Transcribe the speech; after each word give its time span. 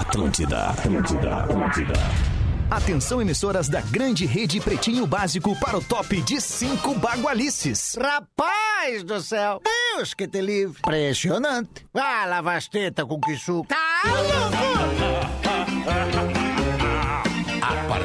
Atlântida, 0.00 0.68
Atlântida, 0.70 1.36
Atlântida. 1.36 1.92
Atenção, 2.70 3.20
emissoras 3.20 3.68
da 3.68 3.82
grande 3.82 4.24
rede 4.24 4.58
Pretinho 4.58 5.06
Básico 5.06 5.54
para 5.60 5.76
o 5.76 5.84
top 5.84 6.22
de 6.22 6.40
cinco 6.40 6.94
bagualices. 6.94 7.98
Rapaz 8.00 9.04
do 9.04 9.20
céu! 9.20 9.60
Deus 9.62 10.14
que 10.14 10.26
te 10.26 10.40
livre! 10.40 10.78
Impressionante! 10.78 11.86
Ah, 11.92 12.24
lava 12.24 12.54
as 12.54 12.66
tetas 12.66 13.04
com 13.04 13.20
que 13.20 13.36
suco! 13.36 13.66
Tá 13.68 13.76
A 14.06 14.69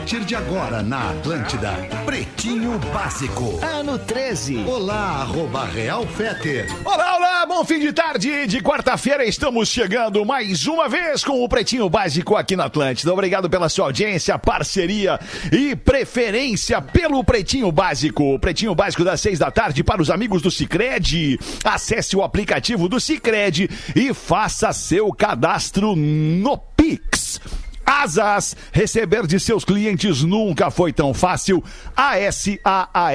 partir 0.05 0.23
de 0.23 0.35
agora 0.35 0.83
na 0.83 1.09
Atlântida, 1.09 1.71
Pretinho 2.05 2.77
Básico. 2.93 3.59
Ano 3.65 3.97
13. 3.97 4.63
Olá, 4.67 5.21
arroba 5.21 5.65
Real 5.65 6.05
Feter. 6.05 6.67
Olá, 6.85 7.17
olá, 7.17 7.45
bom 7.47 7.65
fim 7.65 7.79
de 7.79 7.91
tarde 7.91 8.45
de 8.45 8.61
quarta-feira. 8.61 9.25
Estamos 9.25 9.67
chegando 9.67 10.23
mais 10.23 10.67
uma 10.67 10.87
vez 10.87 11.23
com 11.23 11.43
o 11.43 11.49
Pretinho 11.49 11.89
Básico 11.89 12.35
aqui 12.35 12.55
na 12.55 12.65
Atlântida. 12.65 13.11
Obrigado 13.11 13.49
pela 13.49 13.67
sua 13.67 13.85
audiência, 13.85 14.37
parceria 14.37 15.19
e 15.51 15.75
preferência 15.75 16.79
pelo 16.79 17.23
Pretinho 17.23 17.71
Básico. 17.71 18.37
Pretinho 18.37 18.75
Básico 18.75 19.03
das 19.03 19.19
seis 19.19 19.39
da 19.39 19.49
tarde 19.49 19.83
para 19.83 20.03
os 20.03 20.11
amigos 20.11 20.43
do 20.43 20.51
Cicred. 20.51 21.39
Acesse 21.63 22.15
o 22.15 22.21
aplicativo 22.21 22.87
do 22.87 22.99
Cicred 22.99 23.67
e 23.95 24.13
faça 24.13 24.71
seu 24.71 25.11
cadastro 25.11 25.95
no 25.95 26.59
Pix. 26.77 27.41
Asas, 27.85 28.55
receber 28.71 29.27
de 29.27 29.39
seus 29.39 29.63
clientes 29.63 30.23
nunca 30.23 30.71
foi 30.71 30.91
tão 30.91 31.13
fácil. 31.13 31.63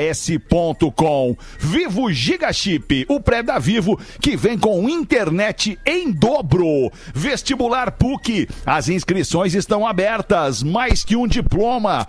ASAAS.com. 0.01 1.37
Vivo 1.59 2.12
Gigachip, 2.12 3.05
o 3.09 3.19
pré 3.20 3.42
da 3.42 3.59
Vivo 3.59 3.98
que 4.20 4.37
vem 4.37 4.56
com 4.56 4.88
internet 4.88 5.78
em 5.84 6.11
dobro. 6.12 6.92
Vestibular 7.12 7.91
PUC, 7.92 8.48
as 8.64 8.88
inscrições 8.88 9.55
estão 9.55 9.87
abertas. 9.87 10.62
Mais 10.62 11.02
que 11.05 11.16
um 11.16 11.27
diploma. 11.27 12.06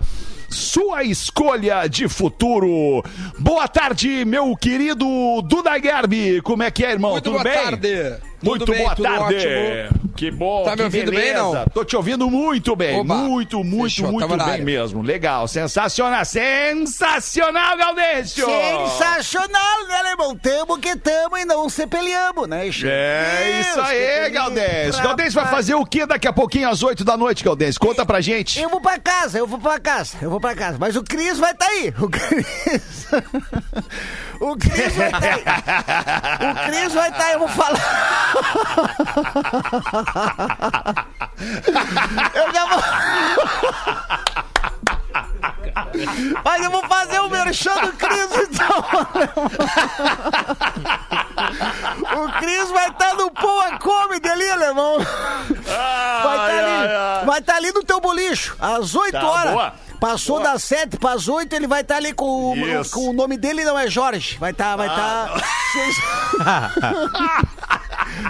Sua 0.48 1.02
escolha 1.02 1.86
de 1.88 2.06
futuro. 2.08 3.02
Boa 3.38 3.66
tarde, 3.66 4.22
meu 4.24 4.54
querido 4.54 5.06
Duda 5.42 5.78
Garbi. 5.78 6.42
Como 6.42 6.62
é 6.62 6.70
que 6.70 6.84
é, 6.84 6.90
irmão? 6.92 7.12
Muito 7.12 7.24
Tudo 7.24 7.42
boa 7.42 7.44
bem? 7.44 7.54
tarde. 7.54 8.31
Muito 8.42 8.66
bem, 8.66 8.82
boa 8.82 8.96
tarde. 8.96 9.36
ótimo. 9.36 10.12
Que 10.16 10.30
bom. 10.30 10.64
Tá 10.64 10.76
me 10.76 10.82
ouvindo 10.82 11.10
bem, 11.10 11.20
beleza. 11.20 11.38
não? 11.42 11.64
Tô 11.66 11.84
te 11.84 11.96
ouvindo 11.96 12.28
muito 12.30 12.76
bem. 12.76 13.00
Oba. 13.00 13.14
Muito, 13.14 13.64
muito, 13.64 13.94
Fechou, 13.94 14.12
muito 14.12 14.20
tava 14.28 14.36
na 14.36 14.44
bem 14.52 14.62
mesmo. 14.62 15.02
Legal. 15.02 15.48
Sensacional. 15.48 16.24
Sensacional, 16.24 17.76
Gaudêncio. 17.76 18.44
Sensacional, 18.46 19.86
né, 19.88 19.96
alemão? 19.96 20.36
Tamo 20.36 20.78
que 20.78 20.94
tamo 20.96 21.36
e 21.38 21.44
não 21.44 21.68
se 21.68 21.86
peleamos, 21.86 22.46
né, 22.48 22.70
Chico? 22.70 22.88
É 22.90 23.52
Deus 23.54 23.66
isso 23.66 23.80
aí, 23.80 24.30
Gaudêncio. 24.30 24.84
livre, 24.86 25.02
Gaudêncio 25.02 25.32
vai 25.40 25.50
fazer 25.50 25.74
o 25.74 25.84
que 25.84 26.04
daqui 26.06 26.28
a 26.28 26.32
pouquinho 26.32 26.68
às 26.68 26.82
8 26.82 27.04
da 27.04 27.16
noite, 27.16 27.42
Gaudêncio? 27.42 27.80
Conta 27.80 28.04
pra 28.04 28.20
gente. 28.20 28.60
Eu 28.60 28.68
vou 28.68 28.80
pra 28.80 28.98
casa, 28.98 29.38
eu 29.38 29.46
vou 29.46 29.58
pra 29.58 29.80
casa, 29.80 30.16
eu 30.20 30.30
vou 30.30 30.40
pra 30.40 30.54
casa. 30.54 30.76
Mas 30.78 30.94
o 30.96 31.02
Cris 31.02 31.38
vai 31.38 31.54
tá 31.54 31.66
aí. 31.66 31.92
O 31.98 32.08
Cris. 32.08 33.08
o 34.42 34.56
Cris 34.56 34.94
vai 34.96 35.10
tá 35.10 35.18
aí. 35.18 35.44
O 36.50 36.54
Cris 36.66 36.92
vai 36.92 37.12
tá 37.12 37.24
aí, 37.24 37.32
eu 37.34 37.38
vou 37.38 37.48
falar. 37.48 37.80
eu 42.34 42.52
já 42.52 42.66
vou. 42.66 42.82
Mas 46.44 46.62
eu 46.64 46.70
vou 46.70 46.86
fazer 46.88 47.20
o 47.20 47.28
merchan 47.28 47.74
do 47.80 47.92
Cris, 47.92 48.48
então. 48.50 48.84
o 52.24 52.32
Cris 52.38 52.70
vai 52.70 52.88
estar 52.88 53.14
no 53.14 53.30
Poa 53.30 53.78
Comedy 53.78 54.28
ali, 54.28 54.50
alemão. 54.50 54.98
Vai 54.98 55.06
estar 55.56 56.40
Ai, 56.40 56.58
ali. 56.58 56.68
ai, 56.88 56.96
ai. 56.96 57.24
Vai 57.26 57.38
estar 57.40 57.56
ali 57.56 57.72
no 57.72 57.82
teu 57.84 58.00
bolicho, 58.00 58.56
às 58.60 58.94
8 58.94 59.12
Tá, 59.12 59.26
horas. 59.26 59.52
boa. 59.52 59.72
Passou 60.02 60.40
Boa. 60.40 60.50
das 60.50 60.64
7 60.64 60.96
para 60.96 61.12
as 61.12 61.28
8, 61.28 61.54
ele 61.54 61.68
vai 61.68 61.82
estar 61.82 61.94
ali 61.94 62.12
com, 62.12 62.56
com 62.90 63.10
o 63.10 63.12
nome 63.12 63.36
dele 63.36 63.64
não 63.64 63.78
é 63.78 63.88
Jorge. 63.88 64.36
Vai 64.36 64.50
estar, 64.50 64.74
vai 64.74 64.88
estar. 64.90 65.30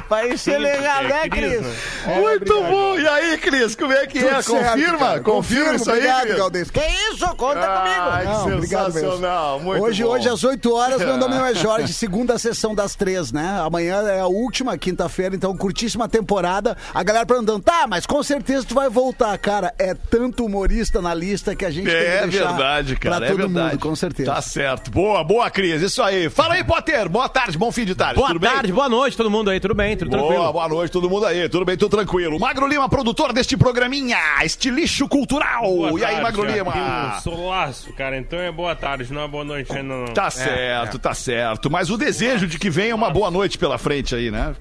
vai 0.08 0.36
ser 0.36 0.58
legal, 0.58 1.02
né, 1.04 1.28
Cris? 1.28 1.60
Muito 2.06 2.62
bom. 2.62 2.98
E 2.98 3.06
aí, 3.06 3.38
Cris, 3.38 3.74
como 3.74 3.92
é 3.92 4.06
que 4.06 4.18
é? 4.18 4.22
Tudo 4.22 4.42
certo, 4.42 4.70
Confirma? 4.70 4.98
cara. 4.98 5.20
Confirma 5.20 5.74
isso 5.74 5.90
aí, 5.90 5.96
obrigado, 5.98 6.22
Cris? 6.22 6.36
Galdês. 6.36 6.70
Que 6.70 6.80
isso? 7.12 7.26
Conta 7.36 7.60
Ai, 7.60 8.24
comigo. 8.24 8.46
mesmo. 8.60 8.66
sensacional. 8.66 9.60
Muito 9.60 9.82
hoje, 9.84 10.02
bom. 10.02 10.10
hoje, 10.10 10.28
às 10.28 10.44
8 10.44 10.74
horas, 10.74 10.98
meu 10.98 11.16
nome 11.16 11.34
não 11.34 11.46
é 11.46 11.54
Jorge. 11.62 11.92
Segunda 11.92 12.38
sessão 12.38 12.74
das 12.74 12.94
três, 12.94 13.32
né? 13.32 13.60
Amanhã 13.64 14.02
é 14.08 14.20
a 14.20 14.26
última 14.26 14.76
quinta-feira, 14.78 15.34
então 15.34 15.56
curtíssima 15.56 16.08
temporada. 16.08 16.76
A 16.94 17.02
galera 17.02 17.26
perguntando, 17.26 17.60
tá, 17.60 17.86
mas 17.88 18.06
com 18.06 18.22
certeza 18.22 18.66
tu 18.66 18.74
vai 18.74 18.88
voltar. 18.88 19.36
Cara, 19.38 19.72
é 19.78 19.94
tanto 19.94 20.44
humorista 20.44 21.00
na 21.00 21.14
lista 21.14 21.54
que 21.54 21.64
a 21.64 21.70
gente 21.70 21.86
tem 21.86 21.94
É 21.94 22.20
que 22.22 22.28
deixar 22.28 22.48
verdade, 22.52 22.96
cara. 22.96 23.16
pra 23.16 23.26
é 23.26 23.30
todo 23.30 23.38
verdade. 23.38 23.70
mundo, 23.72 23.80
com 23.80 23.96
certeza. 23.96 24.32
Tá 24.34 24.42
certo. 24.42 24.90
Boa, 24.90 25.22
boa, 25.24 25.50
Cris. 25.50 25.80
Isso 25.82 26.02
aí. 26.02 26.28
Fala 26.28 26.54
aí, 26.54 26.64
Potter. 26.64 27.08
Boa 27.08 27.28
tarde, 27.28 27.56
bom 27.58 27.70
fim 27.72 27.84
de 27.84 27.94
tarde. 27.94 28.16
Boa 28.16 28.28
Tudo 28.28 28.40
bem? 28.40 28.50
tarde, 28.50 28.72
boa 28.72 28.88
noite, 28.88 29.16
todo 29.16 29.30
mundo 29.30 29.50
aí, 29.50 29.60
tudo 29.60 29.71
bem, 29.74 29.96
tudo 29.96 30.10
Boa, 30.10 30.22
tranquilo. 30.22 30.52
boa 30.52 30.68
noite, 30.68 30.90
todo 30.92 31.08
mundo 31.10 31.26
aí. 31.26 31.48
Tudo 31.48 31.64
bem, 31.64 31.76
tudo 31.76 31.96
tranquilo. 31.96 32.38
Magro 32.38 32.66
Lima, 32.66 32.88
produtor 32.88 33.32
deste 33.32 33.56
programinha, 33.56 34.18
estilixo 34.44 35.08
cultural. 35.08 35.62
Boa 35.62 35.90
e 35.92 36.04
aí, 36.04 36.14
tarde, 36.16 36.22
Magro 36.22 36.42
aqui 36.42 36.52
Lima? 36.52 37.16
um 37.16 37.20
solaço, 37.20 37.92
cara. 37.92 38.16
Então 38.16 38.38
é 38.38 38.50
boa 38.52 38.74
tarde, 38.74 39.12
não 39.12 39.22
é 39.22 39.28
boa 39.28 39.44
noite 39.44 39.72
ainda 39.72 39.94
não. 39.94 40.04
Tá 40.06 40.30
certo, 40.30 40.98
tá 40.98 41.14
certo. 41.14 41.70
Mas 41.70 41.90
o 41.90 41.96
desejo 41.96 42.46
de 42.46 42.58
que 42.58 42.70
venha 42.70 42.94
uma 42.94 43.10
boa 43.10 43.30
noite 43.30 43.58
pela 43.58 43.78
frente 43.78 44.14
aí, 44.14 44.30
né? 44.30 44.54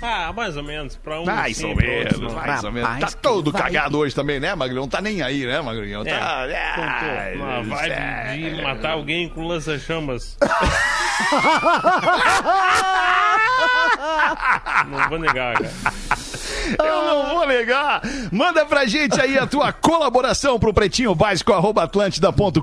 Ah, 0.00 0.32
mais 0.32 0.56
ou 0.56 0.62
menos. 0.62 0.96
Pra 0.96 1.20
um 1.20 1.24
Mais 1.24 1.56
sim, 1.56 1.66
ou 1.66 1.76
menos, 1.76 2.12
outros 2.12 2.20
não. 2.20 2.34
mais 2.40 2.64
ou 2.64 2.72
menos. 2.72 2.98
Tá 3.00 3.10
todo 3.20 3.50
vai. 3.52 3.62
cagado 3.62 3.98
hoje 3.98 4.14
também, 4.14 4.38
né, 4.40 4.54
Magrinho? 4.54 4.82
Não 4.82 4.88
tá 4.88 5.00
nem 5.00 5.22
aí, 5.22 5.44
né, 5.46 5.60
Magrinho? 5.60 6.06
É, 6.06 6.18
Tá... 6.18 6.46
tô 6.74 7.38
numa 7.38 7.62
vibe 7.62 7.94
de 8.56 8.62
matar 8.62 8.92
alguém 8.92 9.28
com 9.28 9.46
lança-chamas. 9.46 10.36
não 14.88 15.08
vou 15.08 15.18
negar, 15.18 15.54
cara. 15.54 15.72
Eu 16.78 17.02
não 17.02 17.34
vou 17.34 17.46
negar. 17.46 18.02
Manda 18.30 18.64
pra 18.64 18.86
gente 18.86 19.20
aí 19.20 19.38
a 19.38 19.46
tua 19.46 19.72
colaboração 19.88 20.58
pro 20.58 20.72
pretinho 20.72 21.14
básico 21.14 21.52
arroba 21.52 21.82
atlântida.com.br. 21.82 22.62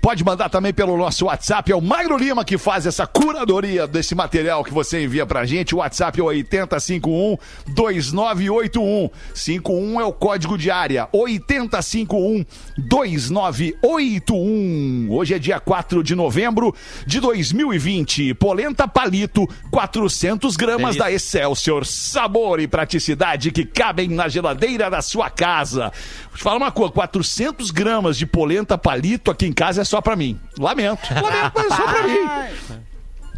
Pode 0.00 0.24
mandar 0.24 0.48
também 0.48 0.72
pelo 0.72 0.96
nosso 0.96 1.26
WhatsApp. 1.26 1.70
É 1.70 1.76
o 1.76 1.80
Magro 1.80 2.16
Lima 2.16 2.44
que 2.44 2.58
faz 2.58 2.86
essa 2.86 3.06
curadoria 3.06 3.86
desse 3.86 4.14
material 4.14 4.64
que 4.64 4.72
você 4.72 5.04
envia 5.04 5.26
pra 5.26 5.44
gente. 5.44 5.74
O 5.74 5.78
WhatsApp 5.78 6.20
é 6.20 6.22
o 6.22 6.26
8051 6.26 7.36
2981. 7.68 9.10
51 9.34 10.00
é 10.00 10.04
o 10.04 10.12
código 10.12 10.56
de 10.56 10.70
área. 10.70 11.08
8051 11.12 12.44
2981. 12.76 15.08
Hoje 15.10 15.34
é 15.34 15.38
dia 15.38 15.60
4 15.60 16.02
de 16.02 16.14
novembro 16.14 16.74
de 17.06 17.20
2020. 17.20 18.34
Polenta 18.34 18.86
palito, 18.86 19.48
400 19.70 20.56
gramas 20.56 20.96
da 20.96 21.10
Excelsior. 21.10 21.84
Sabor 21.84 22.37
e 22.60 22.68
praticidade 22.68 23.50
que 23.50 23.64
cabem 23.64 24.08
na 24.08 24.28
geladeira 24.28 24.90
da 24.90 25.02
sua 25.02 25.28
casa. 25.30 25.92
Vou 26.28 26.36
te 26.36 26.42
falar 26.42 26.56
uma 26.56 26.70
coisa: 26.70 26.92
400 26.92 27.70
gramas 27.70 28.16
de 28.16 28.26
polenta 28.26 28.78
palito 28.78 29.30
aqui 29.30 29.46
em 29.46 29.52
casa 29.52 29.82
é 29.82 29.84
só 29.84 30.00
pra 30.00 30.16
mim. 30.16 30.38
Lamento. 30.58 31.08
Lamento, 31.14 31.52
mas 31.54 31.66
é 31.66 31.76
só 31.76 31.82
pra 31.82 32.02
mim. 32.02 32.78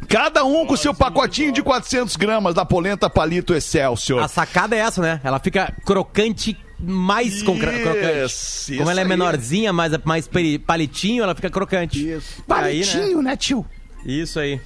Cada 0.09 0.45
um 0.45 0.67
com 0.67 0.77
seu 0.77 0.93
pacotinho 0.93 1.53
de 1.53 1.63
400 1.63 2.17
gramas 2.17 2.55
da 2.55 2.65
polenta 2.65 3.09
palito 3.09 3.55
Excelsior. 3.55 4.23
A 4.23 4.29
sacada 4.29 4.75
é 4.75 4.81
essa, 4.81 5.01
né? 5.01 5.21
Ela 5.23 5.39
fica 5.39 5.73
crocante, 5.85 6.59
mais 6.79 7.35
Isso, 7.35 7.45
crocante. 7.45 8.25
isso 8.25 8.77
Como 8.77 8.91
ela 8.91 9.01
é 9.01 9.05
menorzinha, 9.05 9.73
mais, 9.73 9.93
mais 10.05 10.29
palitinho, 10.67 11.23
ela 11.23 11.35
fica 11.35 11.49
crocante. 11.49 12.11
Isso. 12.11 12.43
Aí, 12.49 12.81
né? 12.81 12.87
Palitinho, 12.87 13.23
né, 13.23 13.37
tio? 13.37 13.65
Isso 14.05 14.41
aí. 14.41 14.61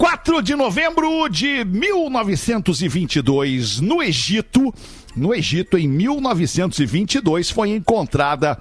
4 0.00 0.40
de 0.40 0.56
novembro 0.56 1.28
de 1.28 1.62
1922, 1.62 3.80
no 3.80 4.02
Egito, 4.02 4.72
no 5.14 5.34
Egito, 5.34 5.76
em 5.76 5.86
1922, 5.86 7.50
foi 7.50 7.68
encontrada 7.68 8.58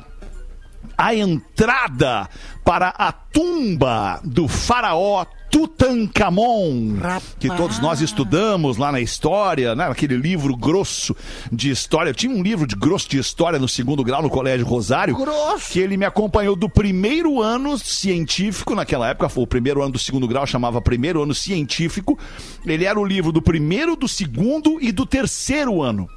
a 0.98 1.16
entrada 1.16 2.28
para 2.66 2.90
a 2.90 3.13
tumba 3.13 4.19
do 4.22 4.50
faraó 4.50 5.25
Tutankhamon, 5.50 6.98
que 7.40 7.48
todos 7.56 7.80
nós 7.80 8.01
estudamos 8.01 8.78
lá 8.78 8.92
na 8.92 9.01
história, 9.01 9.75
né? 9.75 9.88
Aquele 9.88 10.16
livro 10.16 10.56
grosso 10.56 11.16
de 11.51 11.69
história. 11.69 12.10
Eu 12.10 12.16
tinha 12.16 12.34
um 12.34 12.42
livro 12.42 12.68
de 12.68 12.75
grosso 12.75 13.10
de 13.10 13.18
história 13.18 13.57
no 13.57 13.68
segundo 13.68 14.04
grau 14.04 14.22
no 14.22 14.30
Colégio 14.30 14.66
Rosário, 14.66 15.16
Grosso. 15.16 15.72
que 15.72 15.80
ele 15.80 15.98
me 15.98 16.06
acompanhou 16.06 16.56
do 16.56 16.69
primeiro 16.69 17.42
ano 17.42 17.78
científico, 17.78 18.75
naquela 18.75 19.10
época 19.10 19.30
foi 19.30 19.44
o 19.44 19.48
primeiro 19.48 19.81
ano 19.81 19.94
do 19.94 20.00
segundo 20.00 20.28
grau, 20.28 20.46
chamava 20.46 20.81
primeiro 20.81 21.24
ano 21.24 21.34
científico. 21.34 22.18
Ele 22.66 22.86
era 22.86 23.00
o 23.00 23.06
livro 23.06 23.31
do 23.31 23.42
primeiro, 23.42 23.96
do 23.96 24.07
segundo 24.07 24.80
e 24.81 24.92
do 24.92 25.06
terceiro 25.06 25.81
ano. 25.81 26.10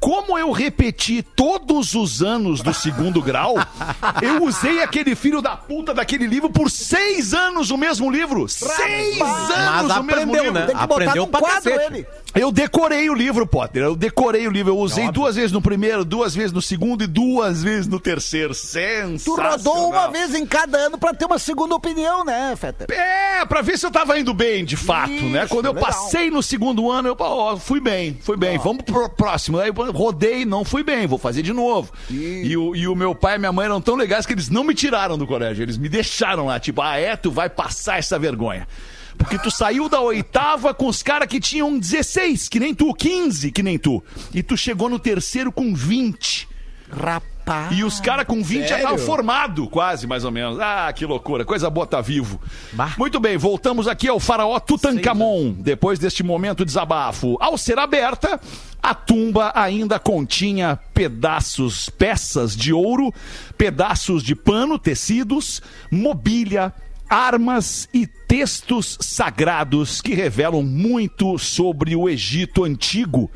Como 0.00 0.38
eu 0.38 0.52
repeti 0.52 1.22
todos 1.22 1.94
os 1.94 2.22
anos 2.22 2.62
do 2.62 2.72
segundo 2.72 3.20
grau, 3.20 3.56
eu 4.22 4.44
usei 4.44 4.80
aquele 4.80 5.16
filho 5.16 5.42
da 5.42 5.56
puta 5.56 5.92
daquele 5.92 6.26
livro 6.26 6.48
por 6.48 6.70
seis 6.70 7.34
anos 7.34 7.70
o 7.72 7.76
mesmo 7.76 8.08
livro. 8.10 8.48
Seis 8.48 9.20
anos 9.20 9.88
Mas 9.88 9.96
o 9.96 10.02
mesmo 10.02 10.10
aprendeu, 10.22 10.42
livro. 10.44 10.52
né? 10.60 10.66
Tem 10.66 10.76
que 10.76 10.86
botar 10.86 10.94
Aprendeu 11.02 11.22
num 11.24 11.28
pra 11.30 11.40
quadro 11.40 11.70
cacete. 11.72 11.84
ele. 11.94 12.06
Eu 12.34 12.52
decorei 12.52 13.08
o 13.08 13.14
livro, 13.14 13.46
Potter. 13.46 13.82
Eu 13.82 13.96
decorei 13.96 14.46
o 14.46 14.50
livro. 14.50 14.72
Eu 14.72 14.78
usei 14.78 15.10
duas 15.10 15.36
vezes 15.36 15.50
no 15.50 15.62
primeiro, 15.62 16.04
duas 16.04 16.34
vezes 16.34 16.52
no 16.52 16.60
segundo 16.60 17.02
e 17.02 17.06
duas 17.06 17.62
vezes 17.62 17.86
no 17.86 17.98
terceiro. 17.98 18.54
Tu 18.54 18.60
Sensacional. 18.60 19.52
rodou 19.52 19.88
uma 19.90 20.08
vez 20.10 20.34
em 20.34 20.46
cada 20.46 20.78
ano 20.78 20.98
pra 20.98 21.14
ter 21.14 21.24
uma 21.24 21.38
segunda 21.38 21.74
opinião, 21.74 22.24
né, 22.24 22.54
Fetter? 22.56 22.86
É, 22.90 23.44
pra 23.46 23.62
ver 23.62 23.78
se 23.78 23.86
eu 23.86 23.90
tava 23.90 24.18
indo 24.18 24.32
bem, 24.34 24.64
de 24.64 24.76
fato, 24.76 25.10
Isso, 25.10 25.24
né? 25.24 25.46
Quando 25.48 25.66
eu 25.66 25.72
legal. 25.72 25.90
passei 25.90 26.30
no 26.30 26.42
segundo 26.42 26.90
ano, 26.90 27.08
eu 27.08 27.16
ó, 27.18 27.56
fui 27.56 27.80
bem, 27.80 28.18
fui 28.20 28.36
bem. 28.36 28.58
Vamos 28.58 28.84
pro 28.84 29.08
próximo. 29.08 29.58
Aí 29.58 29.68
eu 29.68 29.92
rodei, 29.92 30.44
não 30.44 30.64
fui 30.64 30.82
bem, 30.82 31.06
vou 31.06 31.18
fazer 31.18 31.42
de 31.42 31.52
novo. 31.52 31.92
E 32.10 32.56
o, 32.56 32.76
e 32.76 32.86
o 32.86 32.94
meu 32.94 33.14
pai 33.14 33.36
e 33.36 33.38
minha 33.38 33.52
mãe 33.52 33.64
eram 33.64 33.80
tão 33.80 33.96
legais 33.96 34.26
que 34.26 34.32
eles 34.32 34.48
não 34.48 34.62
me 34.64 34.74
tiraram 34.74 35.16
do 35.18 35.26
colégio. 35.26 35.62
Eles 35.62 35.78
me 35.78 35.88
deixaram 35.88 36.46
lá, 36.46 36.60
tipo, 36.60 36.82
ah, 36.82 36.96
é, 36.96 37.16
tu 37.16 37.30
vai 37.30 37.48
passar 37.48 37.98
essa 37.98 38.18
vergonha. 38.18 38.68
Porque 39.18 39.36
tu 39.36 39.50
saiu 39.50 39.88
da 39.88 40.00
oitava 40.00 40.72
com 40.72 40.86
os 40.86 41.02
caras 41.02 41.28
que 41.28 41.40
tinham 41.40 41.76
16, 41.76 42.48
que 42.48 42.60
nem 42.60 42.72
tu, 42.72 42.94
15, 42.94 43.50
que 43.50 43.62
nem 43.62 43.76
tu. 43.76 44.02
E 44.32 44.42
tu 44.42 44.56
chegou 44.56 44.88
no 44.88 44.98
terceiro 44.98 45.50
com 45.50 45.74
20. 45.74 46.48
Rapaz. 46.90 47.76
E 47.76 47.84
os 47.84 48.00
caras 48.00 48.26
com 48.26 48.42
20 48.42 48.62
já 48.62 48.68
sério? 48.68 48.84
estavam 48.84 48.98
formados, 48.98 49.68
quase, 49.70 50.06
mais 50.06 50.24
ou 50.24 50.30
menos. 50.30 50.58
Ah, 50.60 50.90
que 50.94 51.04
loucura. 51.04 51.44
Coisa 51.44 51.68
boa 51.68 51.86
tá 51.86 52.00
vivo. 52.00 52.40
Bah. 52.72 52.94
Muito 52.96 53.18
bem, 53.20 53.36
voltamos 53.36 53.88
aqui 53.88 54.08
ao 54.08 54.20
faraó 54.20 54.58
Tutankhamon. 54.60 55.52
Depois 55.52 55.98
deste 55.98 56.22
momento 56.22 56.58
de 56.58 56.66
desabafo. 56.66 57.36
Ao 57.40 57.58
ser 57.58 57.78
aberta, 57.78 58.40
a 58.82 58.94
tumba 58.94 59.52
ainda 59.54 59.98
continha 59.98 60.78
pedaços, 60.94 61.90
peças 61.90 62.56
de 62.56 62.72
ouro, 62.72 63.12
pedaços 63.56 64.22
de 64.22 64.34
pano, 64.34 64.78
tecidos, 64.78 65.60
mobília, 65.90 66.72
armas 67.08 67.88
e 67.92 68.06
textos 68.06 68.98
sagrados 69.00 70.00
que 70.00 70.14
revelam 70.14 70.62
muito 70.62 71.38
sobre 71.38 71.96
o 71.96 72.08
Egito 72.08 72.64
antigo 72.64 73.30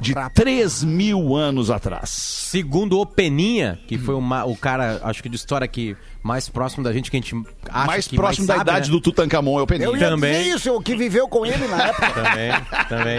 de 0.00 0.14
3 0.32 0.84
mil 0.84 1.34
anos 1.34 1.70
atrás. 1.72 2.08
Segundo 2.10 3.00
o 3.00 3.04
Peninha, 3.04 3.80
que 3.88 3.98
foi 3.98 4.14
uma- 4.14 4.44
o 4.44 4.54
cara, 4.56 5.00
acho 5.02 5.20
que 5.20 5.28
de 5.28 5.34
história 5.34 5.66
que 5.66 5.96
mais 6.22 6.48
próximo 6.48 6.84
da 6.84 6.92
gente, 6.92 7.10
que 7.10 7.16
a 7.16 7.20
gente 7.20 7.34
acha 7.68 7.86
mais 7.86 8.06
que 8.06 8.14
próximo 8.14 8.46
mais 8.46 8.58
da 8.60 8.64
sabe, 8.64 8.70
idade 8.70 8.88
né? 8.90 8.92
do 8.92 9.00
Tutankhamon 9.00 9.58
é 9.58 9.62
o 9.62 9.66
Peninha. 9.66 9.88
Eu 9.88 9.96
ia 9.96 10.08
Também. 10.10 10.32
dizer 10.44 10.54
isso, 10.54 10.72
o 10.72 10.80
que 10.80 10.94
viveu 10.94 11.26
com 11.28 11.44
ele 11.44 11.66
na 11.66 11.82
época. 11.88 12.10
Também, 12.14 12.52
também. 12.88 13.18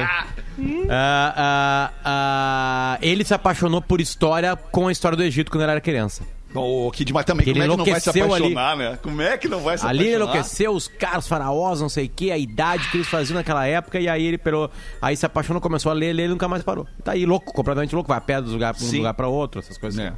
Ah, 0.90 1.34
ah, 1.36 1.92
ah, 2.06 2.98
ele 3.02 3.26
se 3.26 3.34
apaixonou 3.34 3.82
por 3.82 4.00
história 4.00 4.56
com 4.56 4.88
a 4.88 4.92
história 4.92 5.18
do 5.18 5.24
Egito 5.24 5.52
quando 5.52 5.64
ele 5.64 5.72
era 5.72 5.82
criança. 5.82 6.24
O 6.56 6.90
que 6.92 7.06
demais 7.06 7.26
também. 7.26 7.46
Que 7.46 7.52
Como 7.54 7.64
ele 7.64 7.72
é 7.72 7.72
que 7.72 7.78
não 7.78 7.86
vai 7.86 8.00
se 8.02 8.10
enlouqueceu 8.10 8.34
ali. 8.36 8.54
apaixonar, 8.54 8.76
né? 8.78 9.00
Como 9.04 9.22
é 9.22 9.38
que 9.38 9.48
não 9.48 9.60
vai 9.62 9.78
se 9.78 9.86
Ali 9.86 10.00
ele 10.00 10.16
apaixonar? 10.16 10.32
enlouqueceu, 10.34 10.72
os 10.74 10.88
caras, 10.88 11.24
os 11.26 11.28
faraós, 11.28 11.80
não 11.82 11.90
sei 11.90 12.06
o 12.06 12.10
que, 12.10 12.32
a 12.32 12.38
idade 12.38 12.90
que 12.90 12.98
eles 12.98 13.08
faziam 13.08 13.36
naquela 13.36 13.66
época, 13.68 14.00
e 14.00 14.08
aí 14.10 14.26
ele 14.26 14.38
pegou, 14.38 14.70
aí 15.02 15.16
se 15.16 15.26
apaixonou, 15.26 15.62
começou 15.62 15.92
a 15.92 15.94
ler, 15.94 16.12
ler 16.14 16.26
e 16.26 16.28
nunca 16.30 16.48
mais 16.48 16.64
parou. 16.64 16.88
Tá 17.04 17.12
aí 17.12 17.26
louco, 17.26 17.54
completamente 17.54 17.94
louco, 17.94 18.08
vai 18.08 18.18
a 18.18 18.22
pé 18.22 18.42
de 18.42 18.50
um 18.50 18.54
lugar, 18.54 18.76
um 18.82 18.98
lugar 18.98 19.14
pra 19.14 19.28
outro, 19.28 19.60
essas 19.60 19.78
coisas. 19.78 20.00
É. 20.00 20.08
assim. 20.08 20.18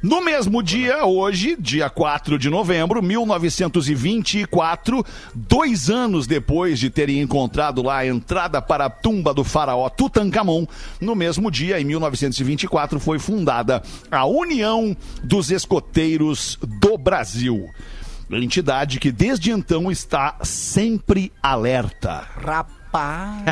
No 0.00 0.24
mesmo 0.24 0.62
dia, 0.62 1.04
hoje, 1.04 1.56
dia 1.58 1.90
4 1.90 2.38
de 2.38 2.48
novembro, 2.48 3.02
1924, 3.02 5.04
dois 5.34 5.90
anos 5.90 6.24
depois 6.24 6.78
de 6.78 6.88
terem 6.88 7.20
encontrado 7.20 7.82
lá 7.82 7.98
a 7.98 8.06
entrada 8.06 8.62
para 8.62 8.84
a 8.84 8.90
tumba 8.90 9.34
do 9.34 9.42
faraó 9.42 9.88
Tutankhamon, 9.88 10.66
no 11.00 11.16
mesmo 11.16 11.50
dia, 11.50 11.80
em 11.80 11.84
1924, 11.84 13.00
foi 13.00 13.18
fundada 13.18 13.82
a 14.08 14.24
União 14.24 14.96
dos 15.20 15.50
Escoteiros 15.50 16.56
do 16.62 16.96
Brasil. 16.96 17.68
Entidade 18.30 19.00
que 19.00 19.10
desde 19.10 19.50
então 19.50 19.90
está 19.90 20.36
sempre 20.44 21.32
alerta. 21.42 22.24
Rapaz. 22.36 22.78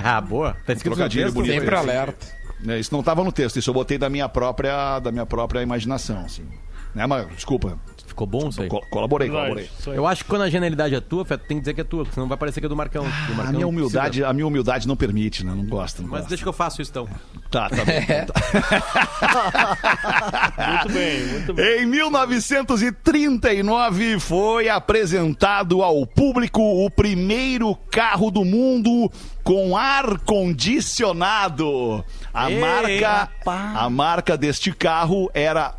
Ah, 0.02 0.18
boa. 0.18 0.56
Tá 0.64 0.72
escrito 0.72 0.94
Trocadilho 0.94 1.30
bonito. 1.30 1.52
Sempre 1.52 1.74
alerta. 1.74 2.35
É, 2.66 2.78
Isso 2.78 2.92
não 2.92 3.00
estava 3.00 3.22
no 3.24 3.32
texto, 3.32 3.58
isso 3.58 3.68
eu 3.70 3.74
botei 3.74 3.98
da 3.98 4.08
minha 4.08 4.28
própria, 4.28 4.98
da 5.00 5.10
minha 5.12 5.26
própria 5.26 5.62
imaginação, 5.62 6.20
assim. 6.24 6.46
Né, 6.96 7.06
mas, 7.06 7.28
desculpa, 7.28 7.78
Ficou 8.06 8.26
bom 8.26 8.48
isso 8.48 8.62
aí? 8.62 8.68
col- 8.70 8.80
colaborei, 8.88 9.28
colaborei. 9.28 9.68
Eu 9.88 10.06
acho 10.06 10.24
que 10.24 10.30
quando 10.30 10.40
a 10.42 10.48
genialidade 10.48 10.94
é 10.94 11.00
tua, 11.02 11.22
Fé, 11.26 11.36
tu 11.36 11.46
tem 11.46 11.58
que 11.58 11.60
dizer 11.60 11.74
que 11.74 11.82
é 11.82 11.84
tua, 11.84 12.04
porque 12.04 12.14
senão 12.14 12.26
vai 12.26 12.38
parecer 12.38 12.60
que 12.60 12.66
é 12.66 12.68
do 12.68 12.74
Marcão. 12.74 13.04
Do 13.04 13.10
A 13.10 13.12
Marcão 13.36 13.46
minha 13.52 13.60
não 13.60 13.68
humildade, 13.68 14.24
a 14.24 14.32
minha 14.32 14.46
humildade 14.46 14.88
não 14.88 14.96
permite, 14.96 15.44
né? 15.44 15.52
Não 15.54 15.66
gosto, 15.66 16.00
não. 16.00 16.08
Mas 16.08 16.20
gosto. 16.20 16.30
deixa 16.30 16.42
que 16.42 16.48
eu 16.48 16.52
faço 16.54 16.80
isso 16.80 16.90
então. 16.92 17.06
Tá, 17.50 17.68
tá 17.68 17.76
bom. 17.76 17.84
Muito 20.66 20.88
bem, 20.94 21.26
muito 21.26 21.52
bem. 21.54 21.82
Em 21.82 21.86
1939 21.86 24.18
foi 24.18 24.68
apresentado 24.70 25.82
ao 25.82 26.06
público 26.06 26.62
o 26.62 26.90
primeiro 26.90 27.76
carro 27.90 28.30
do 28.30 28.42
mundo 28.44 29.10
com 29.44 29.76
ar 29.76 30.18
condicionado. 30.20 32.02
A 32.32 32.50
Ei, 32.50 32.58
marca, 32.58 33.08
rapaz. 33.10 33.76
a 33.76 33.90
marca 33.90 34.36
deste 34.38 34.72
carro 34.72 35.30
era 35.34 35.74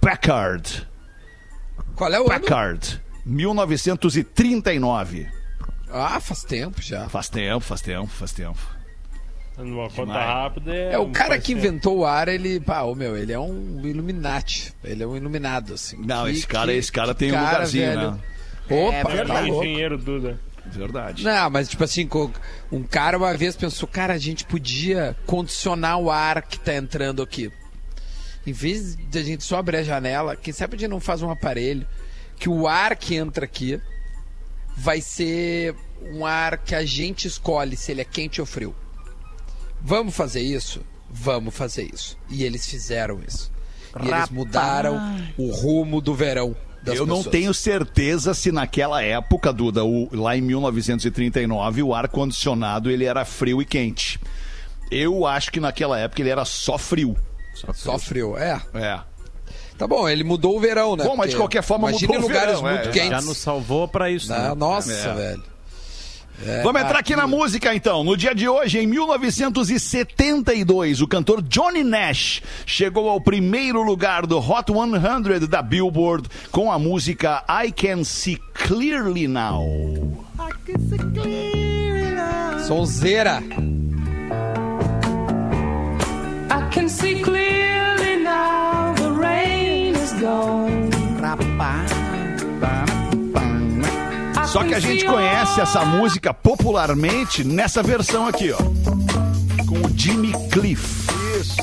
Packard. 0.00 0.86
Qual 1.94 2.12
é 2.12 2.18
o 2.18 2.22
ano? 2.22 2.30
Packard. 2.30 3.00
1939. 3.26 5.28
Ah, 5.90 6.20
faz 6.20 6.42
tempo 6.44 6.80
já. 6.82 7.08
Faz 7.08 7.28
tempo, 7.28 7.60
faz 7.60 7.80
tempo, 7.80 8.06
faz 8.08 8.32
tempo. 8.32 8.58
Numa 9.56 9.88
conta 9.88 10.02
Demais. 10.02 10.26
rápida. 10.26 10.74
É, 10.74 10.92
É, 10.92 10.98
o 10.98 11.02
um 11.04 11.12
cara 11.12 11.36
que 11.38 11.52
parceiro. 11.52 11.58
inventou 11.60 11.98
o 11.98 12.06
ar, 12.06 12.28
ele, 12.28 12.60
pá, 12.60 12.82
ô, 12.82 12.94
meu, 12.94 13.16
ele 13.16 13.32
é 13.32 13.38
um 13.40 13.80
Illuminati. 13.84 14.72
Ele 14.84 15.02
é 15.02 15.06
um 15.06 15.16
iluminado, 15.16 15.74
assim. 15.74 15.96
Não, 16.06 16.24
Que- 16.26 16.30
esse 16.30 16.46
cara, 16.46 16.70
que- 16.72 16.78
esse 16.78 16.92
cara 16.92 17.14
tem 17.14 17.32
um 17.32 17.34
cara, 17.34 17.50
lugarzinho, 17.50 17.86
velho. 17.86 18.10
né? 18.12 18.18
Opa, 18.70 19.12
É 19.12 19.24
tá 19.24 19.48
engenheiro 19.48 19.98
Duda. 19.98 20.38
Verdade. 20.66 21.24
Não, 21.24 21.48
mas 21.50 21.68
tipo 21.68 21.82
assim, 21.82 22.08
um 22.70 22.82
cara 22.82 23.16
uma 23.16 23.34
vez 23.34 23.56
pensou, 23.56 23.88
cara, 23.88 24.12
a 24.12 24.18
gente 24.18 24.44
podia 24.44 25.16
condicionar 25.26 25.98
o 25.98 26.10
ar 26.10 26.42
que 26.42 26.60
tá 26.60 26.74
entrando 26.74 27.22
aqui. 27.22 27.50
Em 28.46 28.52
vez 28.52 28.96
de 28.96 29.18
a 29.18 29.22
gente 29.22 29.44
só 29.44 29.58
abrir 29.58 29.78
a 29.78 29.82
janela, 29.82 30.34
quem 30.36 30.52
sabe 30.52 30.76
a 30.76 30.78
gente 30.78 30.90
não 30.90 31.00
faz 31.00 31.22
um 31.22 31.30
aparelho 31.30 31.86
que 32.38 32.48
o 32.48 32.66
ar 32.68 32.94
que 32.96 33.14
entra 33.16 33.44
aqui 33.44 33.80
vai 34.76 35.00
ser 35.00 35.74
um 36.12 36.24
ar 36.24 36.56
que 36.58 36.74
a 36.74 36.84
gente 36.84 37.26
escolhe 37.26 37.76
se 37.76 37.90
ele 37.92 38.00
é 38.00 38.04
quente 38.04 38.40
ou 38.40 38.46
frio. 38.46 38.74
Vamos 39.80 40.14
fazer 40.14 40.40
isso? 40.40 40.80
Vamos 41.10 41.54
fazer 41.54 41.88
isso. 41.92 42.16
E 42.28 42.44
eles 42.44 42.66
fizeram 42.66 43.20
isso. 43.26 43.50
E 43.96 44.02
eles 44.02 44.10
Rapaz. 44.10 44.30
mudaram 44.30 45.00
o 45.36 45.50
rumo 45.50 46.00
do 46.00 46.14
verão. 46.14 46.54
Das 46.82 46.96
Eu 46.96 47.06
não 47.06 47.16
pessoas. 47.18 47.32
tenho 47.32 47.52
certeza 47.52 48.32
se 48.34 48.52
naquela 48.52 49.02
época, 49.02 49.52
Duda, 49.52 49.84
o- 49.84 50.08
lá 50.12 50.36
em 50.36 50.40
1939, 50.40 51.82
o 51.82 51.92
ar-condicionado 51.92 52.88
ele 52.90 53.04
era 53.04 53.24
frio 53.24 53.60
e 53.60 53.64
quente. 53.64 54.20
Eu 54.90 55.26
acho 55.26 55.50
que 55.50 55.58
naquela 55.58 55.98
época 55.98 56.22
ele 56.22 56.30
era 56.30 56.44
só 56.44 56.78
frio. 56.78 57.16
Só 57.74 57.98
frio, 57.98 58.36
é. 58.36 58.60
É. 58.74 58.98
Tá 59.76 59.86
bom, 59.86 60.08
ele 60.08 60.24
mudou 60.24 60.56
o 60.56 60.60
verão, 60.60 60.96
né? 60.96 61.04
Bom, 61.04 61.16
mas 61.16 61.30
de 61.30 61.36
qualquer 61.36 61.62
forma 61.62 61.90
imagina 61.90 62.14
mudou 62.14 62.28
lugares 62.28 62.60
verão, 62.60 62.74
muito 62.74 62.88
é. 62.88 62.92
quentes. 62.92 63.10
Já 63.10 63.22
nos 63.22 63.38
salvou 63.38 63.86
pra 63.86 64.10
isso. 64.10 64.28
Né? 64.28 64.54
nossa, 64.56 64.92
É. 64.92 65.14
velho. 65.14 65.44
É, 66.46 66.62
Vamos 66.62 66.80
entrar 66.80 67.00
aqui 67.00 67.16
na 67.16 67.26
música 67.26 67.74
então. 67.74 68.04
No 68.04 68.16
dia 68.16 68.32
de 68.32 68.48
hoje, 68.48 68.78
em 68.78 68.86
1972, 68.86 71.00
o 71.00 71.08
cantor 71.08 71.42
Johnny 71.42 71.82
Nash 71.82 72.40
chegou 72.64 73.08
ao 73.08 73.20
primeiro 73.20 73.82
lugar 73.82 74.24
do 74.24 74.38
Hot 74.38 74.72
100 74.72 75.48
da 75.48 75.60
Billboard 75.62 76.28
com 76.52 76.70
a 76.70 76.78
música 76.78 77.42
I 77.48 77.72
Can 77.72 78.04
See 78.04 78.38
Clearly 78.54 79.26
Now. 79.26 79.64
Sonzeira. 82.66 83.42
Só 94.52 94.64
que 94.64 94.74
a 94.74 94.80
gente 94.80 95.04
conhece 95.04 95.60
essa 95.60 95.84
música 95.84 96.32
popularmente 96.32 97.44
nessa 97.44 97.82
versão 97.82 98.26
aqui, 98.26 98.50
ó. 98.52 98.56
Com 99.66 99.86
o 99.86 99.98
Jimmy 99.98 100.32
Cliff. 100.50 101.06
Isso. 101.38 101.56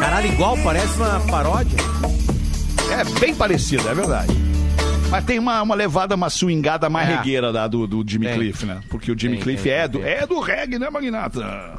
Caralho, 0.00 0.28
igual, 0.28 0.56
parece 0.62 0.96
uma 0.96 1.20
paródia. 1.20 1.76
É 2.90 3.04
bem 3.20 3.34
parecido, 3.34 3.88
é 3.88 3.94
verdade. 3.94 4.32
Mas 5.10 5.24
tem 5.24 5.38
uma, 5.38 5.62
uma 5.62 5.74
levada, 5.74 6.14
uma 6.14 6.28
swingada 6.28 6.88
mais 6.90 7.08
É. 7.08 7.16
regueira 7.16 7.50
da, 7.52 7.66
do, 7.66 7.86
do 7.86 8.04
Jimmy 8.06 8.26
Tem. 8.26 8.34
Cliff, 8.36 8.66
né? 8.66 8.80
Porque 8.90 9.10
o 9.10 9.18
Jimmy 9.18 9.36
Tem, 9.36 9.42
Cliff 9.44 9.62
tem, 9.62 9.72
é, 9.72 9.88
do, 9.88 10.06
é 10.06 10.26
do 10.26 10.38
reggae, 10.40 10.78
né, 10.78 10.90
Magnata? 10.90 11.40
Ah. 11.44 11.78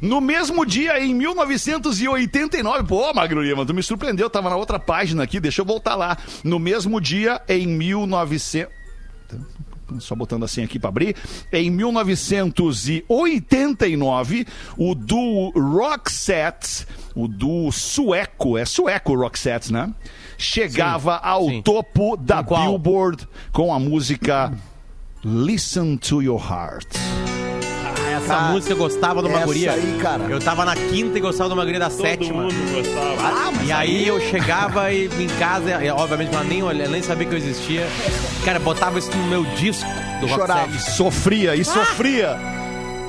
No 0.00 0.20
mesmo 0.20 0.64
dia, 0.66 1.00
em 1.00 1.14
1989, 1.14 2.84
pô, 2.84 3.12
Magro 3.14 3.42
Lima, 3.42 3.64
tu 3.64 3.72
me 3.74 3.82
surpreendeu, 3.82 4.30
tava 4.30 4.50
na 4.50 4.56
outra 4.56 4.78
página 4.78 5.22
aqui, 5.22 5.40
deixa 5.40 5.62
eu 5.62 5.64
voltar 5.64 5.94
lá. 5.94 6.18
No 6.44 6.58
mesmo 6.58 7.00
dia, 7.00 7.40
em 7.48 7.66
1900. 7.66 8.70
Só 10.00 10.16
botando 10.16 10.44
assim 10.44 10.64
aqui 10.64 10.80
para 10.80 10.88
abrir. 10.88 11.14
Em 11.52 11.70
1989, 11.70 14.46
o 14.76 14.96
duo 14.96 15.50
Roxette, 15.50 16.84
o 17.14 17.28
duo 17.28 17.70
sueco, 17.70 18.58
é 18.58 18.64
sueco 18.64 19.12
o 19.12 19.20
Roxette, 19.20 19.72
né? 19.72 19.94
chegava 20.38 21.16
ao 21.16 21.48
sim. 21.48 21.62
topo 21.62 22.16
da? 22.16 22.42
Billboard 22.42 23.26
com 23.52 23.72
a 23.72 23.78
música 23.78 24.52
Listen 25.24 25.96
to 25.96 26.22
Your 26.22 26.40
Heart. 26.40 27.45
Essa 28.26 28.36
Ah, 28.36 28.50
música 28.50 28.72
eu 28.72 28.76
gostava 28.76 29.22
de 29.22 29.28
uma 29.28 29.38
essa 29.38 29.46
guria. 29.46 29.72
aí, 29.72 29.98
cara. 30.02 30.24
Eu 30.24 30.40
tava 30.40 30.64
na 30.64 30.74
quinta 30.74 31.16
e 31.16 31.20
gostava 31.20 31.48
de 31.48 31.54
uma 31.54 31.64
guria 31.64 31.78
da 31.78 31.88
Todo 31.88 32.00
sétima. 32.02 32.42
mundo 32.42 32.54
gostava. 32.74 33.64
E 33.64 33.70
aí 33.72 34.06
eu 34.08 34.20
chegava 34.20 34.92
e, 34.92 35.06
em 35.06 35.28
casa, 35.38 35.82
e, 35.84 35.88
obviamente 35.90 36.34
ela 36.34 36.42
nem, 36.44 36.62
olha- 36.62 36.88
nem 36.88 37.00
sabia 37.02 37.26
que 37.26 37.34
eu 37.34 37.38
existia. 37.38 37.86
Cara, 38.44 38.58
botava 38.58 38.98
isso 38.98 39.10
no 39.16 39.26
meu 39.28 39.44
disco 39.56 39.88
do 40.20 40.26
Rock 40.26 40.40
Chorava. 40.40 40.72
Set. 40.72 40.90
Sofria 40.96 41.54
e 41.54 41.64
sofria. 41.64 42.36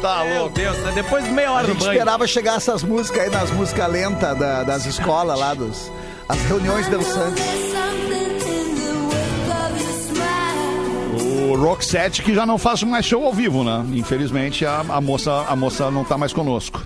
Tá 0.01 0.24
Meu 0.24 0.41
louco. 0.41 0.55
Deus, 0.55 0.77
né? 0.77 0.91
depois 0.93 1.24
de 1.25 1.31
meia 1.31 1.50
A 1.50 1.53
hora 1.53 1.63
no 1.63 1.74
gente 1.74 1.79
banho. 1.79 1.91
esperava 1.93 2.27
chegar 2.27 2.57
essas 2.57 2.83
músicas 2.83 3.24
aí 3.24 3.29
nas 3.31 3.50
músicas 3.50 3.91
lentas 3.91 4.38
da- 4.38 4.62
das 4.63 4.86
escolas 4.86 5.39
lá, 5.39 5.55
dos, 5.55 5.91
as 6.29 6.39
reuniões 6.43 6.88
dançantes. 6.88 7.43
O 11.49 11.55
Roxette 11.55 12.21
que 12.21 12.33
já 12.33 12.45
não 12.45 12.57
faz 12.57 12.83
mais 12.83 13.05
show 13.05 13.23
ao 13.25 13.33
vivo, 13.33 13.63
né? 13.63 13.85
Infelizmente 13.93 14.65
a, 14.65 14.79
a 14.81 15.01
moça, 15.01 15.45
a 15.47 15.55
moça 15.55 15.89
não 15.91 16.03
tá 16.03 16.17
mais 16.17 16.33
conosco. 16.33 16.85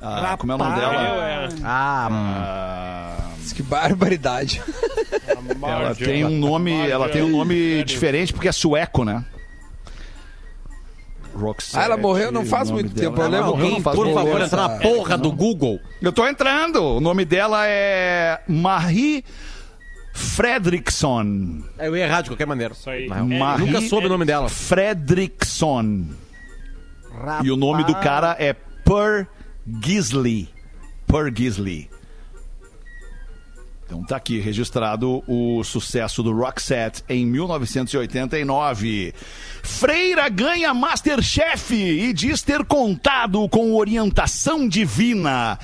Ah, 0.00 0.36
como 0.38 0.52
é 0.52 0.54
o 0.54 0.58
nome 0.58 0.70
Eu 0.72 0.76
dela? 0.80 0.94
era. 1.02 1.48
Ah, 1.64 2.08
hum. 2.10 2.14
Ah, 2.14 3.16
Que 3.54 3.62
barbaridade. 3.62 4.62
ela 5.62 5.94
tem 5.94 6.24
um 6.24 6.30
nome, 6.38 6.88
ela 6.88 7.08
tem 7.08 7.22
um 7.22 7.30
nome 7.30 7.82
diferente 7.84 8.32
porque 8.32 8.48
é 8.48 8.52
sueco, 8.52 9.04
né? 9.04 9.24
Roxette. 11.34 11.78
Ah, 11.78 11.84
ela 11.84 11.96
morreu 11.96 12.32
não 12.32 12.44
faz 12.46 12.70
muito 12.70 12.94
dela. 12.94 13.10
tempo, 13.10 13.20
eu 13.20 13.24
Ela 13.26 13.36
lembro 13.36 13.50
morreu 13.50 13.66
quem, 13.66 13.74
não 13.76 13.82
faz 13.82 13.96
por 13.96 14.06
muito 14.06 14.18
favor, 14.18 14.40
entra 14.40 14.56
na 14.56 14.68
porra 14.78 15.18
do 15.18 15.30
Google. 15.30 15.78
Eu 16.00 16.12
tô 16.12 16.26
entrando. 16.26 16.82
O 16.82 17.00
nome 17.00 17.24
dela 17.24 17.66
é 17.66 18.40
Marie 18.48 19.22
Fredriksson. 20.16 21.62
Eu 21.78 21.96
ia 21.96 22.04
errar 22.04 22.22
de 22.22 22.30
qualquer 22.30 22.46
maneira. 22.46 22.72
Isso 22.72 22.88
aí. 22.88 23.06
Marie 23.06 23.66
Nunca 23.66 23.80
soube 23.82 24.06
o 24.06 24.08
nome 24.08 24.24
dela. 24.24 24.48
Fredriksson. 24.48 26.06
E 27.44 27.50
o 27.50 27.56
nome 27.56 27.84
do 27.84 27.94
cara 27.96 28.34
é 28.38 28.52
Per 28.52 29.26
Gisley. 29.82 30.48
Per 31.06 31.32
Gisley. 31.34 31.90
Então 33.86 34.02
tá 34.02 34.16
aqui 34.16 34.40
registrado 34.40 35.22
o 35.28 35.62
sucesso 35.62 36.20
do 36.20 36.32
Roxette 36.32 37.04
em 37.08 37.24
1989. 37.24 39.14
Freira 39.62 40.28
ganha 40.28 40.74
Masterchef 40.74 41.72
e 41.72 42.12
diz 42.12 42.42
ter 42.42 42.64
contado 42.64 43.48
com 43.48 43.76
orientação 43.76 44.68
divina. 44.68 45.56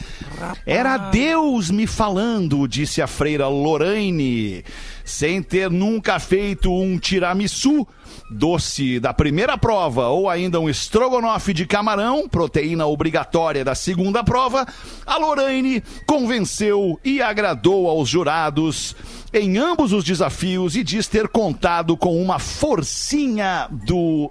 Era 0.65 0.97
Deus 0.97 1.69
me 1.69 1.85
falando, 1.85 2.69
disse 2.69 3.03
a 3.03 3.09
freira 3.09 3.49
Lorraine, 3.49 4.65
sem 5.05 5.43
ter 5.43 5.69
nunca 5.69 6.21
feito 6.21 6.73
um 6.73 6.99
tiramisu 6.99 7.85
doce 8.33 8.99
da 8.99 9.15
primeira 9.15 9.57
prova 9.57 10.09
ou 10.09 10.29
ainda 10.29 10.59
um 10.59 10.69
estrogonofe 10.69 11.53
de 11.53 11.67
camarão, 11.67 12.29
proteína 12.29 12.87
obrigatória 12.87 13.65
da 13.65 13.75
segunda 13.75 14.25
prova, 14.25 14.67
a 15.07 15.19
Lorraine 15.19 15.83
convenceu 16.07 16.99
e 17.05 17.23
agradou 17.23 17.89
aos 17.89 18.09
jurados 18.09 18.97
em 19.33 19.57
ambos 19.59 19.93
os 19.93 20.05
desafios 20.05 20.75
e 20.75 20.83
diz 20.83 21.07
ter 21.07 21.29
contado 21.29 21.97
com 21.97 22.21
uma 22.21 22.39
forcinha 22.39 23.69
do 23.71 24.31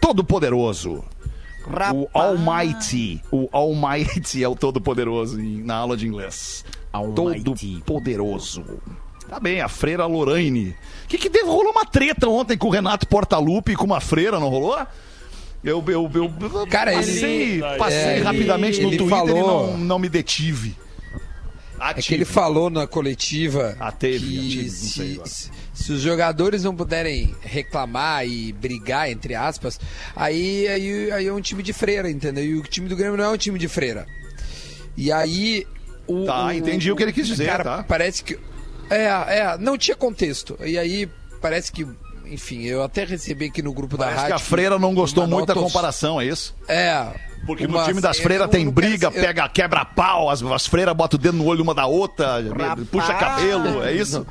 Todo-Poderoso. 0.00 1.04
O 1.94 2.08
Almighty. 2.14 3.22
O 3.30 3.48
Almighty 3.52 4.42
é 4.42 4.48
o 4.48 4.56
Todo-Poderoso 4.56 5.38
na 5.38 5.76
aula 5.76 5.96
de 5.96 6.06
inglês. 6.06 6.64
Todo-Poderoso. 7.14 8.64
Tá 9.28 9.38
bem, 9.38 9.60
a 9.60 9.68
freira 9.68 10.06
Lorraine. 10.06 10.74
O 11.04 11.08
que 11.08 11.18
que 11.18 11.28
teve? 11.30 11.46
Rolou 11.46 11.70
uma 11.72 11.84
treta 11.84 12.28
ontem 12.28 12.56
com 12.56 12.68
o 12.68 12.70
Renato 12.70 13.06
Portaluppi 13.06 13.72
e 13.72 13.76
com 13.76 13.84
uma 13.84 14.00
freira, 14.00 14.38
não 14.40 14.48
rolou? 14.48 14.78
Eu, 15.62 15.82
eu, 15.88 16.10
eu, 16.14 16.32
eu 16.40 16.66
Cara, 16.68 16.92
passei, 16.92 17.60
ele- 17.60 17.62
passei 17.78 17.98
é, 17.98 18.14
ele- 18.16 18.24
rapidamente 18.24 18.80
no 18.80 18.88
ele 18.88 18.96
Twitter 18.98 19.18
falou- 19.18 19.68
e 19.68 19.72
não, 19.72 19.78
não 19.78 19.98
me 19.98 20.08
detive. 20.08 20.74
É 21.80 21.94
que 21.94 22.12
ele 22.12 22.24
falou 22.24 22.68
na 22.70 22.88
coletiva 22.88 23.76
Ah, 23.78 23.92
teve, 23.92 24.26
que 24.26 24.48
tive, 24.48 24.62
não 24.64 24.70
sei 24.70 25.20
se, 25.24 25.30
se- 25.30 25.50
se 25.72 25.92
os 25.92 26.00
jogadores 26.00 26.64
não 26.64 26.74
puderem 26.74 27.32
reclamar 27.40 28.26
e 28.26 28.52
brigar, 28.52 29.08
entre 29.10 29.36
aspas, 29.36 29.78
aí, 30.16 30.66
aí, 30.66 31.12
aí 31.12 31.26
é 31.28 31.32
um 31.32 31.40
time 31.40 31.62
de 31.62 31.72
freira, 31.72 32.10
entendeu? 32.10 32.42
E 32.44 32.54
o 32.56 32.62
time 32.62 32.88
do 32.88 32.96
Grêmio 32.96 33.16
não 33.16 33.24
é 33.24 33.28
um 33.28 33.36
time 33.36 33.58
de 33.58 33.68
freira. 33.68 34.06
E 34.96 35.12
aí. 35.12 35.66
O, 36.06 36.24
Tá, 36.24 36.52
entendi 36.54 36.90
o 36.90 36.96
que 36.96 37.02
ele 37.02 37.12
quis 37.12 37.26
dizer, 37.28 37.46
Cara, 37.46 37.62
tá. 37.64 37.84
parece 37.84 38.24
que. 38.24 38.36
É, 38.90 39.04
é, 39.06 39.56
não 39.58 39.76
tinha 39.76 39.96
contexto. 39.96 40.58
E 40.64 40.78
aí 40.78 41.08
parece 41.40 41.70
que. 41.72 41.86
Enfim, 42.26 42.64
eu 42.64 42.82
até 42.82 43.04
recebi 43.04 43.46
aqui 43.46 43.62
no 43.62 43.72
grupo 43.72 43.96
da 43.96 44.04
Parece 44.04 44.22
rádio. 44.22 44.36
que 44.36 44.42
a 44.42 44.44
freira 44.44 44.78
não 44.78 44.94
gostou 44.94 45.26
muito 45.26 45.46
da 45.46 45.54
comparação, 45.54 46.20
é 46.20 46.26
isso? 46.26 46.54
É. 46.68 47.06
Porque 47.46 47.66
no 47.66 47.82
time 47.84 48.02
das 48.02 48.18
freiras 48.18 48.46
não- 48.46 48.52
tem 48.52 48.66
não 48.66 48.72
quero 48.72 48.86
briga, 48.90 49.06
eu- 49.06 49.12
pega, 49.12 49.48
quebra 49.48 49.82
pau, 49.84 50.28
as, 50.28 50.42
as 50.42 50.66
freiras 50.66 50.94
botam 50.94 51.18
o 51.18 51.22
dedo 51.22 51.38
no 51.38 51.46
olho 51.46 51.62
uma 51.62 51.72
da 51.74 51.86
outra, 51.86 52.34
puxa 52.90 53.14
cabelo, 53.14 53.82
é 53.82 53.92
isso? 53.92 54.26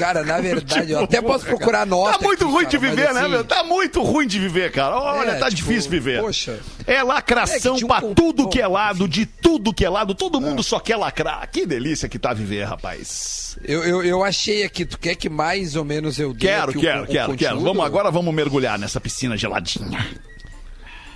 Cara, 0.00 0.24
na 0.24 0.40
verdade, 0.42 0.92
eu 0.92 1.04
até 1.04 1.20
posso 1.22 1.44
procurar 1.44 1.86
nota. 1.86 2.18
Tá 2.18 2.24
muito 2.24 2.44
aqui, 2.44 2.52
ruim 2.52 2.64
cara, 2.64 2.70
de 2.70 2.78
viver, 2.78 3.14
né, 3.14 3.20
assim, 3.20 3.30
meu? 3.30 3.44
Tá 3.44 3.62
muito 3.62 4.02
ruim 4.02 4.26
de 4.26 4.38
viver, 4.38 4.72
cara. 4.72 4.96
Olha, 4.98 5.30
É, 5.32 5.34
tá 5.38 5.48
tipo, 5.50 5.56
difícil 5.68 5.90
viver. 5.90 6.20
poxa. 6.20 6.58
É 6.86 7.02
lacração 7.02 7.76
É 7.76 7.84
um 7.84 7.86
pra 7.86 8.00
tudo 8.00 8.48
que 8.48 8.60
é 8.60 8.66
lado, 8.66 9.06
de 9.06 9.26
tudo 9.26 9.72
que 9.72 9.84
é 9.84 9.88
lado. 9.88 10.14
Todo 10.14 10.40
mundo 10.40 10.62
só 10.62 10.80
quer 10.80 10.96
lacrar. 10.96 11.48
Que 11.50 11.64
delícia 11.66 12.08
que 12.08 12.18
tá 12.18 12.32
viver, 12.32 12.64
rapaz. 12.64 13.56
Eu, 13.64 13.82
eu, 13.84 14.02
eu 14.02 14.24
achei 14.24 14.62
aqui, 14.64 14.84
tu 14.84 14.98
quer 14.98 15.14
que 15.14 15.28
mais 15.28 15.76
ou 15.76 15.84
menos 15.84 16.18
eu 16.18 16.32
dê 16.32 16.46
Quero, 16.46 16.70
aqui 16.70 16.78
o- 16.78 16.80
quero, 16.80 17.02
o 17.02 17.06
quero, 17.06 17.36
quero. 17.36 17.60
Vamos 17.60 17.84
agora, 17.84 18.10
vamos 18.10 18.32
mergulhar 18.34 18.78
nessa 18.78 19.00
piscina 19.00 19.36
geladinha. 19.36 20.06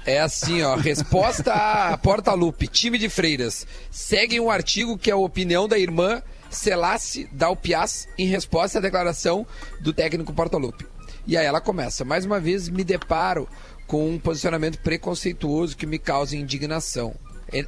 É 0.07 0.21
assim, 0.21 0.63
ó. 0.63 0.77
Resposta 0.77 1.53
a 1.53 1.97
Porta-Lupe, 1.97 2.67
time 2.69 2.99
de 2.99 3.09
freiras. 3.09 3.67
Seguem 3.91 4.39
um 4.39 4.51
artigo 4.51 4.99
que 4.99 5.11
é 5.11 5.15
a 5.15 5.17
opinião 5.17 5.67
da 5.67 5.79
irmã 5.79 6.21
Selassie 6.55 7.29
Dalpiaz 7.33 8.09
em 8.17 8.27
resposta 8.27 8.79
à 8.79 8.81
declaração 8.81 9.47
do 9.81 9.93
técnico 9.93 10.33
Porta-Lupe. 10.33 10.87
E 11.27 11.37
aí 11.37 11.45
ela 11.45 11.61
começa. 11.61 12.05
Mais 12.05 12.25
uma 12.25 12.41
vez 12.41 12.69
me 12.69 12.85
deparo 12.85 13.49
com 13.87 14.09
um 14.09 14.19
posicionamento 14.19 14.79
preconceituoso 14.79 15.77
que 15.77 15.87
me 15.87 15.99
causa 15.99 16.37
indignação. 16.37 17.15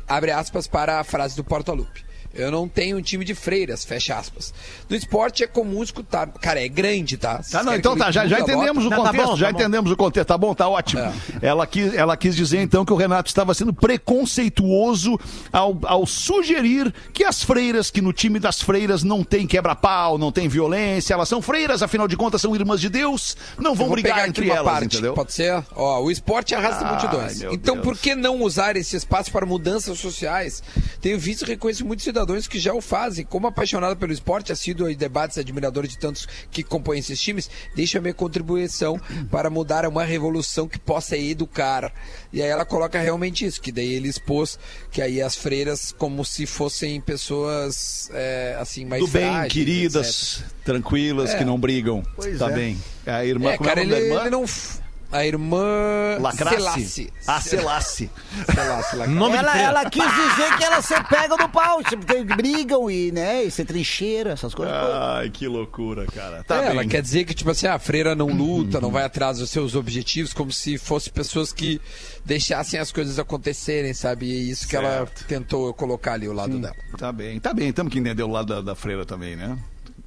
Abre 0.09 0.31
aspas 0.31 0.67
para 0.67 0.99
a 0.99 1.05
frase 1.05 1.37
do 1.37 1.45
Porta-Lupe. 1.45 2.06
Eu 2.37 2.51
não 2.51 2.69
tenho 2.69 2.97
um 2.99 3.03
time 3.03 3.25
de 3.25 3.35
freiras, 3.35 3.85
fecha 3.85 4.17
aspas. 4.17 4.53
No 4.89 4.97
esporte 4.97 5.43
é 5.43 5.47
comum 5.47 5.83
escutar. 5.83 6.29
Cara, 6.41 6.63
é 6.63 6.69
grande, 6.69 7.17
tá? 7.17 7.37
Vocês 7.43 7.51
Tá, 7.51 7.63
não, 7.63 7.75
então 7.75 7.97
tá, 7.97 8.11
já, 8.11 8.27
já 8.27 8.41
entendemos 8.41 8.85
o 8.85 8.91
Não, 8.91 9.03
tá 9.03 9.11
contexto, 9.11 9.27
bom, 9.31 9.37
já 9.37 9.47
tá 9.47 9.53
bom. 9.53 9.59
entendemos 9.59 9.91
o 9.91 9.97
contexto, 9.97 10.29
tá 10.29 10.39
bom, 10.39 10.55
tá 10.55 10.69
ótimo. 10.69 11.01
É. 11.03 11.13
Ela, 11.43 11.67
quis, 11.67 11.95
ela 11.95 12.17
quis 12.17 12.37
dizer 12.37 12.61
então 12.61 12.85
que 12.85 12.93
o 12.93 12.97
Renato 12.97 13.29
estava 13.29 13.55
sendo 13.55 13.73
preconceituoso 13.73 15.19
ao, 15.53 15.79
ao 15.85 16.07
sugerir 16.07 16.93
que 17.13 17.25
as 17.25 17.43
freiras, 17.43 17.91
que 17.91 18.01
no 18.01 18.13
time 18.13 18.39
das 18.39 18.61
freiras 18.61 19.03
não 19.03 19.23
tem 19.25 19.47
quebra-pau, 19.47 20.19
não 20.19 20.31
tem 20.33 20.49
violência, 20.49 21.15
elas 21.15 21.29
são 21.29 21.41
freiras, 21.41 21.83
afinal 21.83 22.07
de 22.09 22.17
contas 22.17 22.41
são 22.41 22.55
irmãs 22.55 22.81
de 22.81 22.89
Deus, 22.89 23.37
não 23.59 23.75
vão 23.75 23.89
brigar 23.89 24.19
aqui 24.21 24.29
entre 24.29 24.51
elas, 24.51 24.65
parte, 24.73 24.87
entendeu? 24.87 25.15
Pode 25.15 25.33
ser? 25.33 25.65
Ó, 25.75 26.01
o 26.03 26.11
esporte 26.11 26.55
arrasta 26.55 26.85
Ai, 26.85 26.91
multidões. 26.93 27.43
Então, 27.53 27.75
Deus. 27.77 27.85
por 27.87 27.97
que 27.97 28.15
não 28.15 28.43
usar 28.43 28.77
esse 28.77 28.97
espaço 28.97 29.31
para 29.31 29.47
mudanças 29.47 29.99
sociais? 29.99 30.63
Tenho 31.01 31.19
visto 31.19 31.43
e 31.45 31.49
reconheço 31.49 31.85
muitos 31.87 32.05
cidadãos 32.05 32.26
que 32.49 32.59
já 32.59 32.73
o 32.75 32.81
fazem. 32.81 33.25
Como 33.25 33.47
apaixonado 33.47 33.97
pelo 33.97 34.13
esporte, 34.13 34.53
assíduo 34.53 34.89
em 34.89 34.97
debates, 34.97 35.39
admirador 35.39 35.87
de 35.87 35.99
tantos 35.99 36.27
que 36.51 36.63
compõem 36.63 36.99
esses 36.99 37.21
times, 37.21 37.49
deixo 37.75 37.99
a 37.99 38.01
minha 38.01 38.15
contribuição 38.15 39.01
para 39.31 39.49
mudar 39.51 39.87
uma 39.87 40.05
revolução 40.05 40.67
que 40.69 40.79
possa 40.79 41.17
educar. 41.17 41.93
E 42.33 42.43
aí 42.43 42.49
ela 42.49 42.65
coloca 42.65 42.99
realmente 42.99 43.45
isso, 43.47 43.61
que 43.61 43.71
daí 43.73 43.95
ele 43.95 44.09
expôs 44.09 44.59
que 44.91 45.01
aí 45.01 45.21
as 45.23 45.35
freiras 45.37 45.93
como 45.97 46.25
se 46.25 46.47
fossem 46.47 47.01
pessoas 47.01 48.11
é, 48.13 48.57
assim 48.59 48.85
mais 48.85 49.03
Do 49.03 49.09
bem, 49.09 49.23
frágeis, 49.31 49.53
queridas, 49.53 50.45
tranquilas, 50.65 51.31
É. 51.31 51.39
que 51.39 51.45
não 51.45 51.59
brigam. 51.59 52.03
Pois 52.17 52.39
tá 52.39 52.51
é. 52.51 52.55
bem. 52.55 52.79
A 53.07 53.25
irmã, 53.25 53.51
É, 53.53 53.57
como 53.57 53.69
cara, 53.69 53.81
é 53.81 53.85
o 53.85 53.87
nome 53.89 54.01
ele, 54.01 54.09
da 54.09 54.15
irmã? 54.15 54.21
ele 54.23 54.31
não. 54.31 54.86
A 55.13 55.25
irmã. 55.25 56.19
Selassie. 56.37 57.13
Selassie, 57.43 58.11
Lacrace. 58.49 59.07
Nome 59.09 59.37
Ela, 59.37 59.59
ela 59.59 59.91
quis 59.91 60.03
dizer 60.05 60.57
que 60.59 60.65
elas 60.65 60.85
se 60.85 60.95
pegam 61.05 61.37
no 61.37 61.49
pau, 61.49 61.81
porque 61.83 62.25
brigam 62.25 62.91
e, 62.91 63.13
né, 63.13 63.45
e 63.45 63.51
se 63.51 63.65
trincheira, 63.65 64.33
essas 64.33 64.55
coisas. 64.55 64.75
Ai, 64.75 65.31
que 65.31 65.47
loucura, 65.47 66.07
cara. 66.07 66.43
Tá 66.45 66.57
É, 66.57 66.61
bem. 66.63 66.71
ela 66.71 66.85
quer 66.87 67.03
dizer 67.03 67.25
que, 67.25 67.35
tipo 67.35 67.51
assim, 67.51 67.67
a 67.67 67.79
freira 67.79 68.15
não 68.15 68.27
luta, 68.29 68.81
não 68.81 68.91
vai 68.91 69.05
atrás 69.05 69.39
dos 69.39 69.51
seus 69.51 69.75
objetivos, 69.75 70.33
como 70.33 70.53
se 70.53 70.77
fossem 70.79 71.13
pessoas 71.13 71.53
que 71.53 71.81
deixassem 72.25 72.79
as 72.81 72.91
coisas 72.91 73.19
acontecerem, 73.19 73.95
sabe? 73.95 74.27
E 74.27 74.33
é 74.33 74.41
isso 74.51 74.67
que 74.67 74.77
ela 74.77 74.91
Certo. 74.99 75.25
tentou 75.27 75.73
colocar 75.75 76.15
ali 76.15 76.29
o 76.29 76.33
lado 76.33 76.59
dela. 76.59 76.75
Tá 76.99 77.13
bem, 77.13 77.39
tá 77.39 77.55
bem. 77.55 77.73
Temos 77.73 77.93
que 77.93 77.99
entender 77.99 78.23
o 78.23 78.29
lado 78.31 78.55
da, 78.55 78.61
da 78.61 78.75
freira 78.75 79.05
também, 79.07 79.37
né? 79.37 79.57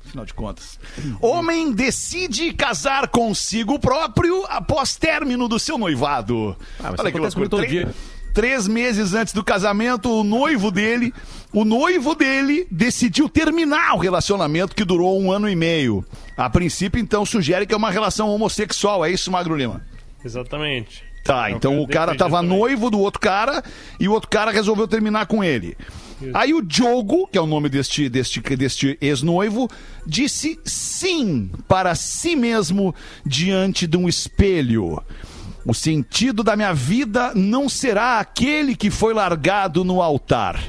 Afinal 0.09 0.25
de 0.25 0.33
contas. 0.33 0.79
Homem 1.21 1.71
decide 1.71 2.51
casar 2.53 3.07
consigo 3.09 3.77
próprio 3.79 4.43
após 4.49 4.95
término 4.95 5.47
do 5.47 5.59
seu 5.59 5.77
noivado. 5.77 6.57
Ah, 6.79 6.91
mas 6.91 6.95
isso 6.95 7.07
acontece 7.07 7.35
comigo 7.35 7.49
todo 7.51 7.67
dia. 7.67 7.93
três 8.33 8.67
meses 8.67 9.13
antes 9.13 9.33
do 9.33 9.43
casamento, 9.43 10.09
o 10.09 10.23
noivo 10.23 10.71
dele, 10.71 11.13
o 11.53 11.63
noivo 11.63 12.15
dele 12.15 12.67
decidiu 12.71 13.29
terminar 13.29 13.93
o 13.93 13.99
relacionamento 13.99 14.75
que 14.75 14.83
durou 14.83 15.21
um 15.21 15.31
ano 15.31 15.47
e 15.47 15.55
meio. 15.55 16.03
A 16.35 16.49
princípio, 16.49 16.99
então, 16.99 17.25
sugere 17.25 17.67
que 17.67 17.73
é 17.73 17.77
uma 17.77 17.91
relação 17.91 18.29
homossexual. 18.29 19.05
É 19.05 19.11
isso, 19.11 19.31
Magro 19.31 19.55
Lima? 19.55 19.85
Exatamente. 20.25 21.03
Tá, 21.23 21.51
então 21.51 21.79
o 21.81 21.87
cara 21.87 22.15
tava 22.15 22.37
também. 22.37 22.57
noivo 22.57 22.89
do 22.89 22.99
outro 22.99 23.19
cara 23.19 23.63
e 23.99 24.07
o 24.07 24.13
outro 24.13 24.29
cara 24.29 24.51
resolveu 24.51 24.87
terminar 24.87 25.25
com 25.27 25.43
ele. 25.43 25.77
Aí 26.33 26.53
o 26.53 26.61
Diogo, 26.61 27.27
que 27.27 27.37
é 27.37 27.41
o 27.41 27.45
nome 27.45 27.69
deste, 27.69 28.09
deste, 28.09 28.41
deste 28.41 28.97
ex-noivo, 28.99 29.69
disse 30.05 30.59
sim 30.65 31.49
para 31.67 31.95
si 31.95 32.35
mesmo 32.35 32.93
diante 33.25 33.87
de 33.87 33.95
um 33.95 34.07
espelho. 34.07 35.01
O 35.65 35.73
sentido 35.73 36.43
da 36.43 36.55
minha 36.55 36.73
vida 36.73 37.33
não 37.35 37.69
será 37.69 38.19
aquele 38.19 38.75
que 38.75 38.89
foi 38.89 39.13
largado 39.13 39.83
no 39.83 40.01
altar. 40.01 40.59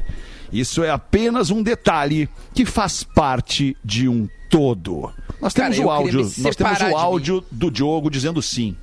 Isso 0.53 0.83
é 0.83 0.91
apenas 0.91 1.51
um 1.51 1.63
detalhe 1.63 2.29
que 2.55 2.65
faz 2.65 3.03
parte 3.03 3.77
de 3.85 4.09
um 4.09 4.29
todo. 4.49 5.13
Nós 5.41 5.55
Cara, 5.55 5.71
temos 5.71 5.79
eu 5.79 5.87
o 5.87 5.91
áudio, 5.91 6.33
nós 6.39 6.57
temos 6.57 6.81
o 6.81 6.97
áudio 6.97 7.45
do 7.51 7.71
Diogo 7.71 8.11
dizendo 8.11 8.43
sim. 8.43 8.77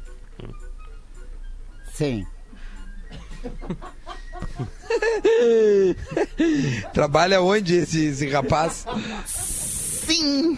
Sim. 1.98 2.26
Trabalha 6.94 7.42
onde 7.42 7.76
esse, 7.76 8.06
esse 8.06 8.28
rapaz? 8.30 8.86
Sim. 9.26 10.58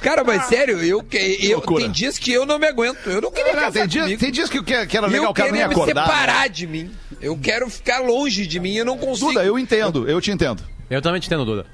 Cara, 0.00 0.22
mas 0.22 0.44
sério, 0.44 0.82
eu, 0.82 1.02
que- 1.02 1.38
eu 1.42 1.58
loucura. 1.58 1.82
tem 1.84 1.90
dias 1.92 2.18
que 2.18 2.30
eu 2.32 2.46
não 2.46 2.58
me 2.58 2.66
aguento. 2.66 2.98
Eu 3.08 3.20
não 3.20 3.30
queria 3.32 3.52
É, 3.52 3.54
casar 3.54 3.72
tem, 3.72 3.86
dias, 3.88 4.04
comigo. 4.04 4.20
tem 4.20 4.30
dias 4.30 4.48
que, 4.50 4.62
que, 4.62 4.86
que 4.86 4.96
era 4.96 5.06
E 5.06 5.10
legal 5.10 5.26
eu 5.26 5.30
o 5.30 5.34
cara 5.34 5.50
nem 5.50 5.60
queria 5.62 5.68
me 5.68 5.74
acordar. 5.74 6.06
né? 6.06 6.12
separar 6.12 6.48
de 6.48 6.66
mim. 6.66 6.90
Eu 7.20 7.36
quero 7.38 7.68
ficar 7.68 8.00
longe 8.00 8.46
de 8.46 8.60
mim, 8.60 8.74
eu 8.74 8.84
não 8.84 8.96
consigo. 8.98 9.28
Duda, 9.32 9.44
eu 9.44 9.58
entendo, 9.58 10.08
eu 10.08 10.20
te 10.20 10.30
entendo. 10.30 10.62
Eu 10.88 11.02
também 11.02 11.20
te 11.20 11.26
entendo, 11.26 11.44
Duda. 11.44 11.66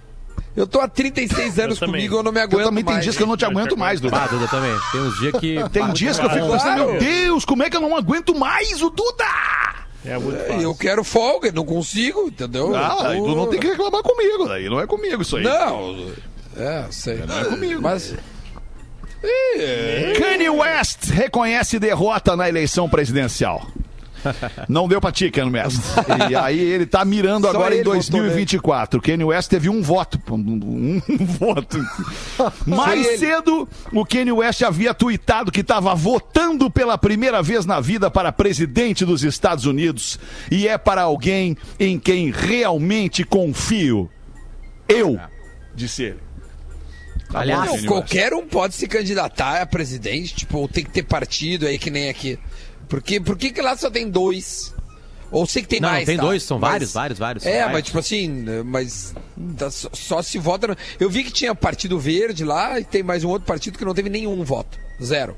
Eu 0.57 0.67
tô 0.67 0.81
há 0.81 0.87
36 0.89 1.59
anos 1.59 1.79
também. 1.81 1.95
comigo, 1.97 2.17
eu 2.17 2.23
não 2.23 2.31
me 2.33 2.41
aguento 2.41 2.61
Eu 2.61 2.67
também 2.67 2.85
tem 2.85 2.93
mais. 2.95 3.05
dias 3.05 3.17
que 3.17 3.23
eu 3.23 3.27
não 3.27 3.37
te 3.37 3.45
aguento 3.45 3.77
mais, 3.77 4.01
Duda. 4.01 4.17
Ah, 4.17 4.27
Duda 4.29 4.47
também. 4.47 4.73
Tem 4.93 5.01
uns 5.01 5.19
dias 5.19 5.33
que. 5.41 5.57
Tem 5.71 5.93
dias 5.93 6.19
que 6.19 6.25
eu 6.25 6.31
fico 6.31 6.47
Claro. 6.47 6.63
pensando, 6.63 6.91
meu 6.93 6.99
Deus, 7.01 7.45
como 7.45 7.63
é 7.65 7.71
que 7.71 7.77
eu 7.77 7.81
não 7.81 7.97
aguento 7.97 8.35
mais 8.39 8.81
o 8.81 8.89
Duda? 8.91 9.25
É 10.07 10.17
muito 10.19 10.39
fácil. 10.47 10.61
Eu 10.63 10.75
quero 10.75 11.03
folga, 11.03 11.51
não 11.51 11.65
consigo, 11.65 12.29
entendeu? 12.29 12.75
Ah, 12.77 12.97
Eu 13.01 13.07
aí 13.07 13.19
tô- 13.19 13.25
tu 13.25 13.35
não 13.35 13.47
tem 13.49 13.59
que 13.59 13.67
reclamar 13.69 14.03
comigo, 14.03 14.47
daí 14.47 14.69
não 14.69 14.79
é 14.81 14.87
comigo 14.87 15.23
isso 15.23 15.37
aí. 15.39 15.43
Não, 15.43 16.13
é, 16.57 16.85
sei. 16.91 17.17
Não 17.27 17.41
é 17.41 17.45
comigo. 17.47 17.81
Mas 17.83 18.15
Kanye 20.19 20.51
West 20.51 21.09
reconhece 21.11 21.79
derrota 21.79 22.37
na 22.37 22.49
eleição 22.49 22.89
presidencial. 22.89 23.67
Não 24.69 24.89
deu 24.89 25.01
pra 25.01 25.13
ti, 25.13 25.31
Kanye 25.31 25.51
West. 25.51 25.81
E 26.31 26.35
aí 26.35 26.59
ele 26.59 26.87
tá 26.87 27.05
mirando 27.05 27.45
Só 27.45 27.51
agora 27.51 27.75
em 27.75 27.79
ele 27.79 27.85
votou, 27.85 28.01
2024. 28.01 29.01
Kanye 29.01 29.25
West 29.25 29.49
teve 29.49 29.69
um 29.69 29.83
voto. 29.83 30.21
Um, 30.31 31.01
voto. 31.39 31.79
Mais 32.67 33.07
ele. 33.07 33.19
cedo, 33.19 33.69
o 33.93 34.05
Kanye 34.05 34.33
West 34.33 34.63
havia 34.63 34.95
tuitado 34.95 35.53
que 35.53 35.61
estava 35.61 35.95
votando 35.95 36.71
pela 36.71 36.97
primeira 36.97 37.43
vez 37.43 37.67
na 37.67 37.81
vida 37.81 38.11
para 38.11 38.33
presidente 38.33 39.05
dos 39.05 39.23
Estados 39.23 39.67
Unidos. 39.67 40.19
E 40.51 40.69
é 40.69 40.79
para 40.79 41.03
alguém 41.03 41.57
em 41.79 41.99
quem 41.99 42.31
realmente 42.31 43.25
confio. 43.25 44.11
Eu, 44.89 45.19
disse 45.75 46.03
ele. 46.03 46.25
Tá 47.31 47.41
Aliás, 47.41 47.83
bom, 47.83 47.89
qualquer 47.89 48.33
um 48.33 48.47
pode 48.47 48.75
se 48.75 48.87
candidatar 48.87 49.61
a 49.61 49.67
presidente, 49.67 50.35
tipo, 50.37 50.59
ou 50.59 50.69
tem 50.69 50.85
que 50.85 50.91
ter 50.91 51.03
partido 51.03 51.67
aí 51.67 51.79
que 51.79 51.91
nem 51.91 52.09
aqui. 52.09 52.39
Porque 52.95 53.19
por 53.21 53.37
que 53.37 53.51
que 53.51 53.61
lá 53.61 53.77
só 53.77 53.91
tem 53.91 54.09
dois? 54.09 54.73
Ou 55.33 55.45
sei 55.49 55.63
que 55.63 55.69
tem 55.69 55.81
Não, 55.81 55.89
mais, 55.91 56.07
tem 56.07 56.17
tá? 56.17 56.23
dois, 56.23 56.45
são 56.45 56.61
Mas- 56.61 56.71
vários, 56.71 56.93
vários, 56.93 57.19
vários. 57.19 57.45
É, 57.47 57.59
vários. 57.59 57.73
mas 57.73 57.83
tipo 57.85 57.99
assim, 57.99 58.45
mas 58.65 59.15
tá 59.59 59.69
só, 59.69 59.89
só 59.93 60.23
se 60.23 60.39
vota. 60.39 60.69
no- 60.69 60.77
Eu 61.01 61.11
vi 61.11 61.25
que 61.25 61.33
tinha 61.33 61.53
Partido 61.57 61.99
Verde 61.99 62.45
lá 62.45 62.79
e 62.79 62.85
tem 62.85 63.03
mais 63.03 63.25
um 63.25 63.29
outro 63.31 63.45
partido 63.49 63.77
que 63.77 63.85
não 63.85 63.93
teve 63.95 64.09
nenhum 64.09 64.45
voto. 64.45 64.79
Zero. 65.03 65.37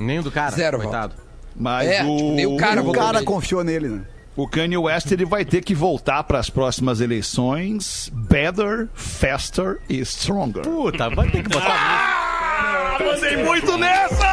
O 0.00 0.22
do 0.22 0.32
cara. 0.32 0.50
Zero 0.56 0.78
coitado. 0.80 1.14
Mas 1.54 1.86
É, 1.88 2.02
o, 2.02 2.16
tipo, 2.16 2.32
nem 2.32 2.46
o 2.46 2.56
cara 2.56 2.82
O 2.82 2.90
cara 2.92 3.12
nele. 3.14 3.24
confiou 3.26 3.62
nele, 3.62 3.88
né? 3.88 4.00
o 4.36 4.48
Kanye 4.48 4.76
West 4.78 5.12
ele 5.12 5.24
vai 5.26 5.44
ter 5.44 5.62
que 5.62 5.74
voltar 5.76 6.24
para 6.24 6.38
as 6.40 6.50
próximas 6.50 7.00
eleições 7.00 8.10
better, 8.12 8.88
faster 8.94 9.78
e 9.88 10.00
stronger. 10.00 10.62
Puta, 10.62 11.08
vai 11.10 11.30
ter 11.30 11.42
que 11.44 11.50
botar. 11.50 11.68
Ah, 11.68 12.98
mandei 13.04 13.36
muito 13.44 13.76
nessa! 13.78 14.26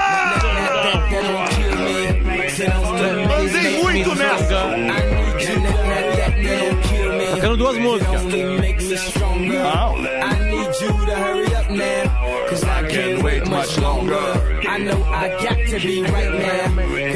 Mandei 2.66 3.82
muito 3.84 4.16
nessa! 4.16 4.70
Tocando 7.36 7.58
duas 7.58 7.78
músicas. 7.78 8.24
Não. 8.24 9.96
Can't 12.90 13.22
wait 13.24 13.46
much 13.48 13.78
longer. 13.78 14.18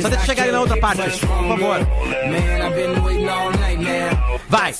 Só 0.01 0.09
deixa 0.09 0.23
eu 0.23 0.25
chegar 0.25 0.43
ali 0.43 0.51
na 0.51 0.59
outra 0.59 0.77
parte, 0.77 1.01
por 1.01 1.47
favor. 1.47 1.79
Vai. 4.49 4.73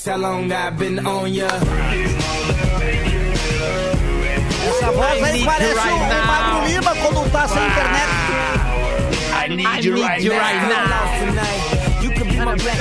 Essa 4.68 4.92
voz 4.92 5.24
aí 5.24 5.46
parece 5.46 5.88
o 5.88 6.26
Magro 6.28 6.68
Lima 6.68 6.96
quando 6.96 7.32
tá 7.32 7.48
sem 7.48 7.66
internet. 7.66 8.71
I 9.52 9.82
need 9.82 9.84
you 9.84 9.96
right 10.02 10.24
now. 10.24 12.02
You 12.02 12.10
could 12.12 12.28
be 12.30 12.38
my 12.38 12.56
black 12.56 12.78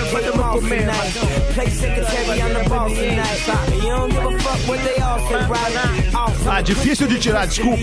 tonight. 0.60 1.12
Play 1.54 1.70
secretary, 1.70 2.40
I'm 2.42 2.54
the 2.54 2.68
boss 2.68 2.92
tonight. 2.92 3.40
You 3.74 3.88
don't 3.90 4.10
give 4.10 4.24
a 4.24 4.38
fuck 4.38 4.68
what 4.68 4.80
they 4.84 5.02
all 5.02 5.18
say, 5.28 5.46
right? 5.48 5.76
Ah, 6.46 6.62
difícil 6.62 7.08
de 7.08 7.18
tirar, 7.18 7.46
desculpa. 7.46 7.76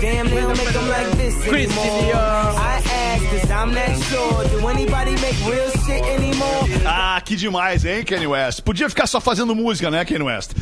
Damn, 0.00 0.28
they 0.28 0.40
don't 0.40 0.56
make 0.56 0.72
them 0.72 0.88
like 0.88 1.10
this 1.16 1.34
anymore. 1.46 2.14
I 2.14 2.80
ask, 2.84 3.24
cause 3.30 3.50
I'm 3.50 3.72
not 3.74 3.96
sure. 4.08 4.44
Do 4.48 4.68
anybody 4.68 5.12
make 5.16 5.36
real 5.46 5.70
shit 5.84 6.02
anymore? 6.04 6.64
Ah, 6.86 7.20
que 7.24 7.36
demais, 7.36 7.84
hein, 7.84 8.04
Kanye 8.04 8.26
West? 8.26 8.62
Podia 8.62 8.88
ficar 8.88 9.06
só 9.06 9.20
fazendo 9.20 9.54
música, 9.54 9.90
né, 9.90 10.04
Kanye 10.04 10.22
West? 10.24 10.54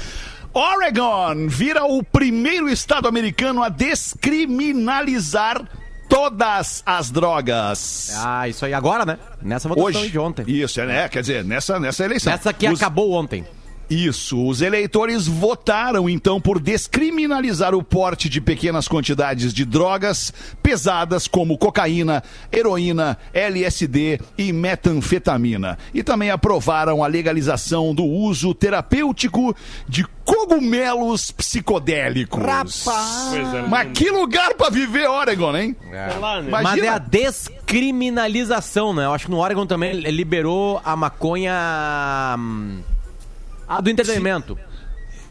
Oregon 0.55 1.49
vira 1.49 1.85
o 1.85 2.03
primeiro 2.03 2.69
estado 2.69 3.09
americano 3.09 3.63
a 3.63 3.71
descriminalizar 3.71 5.67
todas 6.09 6.83
as 6.85 7.11
drogas. 7.11 8.13
Ah, 8.17 8.49
isso 8.49 8.65
aí 8.65 8.75
agora, 8.75 9.05
né? 9.05 9.19
Nessa 9.41 9.69
votação 9.69 10.01
Hoje. 10.03 10.11
de 10.11 10.19
ontem. 10.19 10.45
Isso, 10.47 10.81
é, 10.81 10.87
né? 10.87 11.09
Quer 11.09 11.21
dizer, 11.21 11.45
nessa, 11.45 11.79
nessa 11.81 12.05
eleição. 12.05 12.33
Essa 12.33 12.51
aqui 12.51 12.69
Os- 12.69 12.81
acabou 12.81 13.13
ontem. 13.13 13.45
Isso, 13.93 14.47
os 14.47 14.63
eleitores 14.63 15.27
votaram 15.27 16.09
então 16.09 16.41
por 16.41 16.59
descriminalizar 16.59 17.75
o 17.75 17.83
porte 17.83 18.27
de 18.27 18.41
pequenas 18.41 18.89
quantidades 18.89 19.53
de 19.53 19.67
drogas 19.67 20.33
pesadas 20.63 21.29
como 21.29 21.59
cocaína, 21.59 22.23
heroína, 22.51 23.19
LSD 23.35 24.19
e 24.39 24.51
metanfetamina. 24.51 25.79
E 25.93 26.03
também 26.03 26.31
aprovaram 26.31 27.05
a 27.05 27.07
legalização 27.07 27.95
do 27.95 28.05
uso 28.05 28.55
terapêutico 28.55 29.55
de 29.87 30.07
cogumelos 30.25 31.31
psicodélicos. 31.31 32.41
Rapaz. 32.41 33.29
Coisa 33.31 33.67
Mas 33.69 33.93
que 33.93 34.09
lugar 34.11 34.55
pra 34.55 34.71
viver, 34.71 35.07
Oregon, 35.07 35.55
hein? 35.55 35.77
É 35.93 36.15
lá, 36.19 36.41
né? 36.41 36.49
Mas- 36.51 36.79
é 36.79 36.89
a 36.89 36.97
descriminalização, 36.99 38.95
né? 38.95 39.05
Eu 39.05 39.13
acho 39.13 39.27
que 39.27 39.31
no 39.31 39.39
Oregon 39.39 39.67
também 39.67 39.93
liberou 39.93 40.81
a 40.85 40.97
maconha. 40.97 41.53
A 43.77 43.81
do 43.81 43.91
entretenimento. 43.91 44.59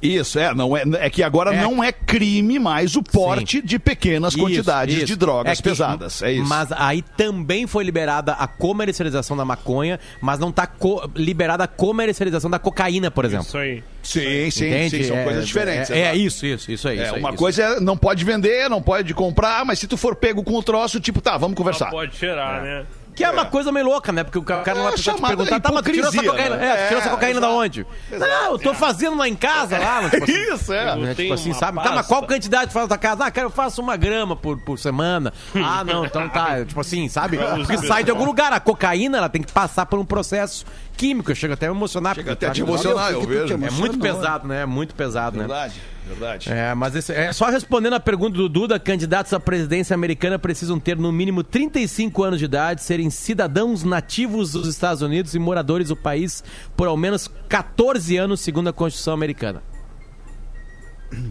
Isso, 0.02 0.40
é, 0.40 0.52
não 0.56 0.76
é, 0.76 0.82
é 1.00 1.10
que 1.12 1.22
agora 1.22 1.54
É. 1.54 1.62
não 1.62 1.84
é 1.84 1.92
crime 1.92 2.58
mais 2.58 2.96
o 2.96 3.04
porte 3.04 3.58
Sim. 3.60 3.64
de 3.64 3.78
pequenas 3.78 4.34
Isso, 4.34 4.42
quantidades 4.44 4.96
isso. 4.98 5.06
de 5.06 5.16
drogas 5.16 5.52
É 5.54 5.56
que- 5.62 5.62
pesadas. 5.70 6.24
É 6.24 6.32
isso. 6.32 6.50
Mas 6.50 6.72
aí 6.72 7.04
também 7.16 7.68
foi 7.68 7.84
liberada 7.84 8.32
a 8.34 8.48
comercialização 8.48 9.38
da 9.38 9.46
maconha, 9.46 10.00
mas 10.20 10.40
não 10.40 10.52
tá 10.52 10.66
co- 10.66 11.08
liberada 11.16 11.66
a 11.66 11.68
comercialização 11.68 12.50
da 12.50 12.58
cocaína, 12.58 13.12
por 13.12 13.26
exemplo. 13.26 13.46
Isso 13.46 13.58
aí. 13.60 13.84
Sim, 14.02 14.50
sim, 14.50 14.68
Entende? 14.70 14.90
sim, 14.98 15.04
são 15.04 15.18
É- 15.18 15.24
coisas 15.24 15.46
diferentes. 15.48 15.92
É, 15.92 16.00
é 16.00 16.02
exato. 16.06 16.18
isso, 16.18 16.46
isso, 16.48 16.72
isso 16.72 16.88
aí. 16.88 16.98
É, 17.00 17.04
isso 17.04 17.14
aí, 17.14 17.20
uma 17.20 17.30
isso. 17.30 17.38
coisa 17.38 17.62
é 17.62 17.80
não 17.80 17.96
pode 17.96 18.26
vender, 18.26 18.68
não 18.72 18.82
pode 18.82 19.14
comprar, 19.14 19.64
mas 19.64 19.78
se 19.78 19.86
tu 19.88 19.98
for 19.98 20.16
pego 20.16 20.44
com 20.44 20.56
o 20.56 20.64
troço, 20.64 21.00
tipo, 21.00 21.22
tá, 21.22 21.38
vamos 21.38 21.56
conversar. 21.56 21.92
pode 21.92 22.16
cheirar, 22.16 22.64
né? 22.64 22.86
Que 23.22 23.26
é 23.26 23.32
uma 23.32 23.46
coisa 23.46 23.72
meio 23.72 23.86
louca, 23.86 24.12
né? 24.12 24.24
Porque 24.24 24.38
o 24.38 24.44
ca- 24.44 24.62
o 24.62 24.64
cara 24.64 24.76
não 24.78 24.84
vai 24.86 24.94
É 24.94 24.96
precisar 24.96 25.14
te 25.16 25.22
perguntar, 25.22 25.60
tá, 25.60 25.72
mas 25.72 25.82
tu 25.84 25.92
tirou 25.92 26.10
essa 26.10 26.24
cocaína, 26.24 26.56
né? 26.58 26.66
é, 26.68 26.76
tu 26.76 26.88
tirou 26.88 27.00
essa 27.00 27.10
É, 27.10 27.12
cocaína 27.12 27.40
da 27.42 27.48
exato. 27.48 27.62
onde? 27.62 27.88
Não, 28.12 28.52
eu 28.54 28.60
tô 28.60 28.74
fazendo 28.74 29.18
lá 29.18 29.28
em 29.28 29.36
casa, 29.36 29.78
lá. 29.78 30.10
Tipo 30.10 30.24
assim, 30.24 30.54
Isso, 30.54 30.74
é. 30.74 30.96
né, 30.96 31.12
Eu 31.12 31.16
tipo 31.16 31.34
assim, 31.34 31.54
sabe? 31.54 31.78
Tá, 31.78 31.84
mas 31.86 31.94
pasta. 31.96 32.08
qual 32.10 32.24
quantidade 32.28 32.68
tu 32.72 32.74
faz 32.74 32.86
na 32.86 32.88
tua 32.90 32.98
casa? 32.98 33.26
Ah, 33.26 33.32
cara, 33.32 33.48
eu 33.48 33.52
faço 33.52 33.82
uma 33.82 33.96
grama 33.98 34.36
por, 34.36 34.58
por 34.60 34.78
semana. 34.80 35.34
Ah, 35.74 35.84
não, 35.84 36.06
então 36.06 36.28
tá. 36.30 36.66
Tipo 36.66 36.82
assim, 36.82 37.08
sabe? 37.08 37.38
Porque 37.38 37.78
sai 37.88 38.04
de 38.04 38.12
algum 38.12 38.26
lugar. 38.26 38.52
A 38.54 38.60
cocaína, 38.60 39.18
ela 39.20 39.30
tem 39.30 39.42
que 39.42 39.52
passar 39.52 39.86
por 39.86 40.00
um 40.00 40.06
processo 40.06 40.66
químico. 40.98 41.32
Eu 41.32 41.36
chego 41.36 41.54
até 41.54 41.68
a 41.68 41.70
me 41.70 41.76
emocionar. 41.78 42.16
Chega 42.16 42.34
até 42.34 42.48
a 42.48 42.52
te 42.52 42.62
eu 42.62 42.66
acho- 42.66 42.74
emocionar, 42.74 43.12
eu 43.12 43.22
te 43.22 43.26
vejo. 43.28 43.54
É 43.54 43.58
muito 43.58 43.74
Emocionou. 43.74 44.00
pesado, 44.00 44.48
né? 44.48 44.62
É 44.62 44.66
muito 44.66 44.94
pesado, 44.96 45.38
né? 45.38 45.44
Verdade. 45.48 45.74
Verdade. 46.08 46.52
É, 46.52 46.74
mas 46.74 46.96
esse- 46.96 47.14
é, 47.14 47.32
só 47.32 47.50
respondendo 47.50 47.94
a 47.94 48.00
pergunta 48.00 48.36
do 48.38 48.50
Duda, 48.50 48.80
candidatos 48.80 49.32
à 49.34 49.40
presidência 49.40 49.94
americana 49.94 50.38
precisam 50.40 50.80
ter 50.80 50.98
no 50.98 51.12
mínimo 51.12 51.44
35 51.44 52.24
anos 52.24 52.40
de 52.40 52.46
idade, 52.46 52.82
serem 52.82 53.10
cidadãos 53.10 53.84
nativos 53.84 54.52
dos 54.52 54.68
Estados 54.68 55.02
Unidos 55.02 55.36
e 55.36 55.40
moradores 55.40 55.90
do 55.90 55.96
país 55.96 56.44
por 56.76 56.88
ao 56.88 56.98
menos 56.98 57.30
14 57.48 58.18
anos, 58.18 58.42
segundo 58.42 58.70
a 58.70 58.74
Constituição 58.74 59.14
americana. 59.14 59.62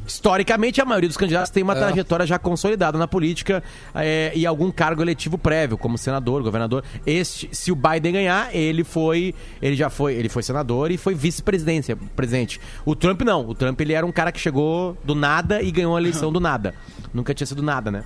Historicamente, 0.07 0.81
a 0.81 0.85
maioria 0.85 1.09
dos 1.09 1.17
candidatos 1.17 1.51
tem 1.51 1.63
uma 1.63 1.75
trajetória 1.75 2.27
já 2.27 2.39
consolidada 2.39 2.99
na 2.99 3.09
política 3.09 3.63
é, 3.95 4.31
e 4.35 4.45
algum 4.45 4.71
cargo 4.71 5.03
eletivo 5.03 5.39
prévio, 5.39 5.79
como 5.79 5.97
senador, 5.97 6.43
governador. 6.43 6.85
Este, 7.07 7.49
se 7.53 7.73
o 7.73 7.77
Biden 7.77 8.13
ganhar, 8.13 8.55
ele 8.55 8.85
foi, 8.85 9.35
ele 9.63 9.77
já 9.77 9.89
foi, 9.89 10.15
ele 10.15 10.29
foi 10.29 10.43
senador 10.43 10.91
e 10.91 10.99
foi 10.99 11.15
vice-presidência, 11.15 11.97
presidente. 12.15 12.61
O 12.85 12.95
Trump 12.95 13.23
não. 13.23 13.49
O 13.49 13.55
Trump 13.55 13.81
ele 13.81 13.95
era 13.95 14.05
um 14.05 14.13
cara 14.13 14.31
que 14.31 14.41
chegou 14.41 14.97
do 15.05 15.15
nada 15.15 15.63
e 15.63 15.71
ganhou 15.71 15.97
a 15.97 16.01
eleição 16.01 16.31
do 16.31 16.41
nada. 16.41 16.75
Nunca 17.15 17.35
tinha 17.35 17.47
sido 17.47 17.63
nada, 17.63 17.91
né? 17.91 18.05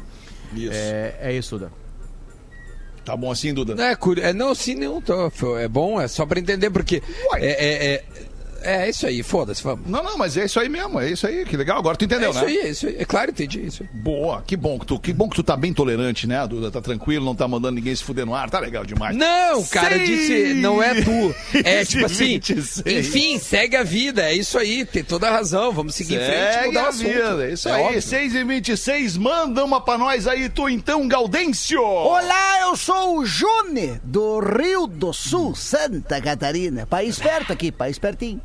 Isso. 0.55 0.73
É, 0.73 1.17
é 1.21 1.33
isso, 1.33 1.59
Duda. 1.59 1.73
Tá 3.05 3.17
bom 3.17 3.31
assim, 3.31 3.53
Duda? 3.53 3.75
Não, 3.75 3.85
é, 3.85 3.97
é, 4.23 4.33
não, 4.33 4.55
sim, 4.55 4.75
não, 4.75 5.01
tô, 5.01 5.59
é 5.59 5.69
bom, 5.69 6.01
é 6.01 6.09
só 6.09 6.25
pra 6.25 6.41
entender, 6.41 6.71
porque 6.71 7.03
é, 7.35 7.47
é, 7.47 7.95
é, 7.95 8.05
é 8.65 8.89
isso 8.91 9.07
aí, 9.07 9.23
foda-se, 9.23 9.63
vamos. 9.63 9.89
Não, 9.89 10.03
não, 10.03 10.17
mas 10.19 10.37
é 10.37 10.45
isso 10.45 10.59
aí 10.59 10.69
mesmo, 10.69 11.01
é 11.01 11.11
isso 11.11 11.27
aí, 11.27 11.45
que 11.45 11.57
legal. 11.57 11.79
Agora 11.79 11.97
tu 11.97 12.05
entendeu, 12.05 12.29
é 12.29 12.33
isso 12.33 12.41
né? 12.45 12.47
aí, 12.47 12.59
é 12.59 12.69
isso 12.69 12.87
aí, 12.87 12.97
é 12.99 13.05
claro, 13.05 13.31
entendi 13.31 13.65
isso 13.67 13.83
aí. 13.83 13.89
Boa, 14.01 14.43
que 14.47 14.57
bom 14.57 14.79
que 14.79 14.87
tu, 14.87 14.99
que 14.99 15.13
bom 15.13 15.29
que 15.29 15.37
tu 15.37 15.43
tá 15.43 15.57
bem 15.57 15.73
tolerante, 15.73 16.27
né, 16.27 16.47
Duda? 16.47 16.71
Tá 16.71 16.81
tranquilo, 16.81 17.25
não 17.25 17.35
tá 17.35 17.47
mandando 17.47 17.77
ninguém 17.77 17.95
se 17.95 18.03
fuder 18.05 18.25
no 18.27 18.35
ar, 18.35 18.49
tá 18.51 18.59
legal 18.59 18.85
demais. 18.85 19.17
Não, 19.17 19.61
o 19.61 19.67
cara 19.69 19.99
disse, 19.99 20.55
não 20.55 20.83
é 20.83 20.95
tu. 21.03 21.35
É 21.65 21.85
tipo 21.85 22.07
assim, 22.07 22.39
26. 22.41 22.83
enfim, 22.87 23.39
segue 23.39 23.77
a 23.77 23.83
vida, 23.83 24.23
é 24.23 24.35
isso 24.35 24.59
aí, 24.59 24.85
tem 24.85 25.03
toda 25.05 25.29
a 25.29 25.31
razão, 25.31 25.73
vamos 25.73 25.95
seguir 25.95 26.15
em 26.15 26.19
frente 26.19 26.49
e 26.49 26.53
Segue 26.53 26.67
mudar 26.69 26.83
o 26.83 26.87
a 26.87 26.89
assunto. 26.89 27.05
vida, 27.09 27.47
é 27.47 27.53
isso 27.53 27.69
É 27.69 27.73
aí. 27.73 27.83
óbvio. 27.83 28.03
6 28.03 28.35
e 28.35 28.45
26 28.45 29.17
manda 29.17 29.65
uma 29.65 29.81
pra 29.81 29.97
nós 29.99 30.27
aí, 30.27 30.49
tu 30.49 30.69
então, 30.69 31.07
Gaudêncio. 31.09 31.81
Olá, 31.83 32.61
eu 32.63 32.77
sou 32.77 33.19
o 33.19 33.25
June, 33.27 34.01
do 34.03 34.41
Rio 34.41 34.87
do 34.87 35.13
Sul, 35.13 35.55
Santa 35.55 36.21
Catarina. 36.21 36.87
País 36.87 37.19
perto 37.19 37.53
aqui, 37.53 37.71
país 37.73 37.99
pertinho. 37.99 38.41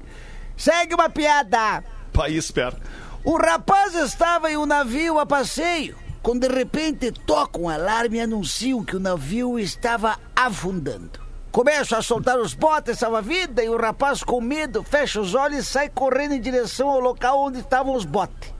Segue 0.59 0.93
uma 0.93 1.09
piada. 1.09 1.81
País 2.11 2.51
perto. 2.51 2.81
O 3.23 3.37
rapaz 3.37 3.95
estava 3.95 4.51
em 4.51 4.57
um 4.57 4.65
navio 4.65 5.17
a 5.17 5.25
passeio, 5.25 5.95
quando 6.21 6.45
de 6.49 6.53
repente 6.53 7.13
toca 7.13 7.57
um 7.57 7.69
alarme 7.69 8.17
e 8.17 8.21
anunciam 8.21 8.83
que 8.83 8.97
o 8.97 8.99
navio 8.99 9.57
estava 9.57 10.19
afundando. 10.35 11.17
Começam 11.49 11.97
a 11.97 12.01
soltar 12.01 12.37
os 12.37 12.53
botes 12.53 12.99
salva-vida 12.99 13.63
e 13.63 13.69
o 13.69 13.77
rapaz, 13.77 14.21
com 14.21 14.41
medo, 14.41 14.83
fecha 14.83 15.21
os 15.21 15.33
olhos 15.33 15.59
e 15.59 15.63
sai 15.63 15.87
correndo 15.87 16.33
em 16.33 16.41
direção 16.41 16.89
ao 16.89 16.99
local 16.99 17.39
onde 17.39 17.59
estavam 17.59 17.95
os 17.95 18.03
botes. 18.03 18.53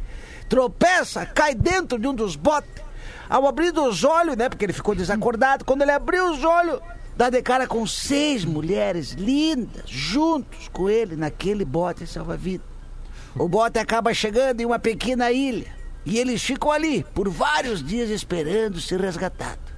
Tropeça, 0.47 1.25
cai 1.25 1.53
dentro 1.53 1.99
de 1.99 2.07
um 2.07 2.13
dos 2.13 2.37
botes. 2.37 2.81
Ao 3.29 3.45
abrir 3.45 3.77
os 3.77 4.05
olhos, 4.05 4.37
né, 4.37 4.47
porque 4.47 4.63
ele 4.63 4.73
ficou 4.73 4.95
desacordado, 4.95 5.65
quando 5.65 5.81
ele 5.81 5.91
abriu 5.91 6.31
os 6.31 6.45
olhos, 6.45 6.79
dá 7.19 7.29
de 7.29 7.41
cara 7.41 7.67
com 7.67 7.85
seis 7.85 8.45
mulheres 8.45 9.11
lindas 9.11 9.83
juntos 9.85 10.69
com 10.69 10.89
ele 10.89 11.17
naquele 11.17 11.65
bote 11.65 12.07
salva-vida. 12.07 12.63
O 13.35 13.49
bote 13.49 13.77
acaba 13.77 14.13
chegando 14.13 14.61
em 14.61 14.65
uma 14.65 14.79
pequena 14.79 15.29
ilha 15.29 15.67
e 16.05 16.17
eles 16.17 16.41
ficam 16.41 16.71
ali 16.71 17.03
por 17.13 17.27
vários 17.27 17.83
dias 17.83 18.09
esperando 18.09 18.79
ser 18.79 19.01
resgatados. 19.01 19.69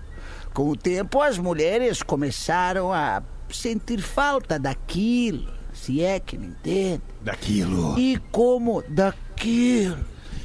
Com 0.54 0.70
o 0.70 0.76
tempo, 0.76 1.20
as 1.20 1.40
mulheres 1.40 2.04
começaram 2.04 2.94
a 2.94 3.24
sentir 3.50 4.04
falta 4.04 4.60
daquilo, 4.60 5.52
se 5.74 6.00
é 6.04 6.20
que 6.20 6.38
me 6.38 6.46
entende. 6.46 7.02
Daquilo. 7.24 7.98
E 7.98 8.18
como 8.32 8.84
daquilo. 8.88 9.98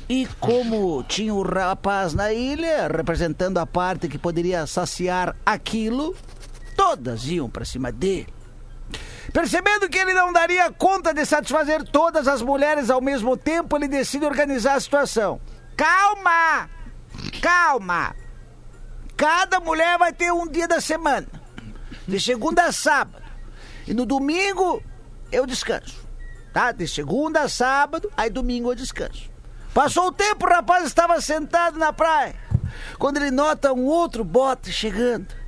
E 0.08 0.26
como 0.40 1.02
tinha 1.02 1.34
o 1.34 1.42
rapaz 1.42 2.14
na 2.14 2.32
ilha, 2.32 2.88
representando 2.88 3.58
a 3.58 3.66
parte 3.66 4.08
que 4.08 4.16
poderia 4.16 4.66
saciar 4.66 5.36
aquilo, 5.44 6.16
todas 6.76 7.26
iam 7.26 7.48
para 7.48 7.64
cima 7.64 7.90
dele. 7.90 8.32
Percebendo 9.32 9.88
que 9.88 9.98
ele 9.98 10.14
não 10.14 10.32
daria 10.32 10.70
conta 10.70 11.12
de 11.12 11.24
satisfazer 11.26 11.82
todas 11.84 12.28
as 12.28 12.40
mulheres 12.40 12.90
ao 12.90 13.00
mesmo 13.00 13.36
tempo, 13.36 13.76
ele 13.76 13.88
decide 13.88 14.24
organizar 14.24 14.74
a 14.74 14.80
situação. 14.80 15.40
Calma! 15.76 16.70
Calma! 17.42 18.14
Cada 19.16 19.60
mulher 19.60 19.98
vai 19.98 20.12
ter 20.12 20.32
um 20.32 20.46
dia 20.46 20.68
da 20.68 20.80
semana, 20.80 21.26
de 22.06 22.20
segunda 22.20 22.64
a 22.64 22.72
sábado. 22.72 23.24
E 23.86 23.94
no 23.94 24.04
domingo 24.04 24.82
eu 25.32 25.46
descanso, 25.46 26.06
tá? 26.52 26.70
De 26.70 26.86
segunda 26.86 27.42
a 27.42 27.48
sábado, 27.48 28.10
aí 28.16 28.28
domingo 28.28 28.70
eu 28.70 28.74
descanso. 28.74 29.30
Passou 29.72 30.08
o 30.08 30.12
tempo, 30.12 30.46
o 30.46 30.48
rapaz 30.48 30.86
estava 30.86 31.20
sentado 31.20 31.78
na 31.78 31.92
praia, 31.92 32.34
quando 32.98 33.16
ele 33.16 33.30
nota 33.30 33.72
um 33.72 33.84
outro 33.84 34.24
bote 34.24 34.72
chegando. 34.72 35.45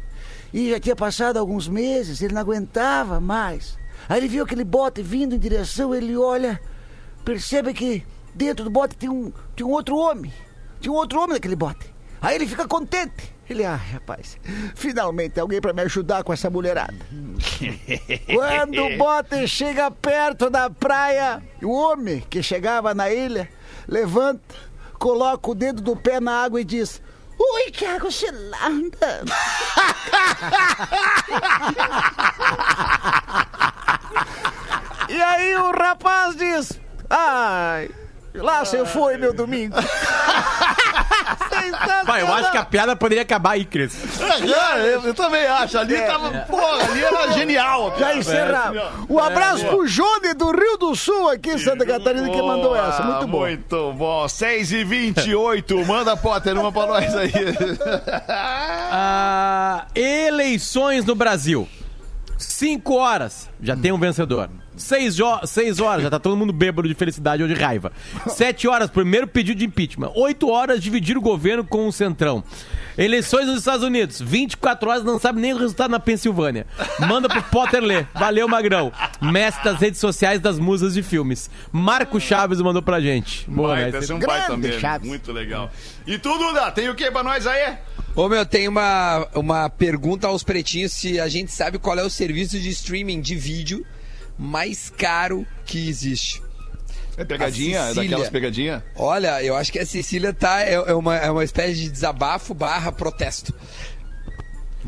E 0.53 0.71
já 0.71 0.81
tinha 0.81 0.97
passado 0.97 1.39
alguns 1.39 1.69
meses, 1.69 2.23
ele 2.23 2.35
não 2.35 2.41
aguentava 2.41 3.21
mais. 3.21 3.79
Aí 4.09 4.19
ele 4.19 4.29
viu 4.29 4.45
aquele 4.45 4.65
bote 4.65 5.03
vindo 5.03 5.35
em 5.35 5.39
direção, 5.39 5.95
ele 5.95 6.17
olha, 6.17 6.61
percebe 7.25 7.75
que 7.75 8.05
dentro 8.35 8.65
do 8.65 8.71
bote 8.71 8.97
tem 8.97 9.09
um, 9.09 9.33
tem 9.55 9.67
um 9.67 9.71
outro 9.71 9.97
homem. 9.97 10.33
Tinha 10.81 10.93
um 10.93 10.97
outro 10.97 11.19
homem 11.19 11.35
naquele 11.35 11.57
bote. 11.57 11.93
Aí 12.21 12.35
ele 12.35 12.47
fica 12.47 12.67
contente. 12.67 13.37
Ele, 13.49 13.65
ah, 13.65 13.77
rapaz, 13.77 14.37
finalmente 14.75 15.41
alguém 15.41 15.61
para 15.61 15.73
me 15.73 15.81
ajudar 15.83 16.23
com 16.23 16.33
essa 16.33 16.51
mulherada. 16.51 16.95
Quando 18.35 18.85
o 18.85 18.99
bote 18.99 19.49
chega 19.49 19.91
perto 19.91 20.51
da 20.51 20.69
praia, 20.69 21.43
o 21.63 21.71
homem 21.71 22.23
que 22.29 22.43
chegava 22.43 22.95
na 22.95 23.11
ilha 23.11 23.49
levanta, 23.87 24.55
coloca 24.99 25.51
o 25.51 25.55
dedo 25.55 25.81
do 25.81 25.97
pé 25.97 26.21
na 26.21 26.43
água 26.43 26.61
e 26.61 26.65
diz: 26.65 27.01
Ui, 27.39 27.71
que 27.71 27.87
água 27.87 28.11
gelada! 28.11 29.25
e 35.09 35.23
aí 35.23 35.55
o 35.57 35.71
rapaz 35.71 36.35
diz: 36.37 36.81
Ai, 37.09 37.89
lá 38.35 38.65
se 38.65 38.85
foi 38.87 39.17
meu 39.17 39.33
domingo. 39.33 39.77
Pai, 42.07 42.23
eu 42.23 42.33
acho 42.33 42.51
que 42.51 42.57
a 42.57 42.65
piada 42.65 42.97
poderia 42.97 43.23
acabar 43.23 43.53
aí, 43.53 43.65
Cris. 43.65 43.95
É, 44.21 44.95
eu, 44.95 45.03
eu 45.03 45.15
também 45.15 45.47
acho. 45.47 45.79
Ali 45.79 46.01
tava. 46.01 46.31
Porra, 46.43 46.85
ali 46.85 47.05
era 47.05 47.33
genial. 47.33 47.95
Já 47.99 48.15
encerramos. 48.15 48.83
Um 49.09 49.19
abraço 49.19 49.67
pro 49.67 49.87
Jone 49.87 50.35
do 50.35 50.53
do 50.91 50.97
Sul, 50.97 51.29
aqui 51.29 51.51
em 51.51 51.59
Santa 51.59 51.85
Catarina, 51.85 52.29
que 52.29 52.41
mandou 52.43 52.75
essa. 52.75 53.03
Muito 53.03 53.27
bom. 53.29 53.41
Muito 53.41 53.93
bom. 53.95 54.29
6 54.29 54.73
e 54.73 54.85
28 54.85 55.85
Manda, 55.87 56.17
Potter, 56.17 56.59
uma 56.59 56.73
pra 56.73 56.87
nós 56.87 57.15
aí. 57.15 57.31
Ah, 58.91 59.87
eleições 59.95 61.05
no 61.05 61.15
Brasil. 61.15 61.69
Cinco 62.39 62.95
horas, 62.95 63.49
já 63.61 63.77
tem 63.77 63.91
um 63.93 63.99
vencedor. 63.99 64.49
Seis, 64.77 65.17
jo- 65.17 65.41
seis 65.45 65.81
horas, 65.81 66.05
já 66.05 66.11
tá 66.11 66.21
todo 66.21 66.37
mundo 66.37 66.53
bêbado 66.53 66.87
de 66.89 66.95
felicidade 66.95 67.43
ou 67.43 67.49
de 67.49 67.55
raiva. 67.55 67.91
Sete 68.29 68.69
horas, 68.69 68.89
primeiro 68.89 69.27
pedido 69.27 69.59
de 69.59 69.65
impeachment. 69.67 70.13
Oito 70.15 70.49
horas, 70.49 70.81
dividir 70.81 71.19
o 71.19 71.21
governo 71.21 71.65
com 71.65 71.89
o 71.89 71.93
Centrão. 71.93 72.43
Eleições 72.99 73.47
nos 73.47 73.61
Estados 73.61 73.85
Unidos. 73.87 74.21
24 74.21 74.91
horas, 74.91 75.05
não 75.05 75.21
sabe 75.21 75.41
nem 75.41 75.55
o 75.55 75.59
resultado 75.59 75.91
na 75.93 76.01
Pensilvânia. 76.01 76.67
Manda 76.99 77.29
pro 77.29 77.41
Potter 77.45 77.81
ler. 77.81 78.09
Valeu, 78.13 78.49
Magrão. 78.49 78.93
Mestre 79.23 79.63
das 79.65 79.81
redes 79.81 80.01
sociais 80.01 80.41
das 80.41 80.59
musas 80.59 80.95
de 80.95 81.03
filmes. 81.03 81.49
Marco 81.71 82.21
Chaves 82.21 82.61
mandou 82.61 82.83
pra 82.83 83.01
gente. 83.01 83.49
Boa, 83.49 83.77
Baita, 83.77 83.99
mestre. 83.99 84.13
é 84.13 84.17
um 84.17 84.19
baita 84.19 84.47
Grande, 84.49 84.67
mesmo. 84.67 84.81
Chaves. 84.81 85.09
Muito 85.09 85.31
legal. 85.33 85.71
E 86.05 86.19
tu, 86.19 86.37
Duda, 86.37 86.73
tem 86.73 86.89
o 86.89 86.95
que 86.97 87.09
pra 87.11 87.23
nós 87.23 87.47
aí? 87.47 87.77
Ô 88.17 88.29
meu, 88.29 88.45
tem 88.45 88.67
uma, 88.67 89.29
uma 89.33 89.71
pergunta 89.71 90.27
aos 90.27 90.43
pretinhos 90.43 90.93
se 90.93 91.21
a 91.21 91.29
gente 91.29 91.53
sabe 91.53 91.79
qual 91.79 91.97
é 91.97 92.03
o 92.03 92.11
serviço 92.11 92.59
de 92.59 92.69
streaming 92.71 93.21
de 93.21 93.37
vídeo 93.37 93.87
mais 94.37 94.91
caro 94.91 95.47
que 95.65 95.89
existe. 95.89 96.43
É 97.19 97.25
pegadinha? 97.25 97.79
É 97.81 97.95
daquelas 97.95 98.29
pegadinhas? 98.31 98.83
Olha, 98.95 99.43
eu 99.43 99.57
acho 99.57 99.73
que 99.73 99.79
a 99.81 99.85
Cecília 99.85 100.33
tá. 100.33 100.63
É, 100.63 100.75
é 100.75 100.95
uma, 100.95 101.17
é 101.17 101.31
uma 101.31 101.43
espécie 101.45 101.75
de 101.75 101.91
desabafo 101.91 102.55
barra 102.55 102.93
protesto. 102.93 103.53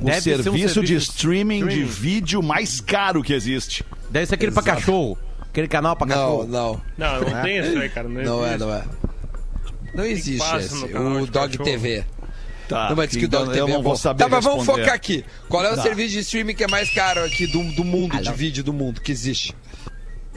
O 0.01 0.05
Deve 0.05 0.21
ser 0.21 0.39
um 0.39 0.43
serviço 0.45 0.69
de 0.69 0.75
serviço 0.89 1.11
streaming 1.11 1.67
de 1.67 1.83
vídeo 1.83 2.43
mais 2.43 2.81
caro 2.81 3.23
que 3.23 3.33
existe. 3.35 3.85
Deve 4.09 4.27
ser 4.27 4.37
aquele 4.37 4.53
pra 4.53 4.63
Exato. 4.63 4.77
cachorro. 4.79 5.19
Aquele 5.51 5.67
canal 5.69 5.97
pra 5.97 6.07
Não, 6.07 6.15
cachorro. 6.15 6.47
não. 6.47 6.81
Não, 6.97 7.21
não 7.29 7.43
tem 7.43 7.59
isso 7.59 7.77
aí, 7.79 7.89
cara. 7.91 8.09
Não, 8.09 8.23
Não 8.23 8.47
é, 8.47 8.57
não 8.57 8.73
é. 8.73 8.85
Não 9.93 10.05
existe 10.05 10.57
esse. 10.57 10.75
O 10.85 11.27
Dog 11.27 11.59
cachorro. 11.59 11.65
TV. 11.65 12.05
Tá. 12.69 12.89
Não, 12.91 12.97
mas 12.97 13.11
diz 13.11 13.19
que 13.19 13.25
o 13.25 13.27
então 13.27 13.41
Dog 13.41 13.51
TV 13.53 13.61
eu 13.63 13.67
é 13.67 13.71
não 13.73 13.79
bom. 13.79 13.89
vou 13.89 13.97
saber 13.97 14.23
Tá, 14.23 14.29
mas 14.29 14.45
vamos 14.45 14.65
focar 14.65 14.95
aqui. 14.95 15.25
Qual 15.49 15.65
é 15.65 15.73
o 15.73 15.77
Tá. 15.77 15.83
serviço 15.83 16.11
de 16.11 16.21
streaming 16.21 16.55
que 16.55 16.63
é 16.63 16.69
mais 16.69 16.89
caro 16.95 17.25
aqui 17.25 17.49
do, 17.49 17.61
do 17.73 17.83
mundo, 17.85 18.17
de 18.23 18.33
vídeo 18.33 18.63
do 18.63 18.73
mundo, 18.73 19.01
que 19.01 19.11
existe? 19.11 19.53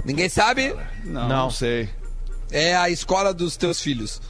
Ninguém 0.05 0.29
sabe? 0.29 0.75
Não, 1.03 1.21
Não. 1.21 1.27
não 1.27 1.49
sei. 1.49 1.89
É 2.51 2.75
a 2.75 2.89
escola 2.89 3.33
dos 3.33 3.55
teus 3.57 3.81
filhos. 3.81 4.21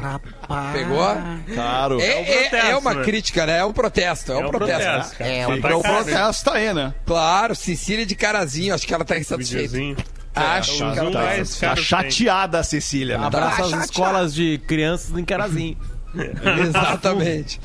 Rapaz. 0.00 0.72
Pegou? 0.72 1.06
Caro. 1.54 2.00
É, 2.00 2.04
é- 2.06 2.24
protesto, 2.24 2.56
é 2.56 2.76
uma 2.76 2.94
né? 2.94 3.04
crítica, 3.04 3.46
né? 3.46 3.58
É 3.58 3.64
um 3.64 3.72
protesto. 3.72 4.32
É 4.32 4.36
um, 4.36 4.40
É 4.42 4.46
um 4.46 4.50
protesto. 4.50 4.82
protesto, 4.82 5.10
né? 5.12 5.18
cara. 5.18 5.30
É, 5.30 5.46
um 5.48 5.60
tá 5.60 5.68
protesto 5.68 6.44
tá 6.44 6.54
aí, 6.54 6.74
né? 6.74 6.94
Claro, 7.06 7.54
Cecília 7.54 8.04
de 8.04 8.14
Carazinho, 8.14 8.74
acho 8.74 8.86
que 8.86 8.92
ela 8.94 9.04
tá 9.04 9.18
insatisfeita. 9.18 9.68
Videozinho. 9.68 9.96
Acho. 10.34 10.74
O 10.74 10.78
cara, 10.80 10.94
Zoom 10.96 11.12
tá- 11.12 11.68
Tá 11.68 11.74
que 11.76 11.82
chateada 11.82 12.62
Cecília, 12.64 13.16
né? 13.18 13.26
Abraça 13.26 13.68
Tá 13.70 13.76
as 13.78 13.84
escolas 13.84 14.34
de 14.34 14.58
crianças 14.66 15.16
em 15.16 15.24
Carazinho. 15.24 15.78
Exatamente. 16.62 17.60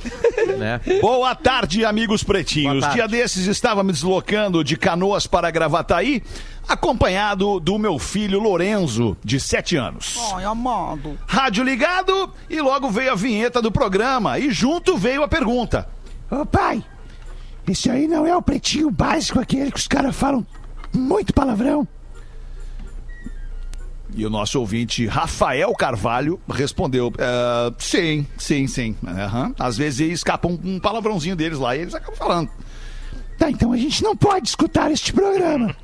né? 0.58 0.82
Boa 1.02 1.36
tarde, 1.36 1.86
amigos 1.86 2.24
pretinhos. 2.24 2.82
Tarde. 2.82 2.96
Dia 2.96 3.08
desses 3.08 3.48
estava 3.48 3.84
me 3.84 3.92
deslocando 3.92 4.64
de 4.64 4.76
Canoas 4.76 5.28
para 5.28 5.52
Gravataí, 5.52 6.24
acompanhado 6.68 7.60
do 7.60 7.78
meu 7.78 7.98
filho 8.00 8.40
Lorenzo, 8.40 9.16
de 9.24 9.40
7 9.40 9.76
anos. 9.76 10.18
Ai, 10.34 10.44
amado. 10.44 11.18
Rádio 11.28 11.64
ligado 11.64 12.34
e 12.50 12.62
logo 12.62 12.90
veio 12.90 13.12
a 13.12 13.16
vinheta 13.16 13.62
do 13.62 13.72
programa 13.72 14.40
e 14.40 14.52
junto 14.52 14.98
veio 14.98 15.24
a 15.24 15.28
pergunta. 15.28 15.88
Ô 16.30 16.46
pai, 16.46 16.84
isso 17.68 17.92
aí 17.92 18.08
não 18.08 18.26
é 18.26 18.36
o 18.36 18.42
pretinho 18.42 18.90
básico, 18.92 19.40
aquele 19.40 19.72
que 19.72 19.80
os 19.80 19.88
caras 19.88 20.16
falam 20.16 20.46
muito 20.94 21.34
palavrão. 21.34 21.88
E 24.20 24.26
o 24.26 24.30
nosso 24.30 24.60
ouvinte 24.60 25.08
Rafael 25.08 25.74
Carvalho 25.74 26.38
respondeu: 26.50 27.10
"É, 27.18 27.72
sim, 27.80 28.28
sim, 28.38 28.68
sim. 28.68 28.94
Aham. 29.08 29.56
Às 29.58 29.78
vezes 29.78 30.12
escapa 30.12 30.46
um, 30.46 30.60
um 30.62 30.78
palavrãozinho 30.78 31.38
deles 31.38 31.58
lá 31.58 31.74
e 31.74 31.80
eles 31.80 31.96
acabam 31.96 32.18
falando. 32.18 32.50
Tá, 33.38 33.50
então 33.50 33.72
a 33.72 33.78
gente 33.78 34.04
não 34.04 34.18
pode 34.18 34.50
escutar 34.50 34.92
este 34.92 35.14
programa. 35.14 35.74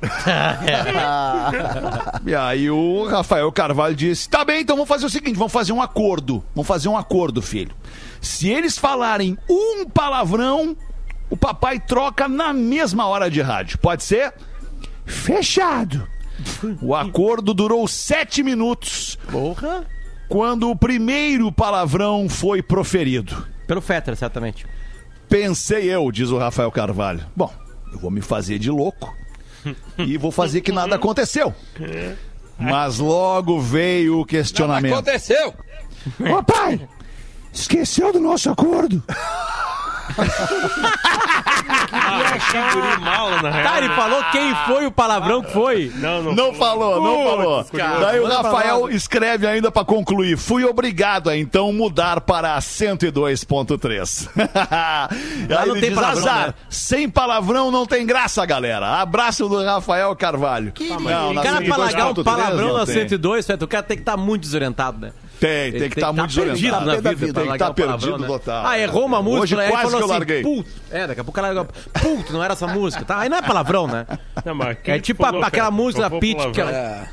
E 2.26 2.34
aí 2.34 2.70
o 2.70 3.06
Rafael 3.06 3.50
Carvalho 3.50 3.94
disse: 3.94 4.28
tá 4.28 4.44
bem, 4.44 4.60
então 4.60 4.76
vamos 4.76 4.88
fazer 4.88 5.06
o 5.06 5.10
seguinte: 5.10 5.36
vamos 5.38 5.52
fazer 5.52 5.72
um 5.72 5.80
acordo. 5.80 6.44
Vamos 6.54 6.68
fazer 6.68 6.90
um 6.90 6.96
acordo, 6.98 7.40
filho. 7.40 7.74
Se 8.20 8.50
eles 8.50 8.76
falarem 8.76 9.38
um 9.48 9.88
palavrão, 9.88 10.76
o 11.30 11.36
papai 11.38 11.80
troca 11.80 12.28
na 12.28 12.52
mesma 12.52 13.06
hora 13.06 13.30
de 13.30 13.40
rádio. 13.40 13.78
Pode 13.78 14.04
ser? 14.04 14.34
Fechado. 15.06 16.06
O 16.80 16.94
acordo 16.94 17.52
durou 17.54 17.86
sete 17.88 18.42
minutos. 18.42 19.18
Porra. 19.30 19.84
Quando 20.28 20.70
o 20.70 20.76
primeiro 20.76 21.50
palavrão 21.52 22.28
foi 22.28 22.62
proferido. 22.62 23.46
Pelo 23.66 23.80
Fetter, 23.80 24.16
certamente. 24.16 24.66
Pensei 25.28 25.84
eu, 25.84 26.10
diz 26.10 26.30
o 26.30 26.38
Rafael 26.38 26.70
Carvalho. 26.70 27.24
Bom, 27.34 27.52
eu 27.92 27.98
vou 27.98 28.10
me 28.10 28.20
fazer 28.20 28.58
de 28.58 28.70
louco 28.70 29.14
e 29.98 30.16
vou 30.16 30.30
fazer 30.30 30.60
que 30.60 30.72
nada 30.72 30.96
aconteceu. 30.96 31.54
Mas 32.58 32.98
logo 32.98 33.60
veio 33.60 34.20
o 34.20 34.24
questionamento. 34.24 34.92
Aconteceu. 34.92 35.54
Ô 36.20 36.42
pai, 36.42 36.80
esqueceu 37.52 38.12
do 38.12 38.20
nosso 38.20 38.50
acordo. 38.50 39.02
Que 42.50 42.74
guri 42.74 43.00
mal, 43.00 43.30
na 43.42 43.50
real. 43.50 43.64
Tá, 43.72 43.78
ele 43.78 43.88
falou 43.94 44.24
quem 44.32 44.54
foi 44.66 44.86
o 44.86 44.90
palavrão 44.92 45.42
que 45.42 45.52
foi. 45.52 45.92
Não, 45.96 46.22
não. 46.22 46.34
Não 46.34 46.54
falou, 46.54 47.02
não 47.02 47.24
falou. 47.24 47.64
cara. 47.64 48.00
Daí 48.00 48.20
o 48.20 48.26
Rafael 48.26 48.88
escreve 48.90 49.46
ainda 49.46 49.70
pra 49.70 49.84
concluir. 49.84 50.36
Fui 50.36 50.64
obrigado 50.64 51.28
a 51.28 51.36
então 51.36 51.72
mudar 51.72 52.20
para 52.20 52.54
a 52.56 52.58
102.3. 52.60 54.28
Aí 54.36 55.48
não 55.48 55.62
ele 55.72 55.80
tem 55.80 55.90
diz, 55.90 55.94
palavrão, 55.98 56.22
azar, 56.22 56.46
né?" 56.48 56.54
sem 56.68 57.08
palavrão 57.08 57.70
não 57.70 57.86
tem 57.86 58.06
graça, 58.06 58.44
galera. 58.46 59.00
Abraço 59.00 59.48
do 59.48 59.62
Rafael 59.64 60.14
Carvalho. 60.16 60.72
Não, 61.00 61.30
O 61.30 61.34
na 61.34 61.42
cara, 61.42 61.62
pra 61.62 61.76
largar 61.76 62.06
um 62.08 62.14
102.3 62.14 62.24
palavrão 62.24 62.68
não 62.68 62.78
na 62.78 62.86
tem. 62.86 62.94
102, 62.94 63.46
Fetter, 63.46 63.64
o 63.64 63.68
cara 63.68 63.82
tem 63.82 63.96
que 63.96 64.02
estar 64.02 64.16
muito 64.16 64.42
desorientado, 64.42 64.98
né? 64.98 65.12
Tem, 65.38 65.70
tem 65.72 65.80
que 65.90 65.98
estar 65.98 66.06
tá 66.06 66.12
muito 66.12 66.34
perdido 66.34 66.54
desorientado. 66.54 66.86
na 66.86 66.92
Tá 66.94 67.10
vida, 67.12 67.32
tem 67.42 67.52
que 67.52 67.58
tá 67.58 67.70
o 67.70 67.74
palavrão, 67.74 67.98
perdido 68.12 68.26
total. 68.26 68.66
Ah, 68.66 68.78
errou 68.78 69.04
uma 69.06 69.22
música, 69.22 69.42
Hoje 69.60 69.70
quase 69.70 69.82
falou 69.82 69.90
que 69.90 69.96
eu 69.96 70.04
assim, 70.04 70.12
larguei. 70.12 70.64
É, 70.90 71.06
daqui 71.06 71.20
a 71.20 71.24
pouco 71.24 71.38
ela 71.40 71.48
largou, 71.48 71.66
puto, 72.02 72.32
não 72.32 72.42
era 72.42 72.52
essa 72.54 72.66
música, 72.66 73.04
tá? 73.04 73.18
Aí 73.20 73.28
não 73.28 73.36
é 73.36 73.42
palavrão, 73.42 73.86
né? 73.86 74.06
Não, 74.44 74.56
É 74.84 74.98
tipo 74.98 75.24
aquela 75.24 75.50
cara, 75.50 75.70
música 75.70 76.08
da 76.08 76.18
Pitty 76.18 76.34
que, 76.50 76.60
palavrão. 76.60 76.68
ela- 76.68 76.76
É. 76.78 77.08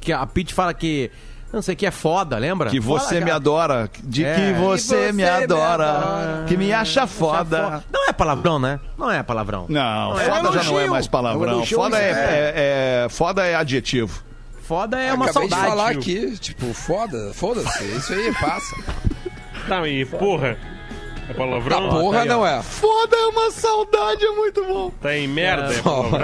que 0.00 0.12
a 0.12 0.26
Pitty 0.26 0.54
fala 0.54 0.72
que, 0.72 1.10
não 1.52 1.60
sei 1.60 1.74
o 1.74 1.76
que, 1.76 1.86
é 1.86 1.90
foda, 1.90 2.38
lembra? 2.38 2.70
Que 2.70 2.78
você 2.78 3.06
Fala, 3.06 3.14
me 3.20 3.26
cara. 3.26 3.34
adora, 3.36 3.90
de 4.04 4.24
É. 4.24 4.34
que 4.34 4.52
você, 4.60 4.86
você 5.06 5.06
me 5.12 5.22
me 5.24 5.28
adora, 5.28 5.90
adora. 5.90 6.44
que 6.46 6.56
me 6.56 6.72
acha 6.72 7.06
foda. 7.08 7.82
Não 7.92 8.08
é 8.08 8.12
palavrão, 8.12 8.58
né? 8.60 8.78
Não 8.96 9.10
é 9.10 9.22
palavrão. 9.24 9.66
Não, 9.68 10.18
é 10.20 10.24
foda 10.24 10.52
já 10.52 10.62
não 10.70 10.78
é 10.80 10.86
mais 10.86 11.06
É 11.06 11.08
palavrão. 11.10 11.66
Foda 11.66 11.98
é, 11.98 12.10
é. 12.10 12.12
é- 12.12 13.04
é- 13.04 13.08
foda 13.08 13.44
é 13.44 13.56
adjetivo. 13.56 14.22
Foda 14.70 15.00
é 15.00 15.12
uma 15.12 15.24
Acabei 15.24 15.48
saudade. 15.48 15.62
de 15.64 15.68
falar 15.76 15.90
aqui, 15.90 16.38
tipo, 16.38 16.72
foda, 16.72 17.32
foda-se. 17.34 17.84
Isso 17.86 18.12
aí 18.12 18.32
passa. 18.40 18.76
Tá, 19.66 19.88
e 19.88 20.04
porra. 20.04 20.56
É 21.28 21.32
palavrão? 21.34 21.88
porra 21.88 22.24
não 22.24 22.46
é. 22.46 22.62
Foda 22.62 23.16
é 23.16 23.26
uma 23.26 23.50
saudade, 23.50 24.24
é 24.24 24.30
muito 24.30 24.64
bom. 24.64 24.92
Tá 25.02 25.16
em 25.16 25.26
merda, 25.26 25.74
é 25.74 25.82
palavrão? 25.82 26.20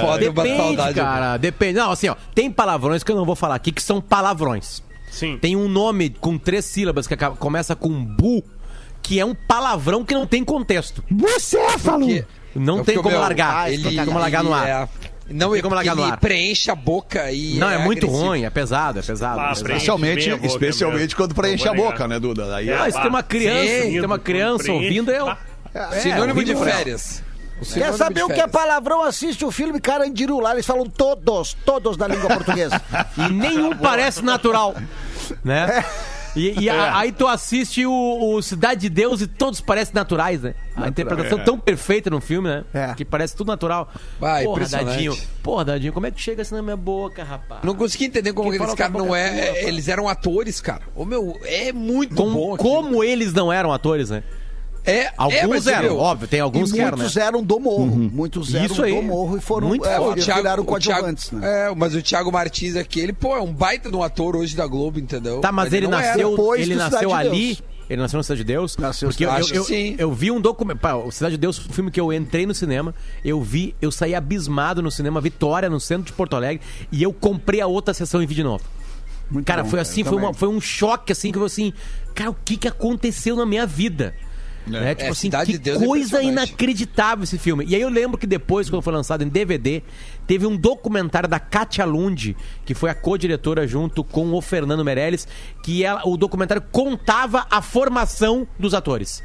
Foda 0.00 0.24
é 0.24 0.28
uma 0.28 0.42
Depende, 0.42 0.56
saudade. 0.76 0.94
cara, 0.94 1.36
depende. 1.36 1.78
Não, 1.78 1.92
assim, 1.92 2.08
ó, 2.08 2.16
tem 2.34 2.50
palavrões 2.50 3.04
que 3.04 3.12
eu 3.12 3.16
não 3.16 3.24
vou 3.24 3.36
falar 3.36 3.54
aqui 3.54 3.70
que 3.70 3.80
são 3.80 4.00
palavrões. 4.00 4.82
Sim. 5.08 5.38
Tem 5.38 5.54
um 5.54 5.68
nome 5.68 6.10
com 6.10 6.36
três 6.36 6.64
sílabas 6.64 7.06
que 7.06 7.14
acaba- 7.14 7.36
começa 7.36 7.76
com 7.76 7.90
bu, 8.04 8.42
que 9.02 9.20
é 9.20 9.24
um 9.24 9.36
palavrão 9.36 10.04
que 10.04 10.14
não 10.14 10.26
tem 10.26 10.42
contexto. 10.42 11.00
Bucéfalo. 11.08 12.08
Não 12.56 12.80
É 12.80 12.84
tem 12.84 12.94
porque, 12.94 12.98
como 13.02 13.10
meu, 13.10 13.20
largar. 13.20 13.72
Ele, 13.72 13.82
não 13.84 13.90
tem 13.94 14.04
como 14.04 14.18
largar 14.18 14.42
no 14.42 14.50
ele 14.50 14.70
ar. 14.70 14.82
é- 14.84 14.88
Não, 15.30 15.50
Tem 15.50 15.58
é 15.58 15.62
como 15.62 15.74
largar 15.74 15.96
no 15.96 16.02
ele 16.02 16.10
ar. 16.12 16.18
preenche 16.20 16.70
a 16.70 16.74
boca 16.74 17.30
e. 17.32 17.54
Não, 17.54 17.68
é, 17.70 17.78
muito 17.78 18.04
agressivo. 18.04 18.26
ruim, 18.26 18.44
é 18.44 18.50
pesado, 18.50 18.98
é 18.98 19.02
pesado. 19.02 19.40
Ah, 19.40 19.44
é 19.44 19.48
pesado. 19.48 19.66
Especialmente, 19.72 20.30
boca 20.30 20.46
especialmente 20.46 21.16
quando 21.16 21.34
preenche 21.34 21.66
a 21.66 21.72
boca, 21.74 22.06
né, 22.06 22.18
Duda? 22.20 22.54
Aí 22.56 22.68
É, 22.68 22.72
é- 22.72 22.76
Ah, 22.78 22.90
se 22.90 23.00
tem 23.00 23.08
uma 23.08 23.22
criança, 23.22 23.66
Sim. 23.66 23.82
se 23.84 23.90
tem 23.92 24.04
uma 24.04 24.18
criança 24.18 24.72
ouvindo, 24.72 25.10
eu. 25.10 25.28
Ah, 25.28 25.38
Sinônimo 26.00 26.44
de 26.44 26.54
férias. 26.54 27.22
Quer 27.72 27.92
saber 27.94 28.22
o 28.24 28.28
que 28.28 28.40
é 28.40 28.46
palavrão? 28.46 29.02
Assiste 29.02 29.44
o 29.44 29.50
filme 29.50 29.80
Carandiru 29.80 30.40
lá. 30.40 30.52
Eles 30.52 30.66
falam 30.66 30.84
todos, 30.86 31.56
todos 31.64 31.96
da 31.96 32.06
língua 32.06 32.28
portuguesa. 32.28 32.80
E 33.16 33.32
nenhum 33.32 33.74
parece 33.78 34.22
natural, 34.22 34.74
né? 35.42 35.84
E, 36.36 36.64
e 36.64 36.68
a- 36.70 36.98
aí 36.98 37.12
tu 37.12 37.26
assiste 37.26 37.86
o, 37.86 38.34
o 38.34 38.42
Cidade 38.42 38.82
de 38.82 38.88
Deus 38.88 39.20
e 39.20 39.26
todos 39.26 39.60
parecem 39.60 39.94
naturais, 39.94 40.42
né? 40.42 40.54
A 40.76 40.88
interpretação 40.88 41.38
tão 41.44 41.58
perfeita 41.58 42.10
no 42.10 42.20
filme, 42.20 42.48
né? 42.48 42.64
É. 42.74 42.94
Que 42.94 43.04
parece 43.04 43.36
tudo 43.36 43.48
natural. 43.48 43.88
Vai, 44.18 44.44
Porra. 44.44 44.66
Dadinho. 44.66 45.16
Porra, 45.42 45.64
Dadinho, 45.64 45.92
como 45.92 46.06
é 46.06 46.10
que 46.10 46.20
chega 46.20 46.42
assim 46.42 46.54
na 46.54 46.62
minha 46.62 46.76
boca, 46.76 47.22
rapaz? 47.22 47.60
Não 47.62 47.74
consegui 47.74 48.06
entender 48.06 48.32
como 48.32 48.50
Quem 48.50 48.58
aqueles 48.58 48.74
caras 48.74 48.92
não 48.96 49.14
é. 49.14 49.46
toda, 49.46 49.58
Eles 49.68 49.88
eram 49.88 50.08
atores, 50.08 50.60
cara. 50.60 50.82
Ô 50.96 51.04
meu, 51.04 51.38
é 51.44 51.72
muito 51.72 52.14
Como, 52.14 52.32
bom. 52.34 52.54
aquilo. 52.54 52.68
como 52.70 53.04
eles 53.04 53.32
não 53.32 53.52
eram 53.52 53.72
atores, 53.72 54.10
né? 54.10 54.22
É, 54.86 55.10
Alguns 55.16 55.66
é, 55.66 55.72
eram, 55.72 55.96
óbvio, 55.96 56.28
tem 56.28 56.40
alguns 56.40 56.70
e 56.70 56.74
que 56.74 56.80
eram, 56.80 56.90
né? 56.98 57.04
muitos 57.04 57.16
eram 57.16 57.42
do 57.42 57.58
morro. 57.58 57.86
Muitos 57.86 58.54
eram 58.54 58.66
Isso 58.66 58.82
aí. 58.82 58.94
do 58.94 59.02
morro 59.02 59.38
e 59.38 59.40
foram 59.40 59.68
Muito 59.68 59.86
é, 59.86 59.94
É, 59.94 60.00
o 60.00 60.12
eles 60.12 60.24
Thiago, 60.24 60.42
viraram 60.42 60.64
coadjuvantes, 60.64 61.30
né? 61.30 61.68
é, 61.70 61.74
mas 61.74 61.94
o 61.94 62.02
Thiago 62.02 62.30
Martins 62.30 62.76
aqui, 62.76 63.00
ele, 63.00 63.12
pô, 63.14 63.34
é 63.34 63.40
um 63.40 63.52
baita 63.52 63.90
de 63.90 63.96
um 63.96 64.02
ator 64.02 64.36
hoje 64.36 64.54
da 64.54 64.66
Globo, 64.66 64.98
entendeu? 64.98 65.40
Tá, 65.40 65.50
mas 65.50 65.72
ele 65.72 65.86
era. 65.86 65.96
nasceu, 65.96 66.54
ele 66.56 66.74
nasceu 66.74 67.08
de 67.08 67.14
ali. 67.14 67.58
Ele 67.88 68.00
nasceu 68.00 68.16
no 68.16 68.24
Cidade 68.24 68.38
de 68.40 68.44
Deus? 68.44 68.76
Nasceu 68.78 69.08
porque 69.10 69.24
eu, 69.24 69.28
Cidade- 69.30 69.54
eu, 69.54 69.62
Acho 69.62 69.72
eu, 69.72 69.76
sim. 69.76 69.94
eu 69.98 70.12
vi 70.12 70.30
um 70.30 70.40
documento. 70.40 70.80
O 71.06 71.10
Cidade 71.10 71.32
de 71.36 71.40
Deus, 71.40 71.58
um 71.68 71.72
filme 71.72 71.90
que 71.90 72.00
eu 72.00 72.10
entrei 72.12 72.46
no 72.46 72.54
cinema, 72.54 72.94
eu 73.22 73.42
vi, 73.42 73.74
eu 73.80 73.90
saí 73.92 74.14
abismado 74.14 74.80
no 74.82 74.90
cinema 74.90 75.20
Vitória, 75.20 75.68
no 75.68 75.78
centro 75.78 76.04
de 76.06 76.12
Porto 76.14 76.34
Alegre, 76.34 76.62
e 76.90 77.02
eu 77.02 77.12
comprei 77.12 77.60
a 77.60 77.66
outra 77.66 77.92
sessão 77.92 78.22
e 78.22 78.26
vi 78.26 78.34
de 78.34 78.42
novo. 78.42 78.64
Muito 79.30 79.46
cara, 79.46 79.62
bom, 79.62 79.68
foi 79.70 79.80
assim, 79.80 80.02
foi, 80.04 80.16
uma- 80.16 80.32
foi 80.32 80.48
um 80.48 80.60
choque, 80.60 81.12
assim, 81.12 81.30
que 81.30 81.38
eu 81.38 81.44
assim, 81.44 81.72
cara, 82.14 82.30
o 82.30 82.36
que 82.44 82.56
que 82.56 82.68
aconteceu 82.68 83.36
na 83.36 83.44
minha 83.44 83.66
vida? 83.66 84.14
Né? 84.66 84.94
Tipo 84.94 85.08
É, 85.08 85.10
assim, 85.10 85.30
que 85.30 85.58
de 85.58 85.70
é 85.70 85.74
coisa 85.74 86.16
impressionante. 86.22 86.48
inacreditável 86.48 87.24
esse 87.24 87.38
filme. 87.38 87.64
E 87.66 87.74
aí 87.74 87.82
eu 87.82 87.88
lembro 87.90 88.16
que 88.16 88.26
depois, 88.26 88.70
quando 88.70 88.82
foi 88.82 88.92
lançado 88.92 89.22
em 89.22 89.28
DVD, 89.28 89.82
teve 90.26 90.46
um 90.46 90.56
documentário 90.56 91.28
da 91.28 91.38
Katia 91.38 91.84
Lund, 91.84 92.34
que 92.64 92.74
foi 92.74 92.88
a 92.90 92.94
co-diretora 92.94 93.66
junto 93.66 94.02
com 94.02 94.32
o 94.32 94.40
Fernando 94.40 94.84
Meirelles, 94.84 95.28
que 95.62 95.84
ela, 95.84 96.00
o 96.06 96.16
documentário 96.16 96.62
contava 96.72 97.46
a 97.50 97.60
formação 97.60 98.46
dos 98.58 98.72
atores. 98.74 99.22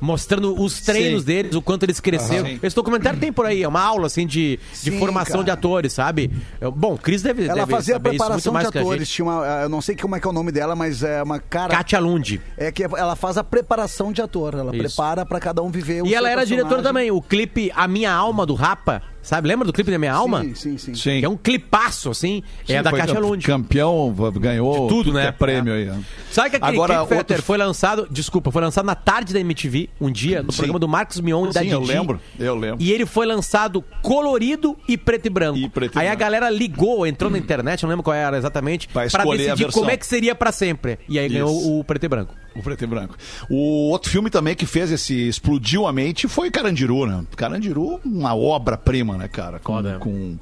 Mostrando 0.00 0.60
os 0.60 0.80
treinos 0.80 1.20
Sim. 1.22 1.26
deles, 1.26 1.54
o 1.54 1.62
quanto 1.62 1.84
eles 1.84 2.00
cresceram. 2.00 2.48
Esse 2.62 2.76
documentário 2.76 3.18
tem 3.18 3.32
por 3.32 3.46
aí, 3.46 3.62
é 3.62 3.68
uma 3.68 3.80
aula 3.80 4.06
assim 4.06 4.26
de, 4.26 4.58
de 4.82 4.90
Sim, 4.90 4.98
formação 4.98 5.36
cara. 5.36 5.44
de 5.44 5.50
atores, 5.50 5.92
sabe? 5.92 6.30
Eu- 6.60 6.70
Bom, 6.70 6.96
Cris 6.96 7.22
deve, 7.22 7.44
Ela 7.44 7.54
deve 7.60 7.70
fazia 7.70 7.94
a 7.94 7.96
saber 7.96 8.14
isso 8.14 8.18
muito 8.24 8.40
preparação 8.42 8.52
de 8.70 8.78
atores. 8.78 9.08
Tinha 9.08 9.24
uma, 9.24 9.44
eu 9.62 9.68
não 9.68 9.80
sei 9.80 9.96
como 9.96 10.14
é 10.14 10.20
que 10.20 10.26
é 10.26 10.30
o 10.30 10.32
nome 10.32 10.52
dela, 10.52 10.76
mas 10.76 11.02
é 11.02 11.22
uma 11.22 11.38
cara. 11.38 11.74
Katia 11.74 11.98
Lund. 11.98 12.40
É 12.56 12.70
que 12.70 12.82
ela 12.84 13.16
faz 13.16 13.38
a 13.38 13.44
preparação 13.44 14.12
de 14.12 14.20
ator. 14.20 14.54
Ela 14.54 14.74
Isso. 14.76 14.82
prepara 14.96 15.24
pra 15.24 15.40
cada 15.40 15.62
um 15.62 15.70
viver 15.70 16.02
o 16.02 16.06
E 16.06 16.14
ela 16.14 16.28
era 16.30 16.44
diretora 16.44 16.82
também. 16.82 17.10
O 17.10 17.22
clipe 17.22 17.72
A 17.74 17.88
Minha 17.88 18.12
Alma 18.12 18.44
do 18.44 18.54
Rapa, 18.54 19.02
sabe? 19.26 19.48
Lembra 19.48 19.66
do 19.66 19.72
clipe 19.72 19.90
da 19.90 19.98
Minha 19.98 20.12
Alma? 20.14 20.42
Sim, 20.42 20.54
sim, 20.54 20.78
sim. 20.78 20.94
Sim. 20.94 21.18
Que 21.20 21.24
é 21.26 21.28
um 21.28 21.36
clipaço, 21.36 22.10
assim. 22.10 22.42
é 22.68 22.82
da 22.82 22.90
camp- 22.92 23.18
Lund. 23.18 23.44
Campeão, 23.46 24.14
ganhou 24.40 24.86
De 24.86 24.88
tudo, 24.88 25.12
né? 25.12 25.26
é 25.26 25.32
prêmio 25.32 25.72
aí. 25.74 25.84
né? 25.86 26.00
Sabe 26.30 26.50
que 26.50 26.56
aquele 26.56 26.72
Agora, 26.72 26.94
clipe, 26.96 27.08
Fetter, 27.08 27.36
outro- 27.36 27.42
foi 27.42 27.58
lançado... 27.58 28.06
Desculpa, 28.10 28.50
foi 28.50 28.62
lançado 28.62 28.84
na 28.84 28.94
tarde 28.94 29.32
da 29.34 29.40
MTV, 29.40 29.90
um 30.00 30.10
dia, 30.10 30.42
no 30.42 30.52
Sim. 30.52 30.58
programa 30.58 30.78
do 30.78 30.88
Marcos 30.88 31.20
Mion 31.20 31.48
e 31.50 31.52
da 31.52 31.60
Sim, 31.60 31.68
eu 31.68 31.80
Didi. 31.80 31.92
lembro, 31.92 32.20
eu 32.38 32.54
lembro. 32.54 32.76
E 32.82 32.92
ele 32.92 33.04
foi 33.06 33.26
lançado 33.26 33.82
colorido 34.02 34.76
e 34.88 34.96
preto 34.96 35.26
e 35.26 35.30
branco. 35.30 35.58
E 35.58 35.68
preto 35.68 35.96
e 35.96 35.98
Aí 35.98 36.06
a 36.06 36.10
branco. 36.10 36.20
galera 36.20 36.50
ligou, 36.50 37.06
entrou 37.06 37.30
na 37.30 37.38
internet, 37.38 37.82
não 37.82 37.90
lembro 37.90 38.02
qual 38.02 38.14
era 38.14 38.36
exatamente, 38.38 38.88
Pra 38.88 39.06
pra 39.08 39.22
a 39.22 39.36
decidir 39.36 39.70
como 39.72 39.90
é 39.90 39.96
que 39.96 40.06
seria 40.06 40.34
pra 40.34 40.52
sempre. 40.52 40.98
E 41.08 41.18
aí 41.18 41.26
Isso. 41.26 41.34
ganhou 41.34 41.78
o 41.80 41.84
preto 41.84 42.04
e 42.04 42.08
branco. 42.08 42.34
O 42.54 42.62
preto 42.62 42.84
e 42.84 42.86
branco. 42.86 43.16
O 43.50 43.90
outro 43.90 44.10
filme 44.10 44.30
também 44.30 44.54
que 44.54 44.64
fez 44.64 44.90
esse 44.90 45.28
explodiu 45.28 45.86
a 45.86 45.92
mente 45.92 46.26
foi 46.26 46.50
Carandiru, 46.50 47.04
né? 47.04 47.22
Carandiru, 47.36 48.00
uma 48.04 48.34
obra-prima, 48.34 49.15
cinema, 49.16 49.22
né, 49.24 49.28
cara? 49.28 49.58
Com, 49.58 49.72
Foda. 49.74 49.98
com, 49.98 50.36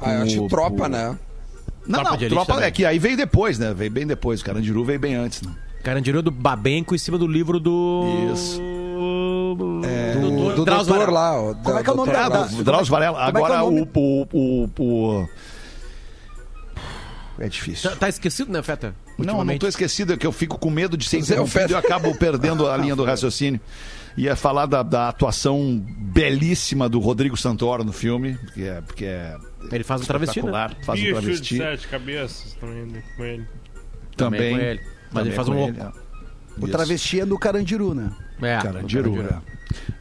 Ah, 0.00 0.12
eu 0.12 0.16
com 0.18 0.22
acho 0.24 0.44
o- 0.44 0.48
tropa, 0.48 0.84
o- 0.84 0.88
né? 0.88 1.18
Não, 1.86 2.00
Tropa 2.02 2.16
não, 2.18 2.28
tropa 2.28 2.52
também. 2.54 2.68
é 2.68 2.70
que 2.70 2.84
aí 2.86 2.98
veio 2.98 3.16
depois, 3.16 3.58
né? 3.58 3.74
Veio 3.74 3.90
bem 3.90 4.06
depois. 4.06 4.40
O 4.40 4.44
Carandiru 4.44 4.84
veio 4.84 4.98
bem 4.98 5.14
antes, 5.14 5.42
né? 5.42 5.52
Carandiru 5.82 6.22
do 6.22 6.30
Babenco 6.30 6.94
em 6.94 6.98
cima 6.98 7.18
do 7.18 7.26
livro 7.26 7.60
do. 7.60 8.04
Isso. 8.32 8.60
É, 9.84 10.14
Do, 10.18 10.54
do 10.56 10.64
Drauzio 10.64 10.92
doutor 10.94 11.10
Varela. 11.12 11.20
lá. 11.20 11.42
o- 11.50 11.54
Como 11.56 11.78
é 11.78 11.82
que 11.82 11.90
é 11.90 11.92
o 11.92 11.96
nome 11.96 12.12
da- 12.12 12.20
lá. 12.20 12.28
da- 12.28 12.62
Drauzio 12.62 12.90
Varela. 12.90 13.16
como 13.26 13.38
é 13.38 13.40
é 13.40 13.42
o 13.42 13.44
Agora 13.46 13.58
nome? 13.58 13.80
o, 13.82 13.98
o, 14.32 14.68
o, 14.78 14.82
o- 14.82 15.28
É 17.38 17.48
difícil. 17.48 17.90
Tá, 17.90 17.96
tá 17.96 18.08
esquecido, 18.08 18.50
né, 18.50 18.62
Feta? 18.62 18.94
Não, 19.18 19.44
não 19.44 19.58
tô 19.58 19.66
esquecido, 19.66 20.12
é 20.14 20.16
que 20.16 20.26
eu 20.26 20.32
fico 20.32 20.56
com 20.58 20.70
medo 20.70 20.96
de 20.96 21.06
ser 21.08 21.18
interrompido 21.18 21.70
e 21.70 21.72
eu 21.72 21.78
acabo 21.78 22.14
perdendo 22.16 22.66
a 22.68 22.76
linha 22.78 22.96
do 22.96 23.04
raciocínio. 23.04 23.60
Ia 24.16 24.36
falar 24.36 24.66
da, 24.66 24.82
da 24.82 25.08
atuação 25.08 25.84
belíssima 25.84 26.88
do 26.88 27.00
Rodrigo 27.00 27.36
Santoro 27.36 27.82
no 27.82 27.92
filme, 27.92 28.34
porque 28.34 28.62
é, 28.62 28.80
porque 28.80 29.04
é 29.04 29.36
Ele 29.72 29.82
faz 29.82 30.02
um 30.02 30.04
travesti, 30.04 30.40
né? 30.42 30.70
faz 30.84 31.00
um 31.00 31.02
Bicho 31.02 31.14
de 31.14 31.20
travesti 31.20 31.56
sete 31.56 31.88
cabeças 31.88 32.54
também 32.60 32.86
né, 32.86 33.02
com 33.16 33.24
ele. 33.24 33.46
também. 34.16 34.54
com 34.56 34.60
ele. 34.60 34.80
Mas 35.12 35.26
ele 35.26 35.30
Também 35.30 35.32
faz 35.32 35.48
com 35.48 35.54
um 35.54 35.68
ele, 35.68 35.78
louco. 35.78 35.98
é. 35.98 36.04
O 36.56 36.64
Isso. 36.64 36.68
travesti 36.72 37.20
é 37.20 37.26
do 37.26 37.36
Carandiru, 37.36 37.94
né? 37.94 38.12
É, 38.40 38.58
Carandiru, 38.58 39.12
o 39.14 39.22
é. 39.22 39.40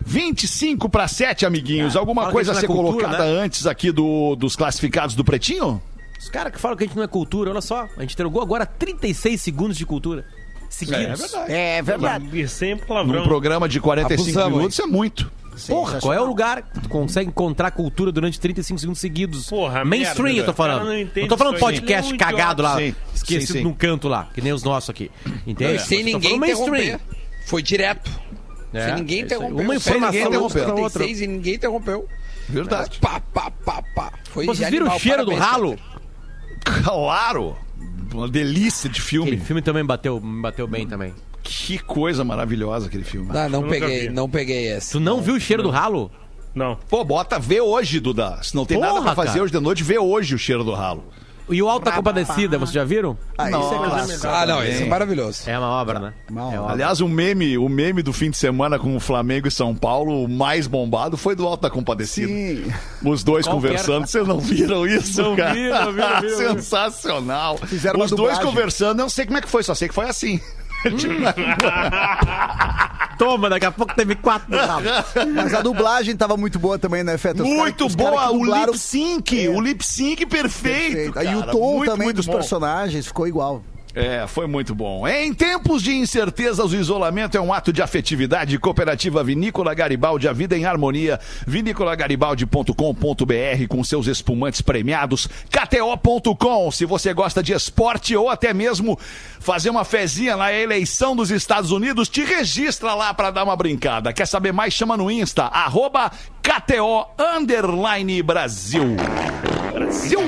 25 0.06 0.88
para 0.90 1.08
7, 1.08 1.46
amiguinhos. 1.46 1.96
Alguma 1.96 2.24
fala 2.24 2.34
coisa 2.34 2.52
a 2.52 2.56
ser 2.56 2.66
é 2.66 2.68
cultura, 2.68 3.08
colocada 3.08 3.24
antes 3.24 3.66
aqui 3.66 3.92
do, 3.92 4.36
dos 4.36 4.56
classificados 4.56 5.16
do 5.16 5.24
Pretinho? 5.24 5.82
Os 6.20 6.30
caras 6.30 6.54
que 6.54 6.60
falam 6.60 6.78
que 6.78 6.84
a 6.84 6.88
gente 6.88 6.96
não 6.96 7.04
é 7.04 7.08
cultura, 7.08 7.50
olha 7.50 7.62
só. 7.62 7.88
A 7.98 8.02
gente 8.02 8.14
entregou 8.14 8.42
agora 8.42 8.66
36 8.66 9.42
segundos 9.42 9.78
de 9.78 9.86
cultura. 9.86 10.26
Seguidos. 10.74 11.34
É 11.48 11.82
verdade. 11.82 12.40
E 12.42 12.48
sem 12.48 12.74
Num 12.76 12.82
palavrão. 12.82 13.24
programa 13.24 13.70
de 13.70 13.80
45 13.80 14.22
Abusamos, 14.22 14.58
minutos 14.58 14.80
é 14.80 14.86
muito. 14.86 15.32
Porra, 15.68 16.00
qual 16.00 16.14
é 16.14 16.20
o 16.20 16.26
lugar 16.26 16.64
que 16.64 16.80
tu 16.82 16.90
consegue 16.90 17.30
encontrar 17.30 17.70
cultura 17.70 18.12
durante 18.12 18.40
35 18.40 18.80
segundos 18.80 19.00
seguidos? 19.00 19.48
Porra, 19.48 19.86
Mainstream, 19.86 20.34
merda. 20.34 20.40
eu 20.40 20.46
tô 20.46 20.54
falando. 20.54 20.82
O 20.82 20.88
cara 20.88 21.22
não 21.22 21.28
tô 21.28 21.38
falando 21.38 21.60
podcast 21.60 22.12
é 22.12 22.18
cagado 22.18 22.64
lá, 22.64 22.78
Sim, 22.78 22.96
esquecido 23.14 23.48
sim, 23.48 23.54
sim. 23.60 23.64
num 23.64 23.74
canto 23.74 24.08
lá, 24.08 24.30
que 24.34 24.42
nem 24.42 24.52
os 24.52 24.64
nossos 24.64 24.90
aqui. 24.90 25.12
Entende? 25.46 25.76
E 25.76 25.80
sem 25.80 26.04
ninguém 26.04 26.38
interromper. 26.38 27.00
Foi 27.46 27.62
direto. 27.62 28.10
É, 28.74 28.86
sem 28.88 28.96
ninguém 28.96 29.20
é 29.20 29.22
interromper. 29.26 29.64
Uma 29.64 29.76
informação 29.76 30.34
a 30.34 30.40
outra. 30.40 30.66
36 30.66 31.22
e 31.22 31.28
ninguém 31.28 31.54
interrompeu. 31.54 32.08
Verdade. 32.50 32.98
Pá, 33.00 33.20
pá, 33.20 33.52
pá, 33.64 33.84
pá. 33.96 34.12
Foi 34.32 34.48
Vocês 34.48 34.70
viram 34.72 34.88
o 34.88 34.90
animal, 34.90 35.00
cheiro 35.00 35.24
do 35.26 35.36
ralo? 35.36 35.78
Peter. 35.78 36.84
Claro! 36.84 37.56
Uma 38.14 38.28
delícia 38.28 38.90
de 38.90 39.02
filme. 39.02 39.32
Aquele 39.32 39.46
filme 39.46 39.62
também 39.62 39.84
bateu, 39.86 40.20
me 40.22 40.42
bateu 40.42 40.68
bem 40.68 40.88
também. 40.88 41.14
Que 41.42 41.78
coisa 41.80 42.24
maravilhosa 42.24 42.88
aquele 42.88 43.04
filme. 43.04 43.28
Não, 43.28 43.50
não 43.50 43.60
Eu 43.60 43.62
nunca 43.62 43.70
peguei, 43.80 44.00
vi. 44.08 44.10
não 44.14 44.30
peguei 44.30 44.68
esse. 44.72 44.92
Tu 44.92 45.00
não 45.00 45.22
viu 45.22 45.36
o 45.36 45.40
cheiro 45.40 45.62
do 45.64 45.70
ralo? 45.70 46.10
Não. 46.56 46.78
Pô, 46.90 47.04
bota 47.04 47.40
vê 47.40 47.60
hoje, 47.60 48.00
Duda. 48.00 48.40
Se 48.44 48.56
não 48.56 48.66
tem 48.66 48.78
nada 48.80 48.94
Porra, 48.94 49.04
pra 49.06 49.16
fazer 49.16 49.30
cara. 49.32 49.44
hoje 49.44 49.52
de 49.54 49.60
noite, 49.60 49.84
vê 49.84 49.98
hoje 49.98 50.36
o 50.36 50.38
cheiro 50.38 50.64
do 50.64 50.72
ralo. 50.74 51.04
E 51.50 51.62
o 51.62 51.70
Alta 51.70 51.92
Compadecida, 51.92 52.58
vocês 52.58 52.74
já 52.74 52.84
viram? 52.86 53.18
Ah, 53.38 53.50
isso 53.50 53.74
é 53.74 53.78
clássico. 53.78 54.28
Ah, 54.28 54.46
não, 54.46 54.64
esse 54.64 54.84
é 54.84 54.86
maravilhoso. 54.86 55.42
É 55.50 55.60
uma 55.60 55.68
obra, 55.70 56.00
né? 56.00 56.14
Uma 56.30 56.54
É 56.54 56.60
uma 56.60 56.72
Aliás, 56.72 57.02
o 57.02 57.08
meme, 57.08 57.58
o 57.58 57.68
meme 57.68 58.02
do 58.02 58.14
fim 58.14 58.30
de 58.30 58.38
semana 58.38 58.80
com 58.80 58.96
o 58.96 59.00
Flamengo 59.00 59.48
e 59.48 59.52
São 59.52 59.76
Paulo, 59.76 60.24
o 60.24 60.30
mais 60.30 60.68
bombado, 60.68 61.18
foi 61.18 61.36
do 61.36 61.46
Alto 61.46 61.62
da 61.64 61.70
Compadecida. 61.70 62.28
Sim. 62.28 62.72
Os 63.04 63.24
dois 63.24 63.46
Qual 63.46 63.56
conversando, 63.58 64.08
vocês 64.08 64.26
não 64.28 64.40
viram 64.40 64.88
isso, 64.88 65.22
Não 65.22 65.36
cara? 65.36 65.54
vi, 65.54 65.70
não 65.70 65.92
vi, 65.92 66.00
não 66.00 66.22
vi, 66.22 66.28
não 66.48 66.56
vi. 66.56 66.62
Sensacional. 66.62 67.58
Fizeram 67.58 68.00
Os 68.00 68.10
dois 68.12 68.20
dublagem. 68.38 68.44
conversando, 68.46 69.00
eu 69.00 69.04
não 69.04 69.10
sei 69.10 69.26
como 69.26 69.38
é 69.38 69.42
que 69.42 69.50
foi, 69.50 69.64
só 69.64 69.76
sei 69.76 69.88
que 69.90 69.94
foi 69.94 70.08
assim. 70.10 70.40
Toma, 73.18 73.50
daqui 73.50 73.66
a 73.66 73.72
pouco 73.72 73.94
teve 73.96 74.16
quatro 74.16 74.50
no. 74.50 74.82
Mas 75.36 75.54
a 75.54 75.62
dublagem 75.62 76.16
tava 76.18 76.36
muito 76.36 76.58
boa 76.60 76.80
também, 76.80 77.04
né, 77.04 77.18
Feta? 77.18 77.44
Os 77.44 77.50
cara- 77.50 77.62
Muito 77.62 77.88
cara 77.96 78.12
boa, 78.12 78.30
o 78.32 78.40
dublaram- 78.40 78.66
lip 78.74 78.78
sync, 78.80 79.46
É. 79.46 79.50
o 79.50 79.62
lip 79.62 79.86
sync 79.86 80.26
perfeito. 80.26 81.14
Perfeito. 81.14 81.20
Aí 81.20 81.36
o 81.36 81.40
cara. 81.42 81.52
tom 81.52 81.78
Muito, 81.78 81.92
também 81.92 82.06
muito 82.08 82.18
dos 82.18 82.26
bom. 82.26 82.34
personagens 82.34 83.06
ficou 83.08 83.28
igual. 83.28 83.64
É, 83.96 84.26
foi 84.26 84.48
muito 84.48 84.74
bom. 84.74 85.08
Em 85.08 85.32
tempos 85.34 85.84
de 85.84 85.96
incertezas, 85.96 86.72
o 86.72 86.76
isolamento 86.76 87.38
é 87.38 87.42
um 87.42 87.54
ato 87.54 87.72
de 87.72 87.80
afetividade. 87.82 88.58
Cooperativa 88.58 89.24
Vinícola 89.24 89.74
Garibaldi, 89.76 90.28
a 90.28 90.34
vida 90.34 90.58
em 90.58 90.66
harmonia. 90.66 91.20
Viniculagaribaldi.com.br 91.46 93.68
com 93.70 93.84
seus 93.84 94.08
espumantes 94.08 94.62
premiados. 94.62 95.30
KTO.com, 95.50 96.72
se 96.72 96.86
você 96.86 97.14
gosta 97.14 97.44
de 97.44 97.54
esporte 97.54 98.16
ou 98.16 98.30
até 98.30 98.52
mesmo 98.52 98.98
fazer 99.40 99.70
uma 99.70 99.86
fezinha 99.86 100.36
na 100.36 100.52
eleição 100.52 101.16
dos 101.16 101.30
Estados 101.30 101.70
Unidos, 101.70 102.10
te 102.10 102.24
registra 102.24 102.96
lá 102.96 103.14
pra 103.14 103.30
dar 103.30 103.44
uma 103.44 103.56
brincada. 103.56 104.12
Quer 104.12 104.26
saber 104.26 104.52
mais? 104.52 104.74
Chama 104.74 104.98
no 104.98 105.12
Insta, 105.12 105.44
arroba 105.44 106.12
KTO 106.42 107.06
Underline 107.20 108.24
Brasil. 108.24 108.96
Brasil! 109.72 110.20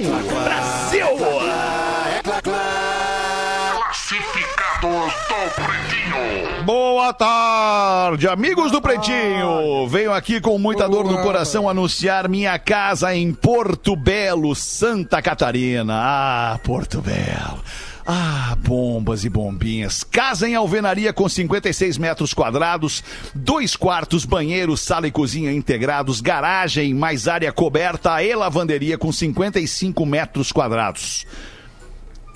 Brasil! 5.55 6.63
Boa 6.63 7.13
tarde, 7.13 8.27
amigos 8.29 8.71
do 8.71 8.81
Pretinho. 8.81 9.87
Venho 9.89 10.13
aqui 10.13 10.39
com 10.39 10.57
muita 10.57 10.87
dor 10.87 11.05
no 11.05 11.21
coração 11.21 11.67
anunciar 11.67 12.29
minha 12.29 12.57
casa 12.57 13.13
em 13.13 13.33
Porto 13.33 13.93
Belo, 13.95 14.55
Santa 14.55 15.21
Catarina. 15.21 15.93
Ah, 15.95 16.59
Porto 16.63 17.01
Belo. 17.01 17.61
Ah, 18.07 18.55
bombas 18.59 19.25
e 19.25 19.29
bombinhas. 19.29 20.03
Casa 20.03 20.47
em 20.47 20.55
alvenaria 20.55 21.11
com 21.11 21.27
56 21.27 21.97
metros 21.97 22.33
quadrados, 22.33 23.03
dois 23.33 23.75
quartos, 23.75 24.23
banheiro, 24.23 24.77
sala 24.77 25.07
e 25.07 25.11
cozinha 25.11 25.51
integrados, 25.51 26.21
garagem, 26.21 26.93
mais 26.93 27.27
área 27.27 27.51
coberta 27.51 28.23
e 28.23 28.33
lavanderia 28.33 28.97
com 28.97 29.11
55 29.11 30.05
metros 30.05 30.53
quadrados. 30.53 31.25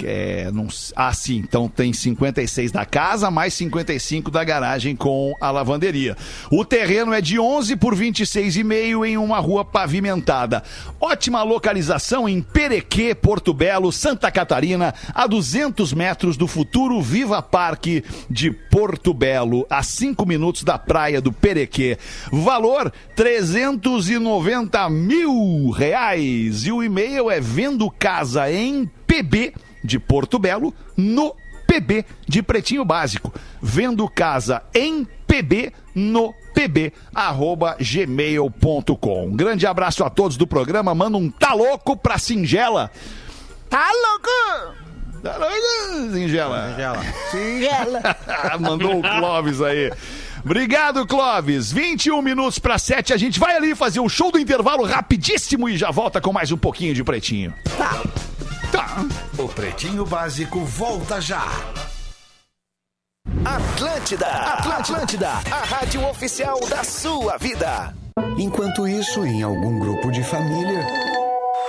É, 0.03 0.49
não, 0.51 0.67
ah, 0.95 1.13
sim, 1.13 1.37
então 1.37 1.67
tem 1.67 1.93
56 1.93 2.71
da 2.71 2.85
casa, 2.85 3.29
mais 3.29 3.53
55 3.53 4.31
da 4.31 4.43
garagem 4.43 4.95
com 4.95 5.33
a 5.39 5.51
lavanderia. 5.51 6.15
O 6.51 6.63
terreno 6.65 7.13
é 7.13 7.21
de 7.21 7.39
11 7.39 7.75
por 7.75 7.95
26,5 7.95 9.05
em 9.05 9.17
uma 9.17 9.39
rua 9.39 9.63
pavimentada. 9.63 10.63
Ótima 10.99 11.43
localização 11.43 12.27
em 12.27 12.41
Perequê, 12.41 13.13
Porto 13.13 13.53
Belo, 13.53 13.91
Santa 13.91 14.31
Catarina, 14.31 14.93
a 15.13 15.27
200 15.27 15.93
metros 15.93 16.37
do 16.37 16.47
futuro 16.47 17.01
Viva 17.01 17.41
Parque 17.41 18.03
de 18.29 18.51
Porto 18.51 19.13
Belo, 19.13 19.65
a 19.69 19.83
5 19.83 20.25
minutos 20.25 20.63
da 20.63 20.77
praia 20.77 21.21
do 21.21 21.31
Perequê. 21.31 21.97
Valor 22.31 22.91
390 23.15 24.89
mil 24.89 25.69
reais. 25.71 26.65
E 26.65 26.71
o 26.71 26.83
e-mail 26.83 27.29
é 27.29 27.39
vendo 27.39 27.89
casa 27.89 28.51
em 28.51 28.89
PB 29.05 29.53
de 29.83 29.99
Porto 29.99 30.39
Belo 30.39 30.73
no 30.95 31.35
PB 31.67 32.05
de 32.27 32.41
Pretinho 32.41 32.83
Básico. 32.83 33.33
Vendo 33.61 34.09
casa 34.09 34.63
em 34.73 35.05
PB 35.27 35.71
no 35.93 36.33
pb 36.53 36.91
arroba 37.13 37.77
gmail.com. 37.79 39.25
Um 39.25 39.35
grande 39.35 39.67
abraço 39.67 40.03
a 40.03 40.09
todos 40.09 40.35
do 40.35 40.47
programa. 40.47 40.95
Manda 40.95 41.17
um 41.17 41.29
tá 41.29 41.53
louco 41.53 41.95
pra 41.95 42.17
Singela. 42.17 42.91
Tá 43.69 43.87
louco? 43.87 44.75
Tá 45.21 45.37
louco, 45.37 46.13
Singela. 46.13 46.75
Singela. 47.29 48.01
Mandou 48.59 48.99
o 48.99 49.01
Clóvis 49.01 49.61
aí. 49.61 49.91
Obrigado, 50.43 51.05
Clóvis. 51.05 51.71
21 51.71 52.21
minutos 52.21 52.57
para 52.59 52.79
7. 52.79 53.13
A 53.13 53.17
gente 53.17 53.39
vai 53.39 53.55
ali 53.55 53.75
fazer 53.75 53.99
um 53.99 54.09
show 54.09 54.31
do 54.31 54.39
intervalo 54.39 54.85
rapidíssimo 54.85 55.67
e 55.69 55.77
já 55.77 55.91
volta 55.91 56.21
com 56.21 56.31
mais 56.31 56.51
um 56.51 56.57
pouquinho 56.57 56.93
de 56.93 57.03
pretinho. 57.03 57.53
Tá. 57.77 58.01
Tá. 58.79 58.95
O 59.37 59.45
Pretinho 59.49 60.05
Básico 60.05 60.63
volta 60.63 61.19
já. 61.19 61.43
Atlântida, 63.43 64.25
Atlântida, 64.25 65.29
a 65.51 65.65
rádio 65.65 66.07
oficial 66.07 66.57
da 66.61 66.81
sua 66.81 67.35
vida. 67.37 67.93
Enquanto 68.37 68.87
isso, 68.87 69.25
em 69.25 69.43
algum 69.43 69.79
grupo 69.79 70.09
de 70.09 70.23
família. 70.23 70.87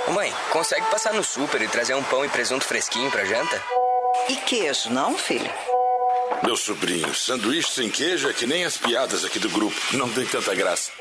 Ô 0.06 0.12
mãe, 0.12 0.32
consegue 0.52 0.86
passar 0.86 1.12
no 1.12 1.24
super 1.24 1.60
e 1.60 1.66
trazer 1.66 1.94
um 1.94 2.02
pão 2.04 2.24
e 2.24 2.28
presunto 2.28 2.64
fresquinho 2.64 3.10
pra 3.10 3.24
janta? 3.24 3.60
E 4.28 4.36
queijo, 4.36 4.90
não, 4.90 5.18
filho? 5.18 5.50
Meu 6.44 6.56
sobrinho, 6.56 7.12
sanduíche 7.12 7.72
sem 7.72 7.90
queijo 7.90 8.30
é 8.30 8.32
que 8.32 8.46
nem 8.46 8.64
as 8.64 8.76
piadas 8.76 9.24
aqui 9.24 9.40
do 9.40 9.50
grupo. 9.50 9.76
Não 9.94 10.08
tem 10.08 10.24
tanta 10.26 10.54
graça. 10.54 10.92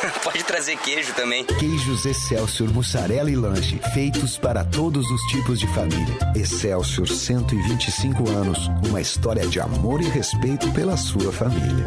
Pode 0.22 0.42
trazer 0.44 0.76
queijo 0.78 1.12
também. 1.14 1.44
Queijos 1.44 2.04
Excelsior, 2.04 2.72
mussarela 2.72 3.30
e 3.30 3.36
lanche, 3.36 3.78
feitos 3.92 4.36
para 4.38 4.64
todos 4.64 5.08
os 5.10 5.20
tipos 5.22 5.58
de 5.58 5.66
família. 5.68 6.18
Excelsior, 6.34 7.08
125 7.08 8.28
anos, 8.30 8.70
uma 8.88 9.00
história 9.00 9.46
de 9.46 9.60
amor 9.60 10.00
e 10.00 10.08
respeito 10.08 10.70
pela 10.72 10.96
sua 10.96 11.32
família. 11.32 11.86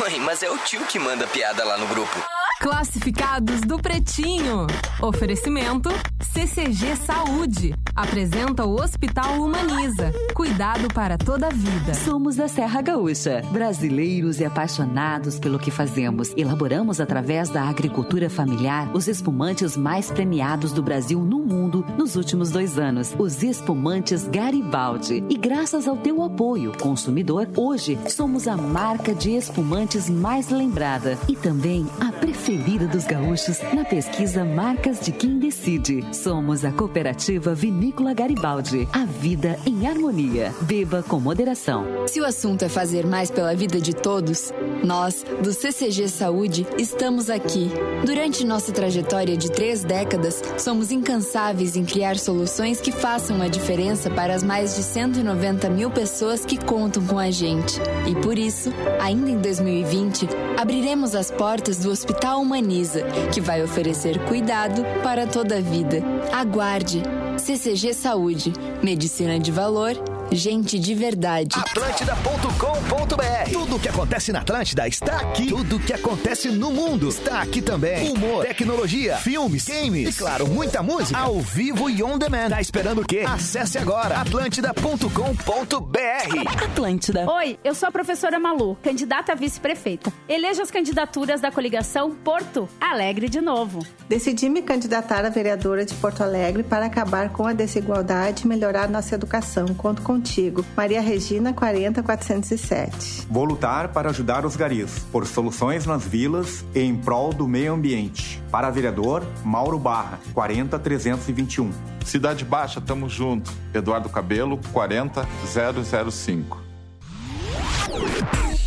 Mãe, 0.00 0.18
mas 0.20 0.42
é 0.42 0.50
o 0.50 0.58
tio 0.58 0.84
que 0.86 0.98
manda 0.98 1.26
piada 1.26 1.64
lá 1.64 1.76
no 1.76 1.86
grupo. 1.86 2.33
Classificados 2.64 3.60
do 3.60 3.76
Pretinho. 3.76 4.66
Oferecimento 5.02 5.90
CCG 6.32 6.96
Saúde. 6.96 7.74
Apresenta 7.94 8.64
o 8.64 8.80
Hospital 8.80 9.38
Humaniza. 9.38 10.10
Cuidado 10.32 10.88
para 10.94 11.18
toda 11.18 11.48
a 11.48 11.50
vida. 11.50 11.92
Somos 11.92 12.36
da 12.36 12.48
Serra 12.48 12.80
Gaúcha, 12.80 13.42
brasileiros 13.52 14.40
e 14.40 14.46
apaixonados 14.46 15.38
pelo 15.38 15.58
que 15.58 15.70
fazemos. 15.70 16.32
Elaboramos 16.38 17.02
através 17.02 17.50
da 17.50 17.64
agricultura 17.64 18.30
familiar 18.30 18.90
os 18.94 19.08
espumantes 19.08 19.76
mais 19.76 20.10
premiados 20.10 20.72
do 20.72 20.82
Brasil 20.82 21.20
no 21.20 21.40
mundo 21.40 21.84
nos 21.98 22.16
últimos 22.16 22.50
dois 22.50 22.78
anos. 22.78 23.14
Os 23.18 23.42
espumantes 23.42 24.26
Garibaldi. 24.26 25.22
E 25.28 25.36
graças 25.36 25.86
ao 25.86 25.98
teu 25.98 26.22
apoio, 26.22 26.72
consumidor, 26.78 27.46
hoje 27.54 27.98
somos 28.08 28.48
a 28.48 28.56
marca 28.56 29.14
de 29.14 29.32
espumantes 29.36 30.08
mais 30.08 30.48
lembrada 30.48 31.18
e 31.28 31.36
também 31.36 31.86
a 32.00 32.10
preferida 32.10 32.53
dos 32.56 33.04
gaúchos 33.04 33.58
na 33.74 33.84
pesquisa 33.84 34.44
Marcas 34.44 35.00
de 35.00 35.10
Quem 35.10 35.38
Decide. 35.38 36.04
Somos 36.12 36.64
a 36.64 36.70
cooperativa 36.70 37.52
Vinícola 37.52 38.14
Garibaldi. 38.14 38.88
A 38.92 39.04
vida 39.04 39.58
em 39.66 39.86
harmonia. 39.86 40.54
Beba 40.60 41.02
com 41.02 41.18
moderação. 41.18 41.84
Se 42.06 42.20
o 42.20 42.24
assunto 42.24 42.64
é 42.64 42.68
fazer 42.68 43.06
mais 43.06 43.30
pela 43.30 43.54
vida 43.54 43.80
de 43.80 43.92
todos, 43.92 44.52
nós, 44.84 45.24
do 45.42 45.52
CCG 45.52 46.08
Saúde, 46.08 46.66
estamos 46.78 47.28
aqui. 47.28 47.70
Durante 48.06 48.44
nossa 48.44 48.70
trajetória 48.70 49.36
de 49.36 49.50
três 49.50 49.82
décadas, 49.82 50.40
somos 50.56 50.92
incansáveis 50.92 51.76
em 51.76 51.84
criar 51.84 52.16
soluções 52.16 52.80
que 52.80 52.92
façam 52.92 53.42
a 53.42 53.48
diferença 53.48 54.08
para 54.10 54.34
as 54.34 54.44
mais 54.44 54.76
de 54.76 54.82
190 54.82 55.68
mil 55.70 55.90
pessoas 55.90 56.44
que 56.44 56.56
contam 56.56 57.04
com 57.04 57.18
a 57.18 57.30
gente. 57.30 57.80
E 58.06 58.14
por 58.14 58.38
isso, 58.38 58.72
ainda 59.00 59.30
em 59.30 59.38
2020, 59.38 60.28
abriremos 60.56 61.14
as 61.14 61.30
portas 61.30 61.78
do 61.78 61.90
Hospital 61.90 62.43
Humaniza, 62.44 63.00
que 63.32 63.40
vai 63.40 63.62
oferecer 63.62 64.18
cuidado 64.26 64.84
para 65.02 65.26
toda 65.26 65.56
a 65.56 65.60
vida. 65.60 66.02
Aguarde! 66.30 67.02
CCG 67.38 67.94
Saúde. 67.94 68.52
Medicina 68.82 69.38
de 69.38 69.50
valor, 69.50 69.94
gente 70.32 70.78
de 70.78 70.94
verdade. 70.94 71.56
Atlântida.com.br 71.58 73.50
Tudo 73.52 73.76
o 73.76 73.80
que 73.80 73.88
acontece 73.88 74.32
na 74.32 74.40
Atlântida 74.40 74.86
está 74.88 75.16
aqui. 75.18 75.48
Tudo 75.48 75.76
o 75.76 75.80
que 75.80 75.92
acontece 75.92 76.48
no 76.48 76.70
mundo 76.70 77.08
está 77.08 77.42
aqui 77.42 77.62
também. 77.62 78.12
Humor, 78.12 78.44
tecnologia, 78.44 79.16
filmes, 79.16 79.66
games 79.66 80.14
e, 80.14 80.18
claro, 80.18 80.46
muita 80.48 80.82
música 80.82 81.18
ao 81.18 81.40
vivo 81.40 81.88
e 81.88 82.02
on 82.02 82.18
demand. 82.18 82.50
Tá 82.50 82.60
esperando 82.60 83.02
o 83.02 83.06
quê? 83.06 83.24
Acesse 83.26 83.78
agora 83.78 84.20
atlântida.com.br 84.20 86.64
Atlântida. 86.64 87.30
Oi, 87.30 87.58
eu 87.64 87.74
sou 87.74 87.88
a 87.88 87.92
professora 87.92 88.38
Malu, 88.38 88.76
candidata 88.82 89.32
a 89.32 89.34
vice-prefeita. 89.34 90.12
Eleja 90.28 90.62
as 90.62 90.70
candidaturas 90.70 91.40
da 91.40 91.50
coligação 91.50 92.10
Porto 92.10 92.68
Alegre 92.80 93.28
de 93.28 93.40
novo. 93.40 93.84
Decidi 94.08 94.48
me 94.48 94.62
candidatar 94.62 95.24
a 95.24 95.30
vereadora 95.30 95.84
de 95.84 95.94
Porto 95.94 96.22
Alegre 96.22 96.62
para 96.62 96.86
acabar 96.86 97.30
com 97.30 97.46
a 97.46 97.52
desigualdade 97.52 98.44
e 98.44 98.48
melhorar 98.48 98.88
nossa 98.88 99.14
educação. 99.14 99.66
Conto 99.74 100.02
contigo. 100.14 100.64
Maria 100.76 101.00
Regina, 101.00 101.52
40407. 101.52 103.26
Vou 103.28 103.44
lutar 103.44 103.88
para 103.88 104.10
ajudar 104.10 104.46
os 104.46 104.54
garis, 104.54 105.00
por 105.10 105.26
soluções 105.26 105.86
nas 105.86 106.06
vilas 106.06 106.64
e 106.74 106.80
em 106.80 106.96
prol 106.96 107.32
do 107.32 107.48
meio 107.48 107.74
ambiente. 107.74 108.40
Para 108.50 108.70
vereador, 108.70 109.24
Mauro 109.44 109.78
Barra, 109.78 110.20
40321. 110.32 111.72
Cidade 112.04 112.44
Baixa, 112.44 112.80
tamo 112.80 113.08
junto. 113.08 113.50
Eduardo 113.72 114.08
Cabelo, 114.08 114.60
40005. 114.72 116.62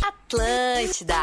Atlântida. 0.02 1.14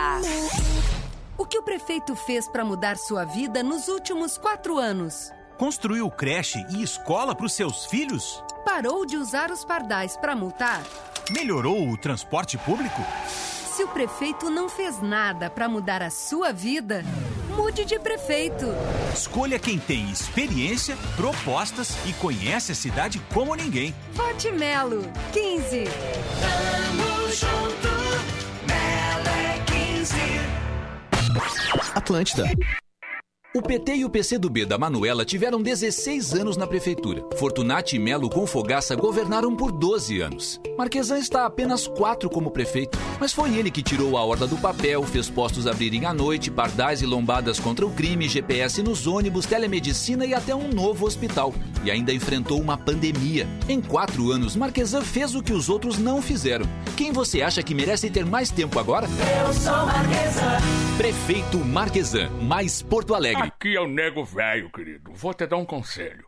O 1.37 1.45
que 1.45 1.59
o 1.59 1.63
prefeito 1.63 2.15
fez 2.15 2.47
para 2.47 2.65
mudar 2.65 2.97
sua 2.97 3.25
vida 3.25 3.61
nos 3.61 3.87
últimos 3.87 4.37
quatro 4.37 4.79
anos? 4.79 5.31
Construiu 5.57 6.09
creche 6.09 6.65
e 6.71 6.81
escola 6.81 7.35
para 7.35 7.45
os 7.45 7.53
seus 7.53 7.85
filhos? 7.85 8.43
Parou 8.65 9.05
de 9.05 9.15
usar 9.15 9.51
os 9.51 9.63
pardais 9.63 10.17
para 10.17 10.35
multar? 10.35 10.81
Melhorou 11.31 11.87
o 11.87 11.95
transporte 11.95 12.57
público? 12.57 12.99
Se 13.27 13.83
o 13.83 13.87
prefeito 13.87 14.49
não 14.49 14.67
fez 14.67 14.99
nada 15.01 15.51
para 15.51 15.69
mudar 15.69 16.01
a 16.01 16.09
sua 16.09 16.51
vida, 16.51 17.03
mude 17.55 17.85
de 17.85 17.99
prefeito. 17.99 18.65
Escolha 19.13 19.59
quem 19.59 19.77
tem 19.77 20.09
experiência, 20.09 20.97
propostas 21.15 21.95
e 22.07 22.13
conhece 22.13 22.71
a 22.71 22.75
cidade 22.75 23.21
como 23.31 23.53
ninguém. 23.53 23.93
Vote 24.13 24.51
Melo, 24.51 25.03
15. 25.31 25.83
Tamo 26.41 27.31
junto, 27.31 27.87
Melo 28.65 29.29
é 29.29 29.59
15. 29.95 30.15
Atlântida. 31.93 32.45
O 33.55 33.61
PT 33.61 33.95
e 33.95 34.03
o 34.03 34.09
PCdoB 34.09 34.65
da 34.65 34.77
Manuela 34.77 35.23
tiveram 35.23 35.61
16 35.61 36.33
anos 36.33 36.57
na 36.57 36.67
prefeitura. 36.67 37.25
Fortunati 37.37 37.95
e 37.95 37.99
Melo 37.99 38.29
com 38.29 38.45
Fogaça 38.45 38.97
governaram 38.97 39.55
por 39.55 39.71
12 39.71 40.19
anos. 40.19 40.59
Marquesan 40.77 41.19
está 41.19 41.43
há 41.43 41.45
apenas 41.45 41.87
4 41.87 42.29
como 42.29 42.51
prefeito, 42.51 42.99
mas 43.17 43.31
foi 43.31 43.55
ele 43.55 43.71
que 43.71 43.81
tirou 43.81 44.17
a 44.17 44.23
horda 44.25 44.45
do 44.45 44.57
papel, 44.57 45.03
fez 45.03 45.29
postos 45.29 45.67
abrirem 45.67 46.03
à 46.03 46.13
noite, 46.13 46.51
pardais 46.51 47.01
e 47.01 47.05
lombadas 47.05 47.57
contra 47.57 47.85
o 47.85 47.91
crime, 47.91 48.27
GPS 48.27 48.83
nos 48.83 49.07
ônibus, 49.07 49.45
telemedicina 49.45 50.25
e 50.25 50.33
até 50.33 50.53
um 50.53 50.67
novo 50.67 51.05
hospital. 51.05 51.53
E 51.81 51.89
ainda 51.89 52.11
enfrentou 52.11 52.59
uma 52.59 52.77
pandemia. 52.77 53.47
Em 53.69 53.79
4 53.79 54.31
anos, 54.31 54.57
Marquesan 54.57 55.01
fez 55.01 55.33
o 55.33 55.41
que 55.41 55.53
os 55.53 55.69
outros 55.69 55.97
não 55.97 56.21
fizeram. 56.21 56.65
Quem 56.97 57.13
você 57.13 57.41
acha 57.41 57.63
que 57.63 57.73
merece 57.73 58.09
ter 58.09 58.25
mais 58.25 58.51
tempo 58.51 58.77
agora? 58.79 59.07
Eu 59.07 59.53
sou 59.53 59.85
Marquesan. 59.85 60.57
Prefeito 60.97 61.59
Marquesan, 61.59 62.29
mais 62.41 62.81
Porto 62.81 63.15
Alegre. 63.15 63.44
Aqui 63.45 63.75
é 63.75 63.79
o 63.79 63.87
nego 63.87 64.23
velho, 64.23 64.71
querido. 64.71 65.13
Vou 65.13 65.33
te 65.33 65.45
dar 65.45 65.57
um 65.57 65.65
conselho. 65.65 66.27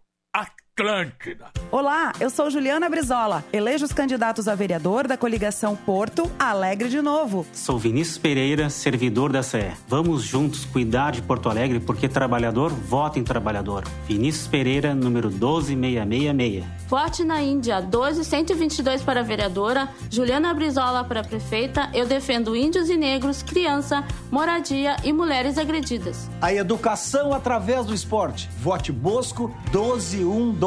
Atlântida. 0.78 1.48
Olá, 1.72 2.14
eu 2.20 2.30
sou 2.30 2.52
Juliana 2.52 2.88
Brizola. 2.88 3.44
Elejo 3.52 3.84
os 3.84 3.92
candidatos 3.92 4.48
a 4.48 4.54
vereador 4.54 5.08
da 5.08 5.18
coligação 5.18 5.76
Porto 5.76 6.32
Alegre 6.38 6.88
de 6.88 7.02
Novo. 7.02 7.48
Sou 7.52 7.80
Vinícius 7.80 8.20
Pereira, 8.20 8.70
servidor 8.70 9.32
da 9.32 9.42
CE. 9.42 9.72
Vamos 9.88 10.22
juntos 10.22 10.66
cuidar 10.66 11.14
de 11.14 11.24
Porto 11.24 11.50
Alegre 11.50 11.80
porque 11.80 12.08
trabalhador 12.08 12.70
vota 12.70 13.18
em 13.18 13.24
trabalhador. 13.24 13.86
Vinícius 14.08 14.46
Pereira, 14.48 14.94
número 14.94 15.32
12666. 15.32 16.64
Vote 16.88 17.24
na 17.26 17.42
Índia, 17.42 17.82
12122 17.82 19.02
para 19.02 19.22
vereadora, 19.22 19.90
Juliana 20.10 20.54
Brizola 20.54 21.04
para 21.04 21.22
prefeita. 21.22 21.90
Eu 21.94 22.06
defendo 22.06 22.56
índios 22.56 22.90
e 22.90 22.96
negros, 22.96 23.44
criança, 23.44 24.06
moradia 24.32 24.96
e 25.04 25.12
mulheres 25.12 25.58
agredidas. 25.58 26.30
A 26.40 26.54
educação 26.54 27.34
através 27.34 27.86
do 27.86 27.94
esporte. 27.94 28.48
Vote 28.60 28.92
Bosco 28.94 29.54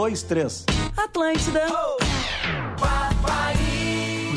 12123. 0.08 0.64
Atlântida. 0.96 1.66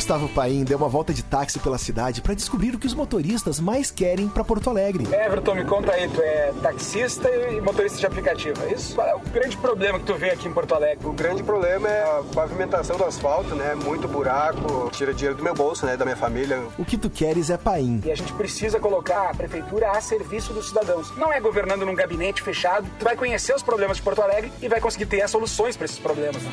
Gustavo 0.03 0.27
Paim 0.27 0.65
deu 0.65 0.77
uma 0.77 0.89
volta 0.89 1.13
de 1.13 1.23
táxi 1.23 1.59
pela 1.59 1.77
cidade 1.77 2.21
para 2.21 2.33
descobrir 2.33 2.75
o 2.75 2.77
que 2.77 2.85
os 2.85 2.93
motoristas 2.93 3.57
mais 3.57 3.89
querem 3.89 4.27
para 4.27 4.43
Porto 4.43 4.69
Alegre. 4.69 5.07
Everton, 5.09 5.55
me 5.55 5.63
conta 5.63 5.93
aí, 5.93 6.09
tu 6.09 6.21
é 6.21 6.51
taxista 6.61 7.29
e 7.29 7.61
motorista 7.61 7.99
de 7.99 8.05
aplicativo, 8.05 8.61
é 8.65 8.73
isso? 8.73 8.95
Qual 8.95 9.07
é 9.07 9.15
o 9.15 9.19
grande 9.19 9.55
problema 9.55 9.97
que 9.97 10.05
tu 10.05 10.13
vê 10.15 10.31
aqui 10.31 10.49
em 10.49 10.51
Porto 10.51 10.75
Alegre? 10.75 11.07
O 11.07 11.13
grande 11.13 11.41
problema 11.41 11.87
é 11.87 12.03
a 12.03 12.23
pavimentação 12.35 12.97
do 12.97 13.05
asfalto, 13.05 13.55
né? 13.55 13.75
Muito 13.75 14.05
buraco, 14.05 14.89
tira 14.91 15.13
dinheiro 15.13 15.37
do 15.37 15.43
meu 15.43 15.53
bolso, 15.53 15.85
né? 15.85 15.95
Da 15.95 16.03
minha 16.03 16.17
família. 16.17 16.61
O 16.77 16.83
que 16.83 16.97
tu 16.97 17.09
queres 17.09 17.49
é 17.49 17.55
Paim. 17.55 18.01
E 18.03 18.11
a 18.11 18.15
gente 18.15 18.33
precisa 18.33 18.81
colocar 18.81 19.29
a 19.29 19.33
prefeitura 19.33 19.91
a 19.91 20.01
serviço 20.01 20.51
dos 20.51 20.67
cidadãos. 20.67 21.15
Não 21.15 21.31
é 21.31 21.39
governando 21.39 21.85
num 21.85 21.95
gabinete 21.95 22.41
fechado, 22.41 22.85
tu 22.99 23.05
vai 23.05 23.15
conhecer 23.15 23.55
os 23.55 23.63
problemas 23.63 23.95
de 23.95 24.03
Porto 24.03 24.21
Alegre 24.21 24.51
e 24.61 24.67
vai 24.67 24.81
conseguir 24.81 25.05
ter 25.05 25.21
as 25.21 25.31
soluções 25.31 25.77
para 25.77 25.85
esses 25.85 25.97
problemas. 25.97 26.43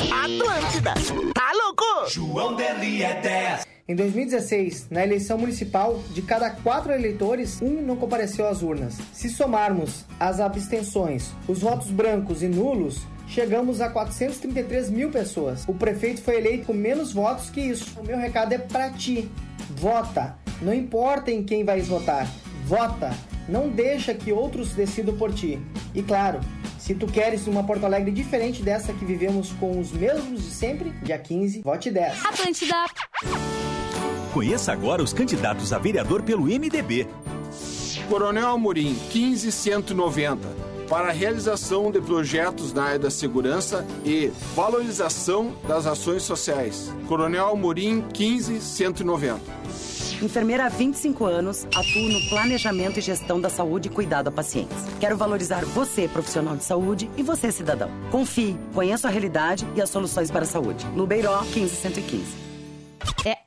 Atlântida. 0.00 0.94
Tá 1.34 1.52
louco? 1.52 2.10
João 2.10 2.56
Deli 2.56 3.02
é 3.02 3.20
10. 3.20 3.66
Em 3.86 3.94
2016, 3.94 4.88
na 4.90 5.02
eleição 5.02 5.36
municipal, 5.36 6.02
de 6.14 6.22
cada 6.22 6.50
quatro 6.50 6.92
eleitores, 6.92 7.60
um 7.60 7.82
não 7.82 7.96
compareceu 7.96 8.48
às 8.48 8.62
urnas. 8.62 8.96
Se 9.12 9.28
somarmos 9.28 10.04
as 10.18 10.40
abstenções, 10.40 11.32
os 11.46 11.60
votos 11.60 11.90
brancos 11.90 12.42
e 12.42 12.48
nulos, 12.48 13.02
chegamos 13.28 13.80
a 13.80 13.90
433 13.90 14.88
mil 14.88 15.10
pessoas. 15.10 15.64
O 15.68 15.74
prefeito 15.74 16.22
foi 16.22 16.36
eleito 16.36 16.66
com 16.66 16.72
menos 16.72 17.12
votos 17.12 17.50
que 17.50 17.60
isso. 17.60 18.00
O 18.00 18.04
meu 18.04 18.16
recado 18.16 18.54
é 18.54 18.58
pra 18.58 18.90
ti. 18.90 19.30
Vota. 19.70 20.38
Não 20.62 20.72
importa 20.72 21.30
em 21.30 21.42
quem 21.42 21.64
vais 21.64 21.88
votar. 21.88 22.26
Vota. 22.64 23.10
Não 23.48 23.68
deixa 23.68 24.14
que 24.14 24.32
outros 24.32 24.72
decidam 24.72 25.16
por 25.16 25.34
ti. 25.34 25.60
E 25.94 26.02
claro, 26.02 26.40
se 26.92 26.98
tu 26.98 27.06
queres 27.06 27.46
uma 27.46 27.64
Porto 27.64 27.86
Alegre 27.86 28.10
diferente 28.10 28.62
dessa 28.62 28.92
que 28.92 29.02
vivemos 29.02 29.50
com 29.52 29.80
os 29.80 29.90
mesmos 29.92 30.44
de 30.44 30.50
sempre, 30.50 30.90
dia 31.02 31.18
15, 31.18 31.62
vote 31.62 31.90
10. 31.90 32.26
Atlântida. 32.26 32.74
Conheça 34.34 34.72
agora 34.72 35.02
os 35.02 35.14
candidatos 35.14 35.72
a 35.72 35.78
vereador 35.78 36.22
pelo 36.22 36.42
MDB. 36.42 37.08
Coronel 38.10 38.48
Amorim, 38.48 38.94
15190. 39.10 40.46
Para 40.86 41.08
a 41.08 41.12
realização 41.12 41.90
de 41.90 41.98
projetos 41.98 42.74
na 42.74 42.84
área 42.84 42.98
da 42.98 43.10
segurança 43.10 43.86
e 44.04 44.30
valorização 44.54 45.54
das 45.66 45.86
ações 45.86 46.22
sociais. 46.24 46.92
Coronel 47.08 47.48
Amorim, 47.48 48.04
15190. 48.12 49.40
Enfermeira 50.22 50.66
há 50.66 50.68
25 50.68 51.24
anos, 51.24 51.66
atuo 51.74 52.08
no 52.08 52.28
planejamento 52.28 52.96
e 52.98 53.02
gestão 53.02 53.40
da 53.40 53.50
saúde 53.50 53.88
e 53.88 53.90
cuidado 53.90 54.28
a 54.28 54.30
pacientes. 54.30 54.76
Quero 55.00 55.16
valorizar 55.16 55.64
você, 55.64 56.06
profissional 56.06 56.56
de 56.56 56.62
saúde, 56.62 57.10
e 57.16 57.24
você, 57.24 57.50
cidadão. 57.50 57.90
Confie, 58.08 58.56
conheça 58.72 59.08
a 59.08 59.10
realidade 59.10 59.66
e 59.74 59.82
as 59.82 59.90
soluções 59.90 60.30
para 60.30 60.42
a 60.42 60.46
saúde. 60.46 60.86
Lubeiró 60.94 61.42
15115. 61.42 62.51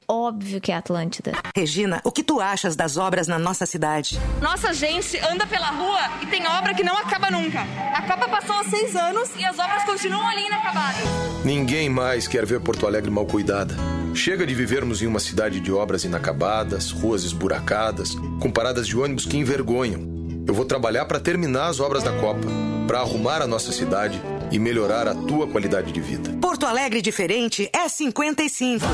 Óbvio 0.08 0.62
que 0.62 0.72
é 0.72 0.76
Atlântida. 0.76 1.34
Regina, 1.56 2.00
o 2.04 2.12
que 2.12 2.24
tu 2.24 2.40
achas 2.40 2.76
das 2.76 2.96
obras 2.96 3.28
na 3.28 3.40
nossa 3.40 3.66
cidade? 3.66 4.20
Nossa 4.42 4.72
gente 4.74 5.18
anda 5.20 5.48
pela 5.48 5.72
rua 5.72 6.00
e 6.22 6.28
tem 6.28 6.46
obra 6.48 6.74
que 6.74 6.84
não 6.84 6.96
acaba 6.96 7.32
nunca. 7.32 7.62
A 7.62 8.02
Copa 8.04 8.30
passou 8.30 8.56
há 8.56 8.64
seis 8.66 8.96
anos 8.96 9.30
e 9.36 9.44
as 9.44 9.58
obras 9.58 9.84
continuam 9.84 10.28
ali 10.28 10.46
inacabadas. 10.46 11.02
Ninguém 11.44 11.90
mais 11.90 12.28
quer 12.28 12.46
ver 12.46 12.60
Porto 12.60 12.86
Alegre 12.86 13.10
mal 13.10 13.26
cuidada. 13.26 13.76
Chega 14.14 14.46
de 14.46 14.54
vivermos 14.54 15.02
em 15.02 15.08
uma 15.08 15.20
cidade 15.20 15.60
de 15.60 15.72
obras 15.72 16.04
inacabadas, 16.04 16.92
ruas 16.92 17.24
esburacadas, 17.24 18.16
com 18.40 18.52
paradas 18.52 18.88
de 18.88 18.98
ônibus 18.98 19.26
que 19.26 19.38
envergonham. 19.38 20.16
Eu 20.48 20.54
vou 20.54 20.66
trabalhar 20.66 21.06
para 21.06 21.20
terminar 21.20 21.68
as 21.68 21.80
obras 21.80 22.04
da 22.04 22.12
Copa, 22.14 22.48
para 22.88 23.00
arrumar 23.00 23.42
a 23.42 23.48
nossa 23.48 23.72
cidade 23.72 24.22
e 24.52 24.60
melhorar 24.60 25.08
a 25.08 25.16
tua 25.16 25.48
qualidade 25.48 25.92
de 25.92 26.02
vida. 26.02 26.32
Porto 26.42 26.66
Alegre 26.66 27.02
diferente 27.02 27.70
é 27.74 27.88
55. 27.88 28.86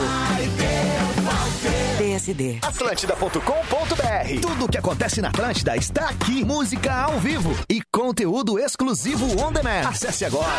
PSD. 1.97 2.59
Atlântida.com.br. 2.61 4.41
Tudo 4.41 4.65
o 4.65 4.69
que 4.69 4.77
acontece 4.77 5.21
na 5.21 5.29
Atlântida 5.29 5.75
está 5.77 6.09
aqui. 6.09 6.43
Música 6.43 6.93
ao 6.93 7.19
vivo 7.19 7.55
e 7.69 7.81
conteúdo 7.91 8.59
exclusivo 8.59 9.25
on 9.41 9.51
demand. 9.51 9.87
Acesse 9.87 10.25
agora. 10.25 10.51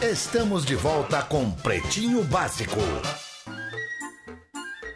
Estamos 0.00 0.64
de 0.64 0.74
volta 0.74 1.22
com 1.22 1.50
Pretinho 1.50 2.22
Básico. 2.24 2.80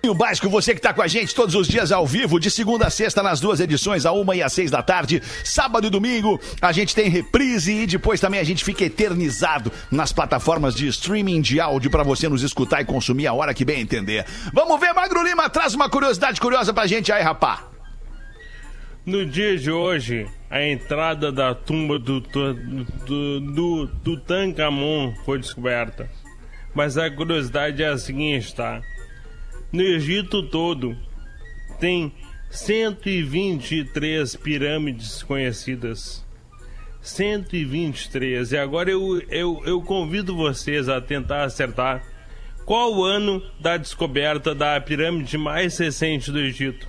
O 0.09 0.15
Básico, 0.15 0.49
você 0.49 0.73
que 0.73 0.79
está 0.79 0.95
com 0.95 1.03
a 1.03 1.09
gente 1.09 1.35
todos 1.35 1.55
os 1.57 1.67
dias 1.67 1.91
ao 1.91 2.07
vivo, 2.07 2.39
de 2.39 2.49
segunda 2.49 2.87
a 2.87 2.91
sexta, 2.91 3.25
nas 3.25 3.41
duas 3.41 3.59
edições, 3.59 4.07
a 4.07 4.13
uma 4.13 4.37
e 4.37 4.43
às 4.43 4.53
seis 4.53 4.71
da 4.71 4.81
tarde, 4.81 5.21
sábado 5.45 5.87
e 5.87 5.91
domingo, 5.91 6.41
a 6.63 6.71
gente 6.71 6.95
tem 6.95 7.09
reprise 7.09 7.73
e 7.73 7.87
depois 7.87 8.21
também 8.21 8.39
a 8.39 8.45
gente 8.45 8.65
fica 8.65 8.85
eternizado 8.85 9.73
nas 9.91 10.13
plataformas 10.13 10.77
de 10.77 10.87
streaming 10.87 11.41
de 11.41 11.59
áudio 11.59 11.91
para 11.91 12.05
você 12.05 12.29
nos 12.29 12.43
escutar 12.43 12.81
e 12.81 12.85
consumir 12.85 13.27
a 13.27 13.33
hora 13.33 13.53
que 13.53 13.65
bem 13.65 13.81
entender. 13.81 14.25
Vamos 14.53 14.79
ver, 14.79 14.93
Magro 14.93 15.25
Lima, 15.25 15.51
traz 15.51 15.75
uma 15.75 15.91
curiosidade 15.91 16.41
curiosa 16.41 16.73
pra 16.73 16.87
gente 16.87 17.11
aí, 17.11 17.23
rapá. 17.23 17.65
No 19.05 19.27
dia 19.27 19.59
de 19.59 19.71
hoje, 19.71 20.27
a 20.49 20.63
entrada 20.63 21.33
da 21.33 21.53
tumba 21.53 21.99
do, 21.99 22.21
do, 22.21 22.55
do, 23.05 23.41
do 23.41 23.87
Tutankhamon 24.05 25.15
foi 25.25 25.41
descoberta. 25.41 26.09
Mas 26.73 26.97
a 26.97 27.11
curiosidade 27.11 27.83
é 27.83 27.89
a 27.89 27.99
seguinte, 27.99 28.55
tá? 28.55 28.81
No 29.73 29.83
Egito 29.83 30.43
todo 30.45 30.97
tem 31.81 32.13
123 32.51 34.37
pirâmides 34.37 35.23
conhecidas. 35.23 36.25
123. 37.03 38.53
E 38.53 38.57
agora 38.59 38.91
eu, 38.91 39.21
eu, 39.29 39.63
eu 39.65 39.83
convido 39.83 40.35
vocês 40.37 40.89
a 40.89 41.01
tentar 41.01 41.45
acertar 41.45 42.03
qual 42.65 42.95
o 42.95 43.05
ano 43.05 43.43
da 43.61 43.77
descoberta 43.77 44.55
da 44.55 44.81
pirâmide 44.81 45.39
mais 45.39 45.77
recente 45.79 46.33
do 46.33 46.39
Egito. 46.41 46.89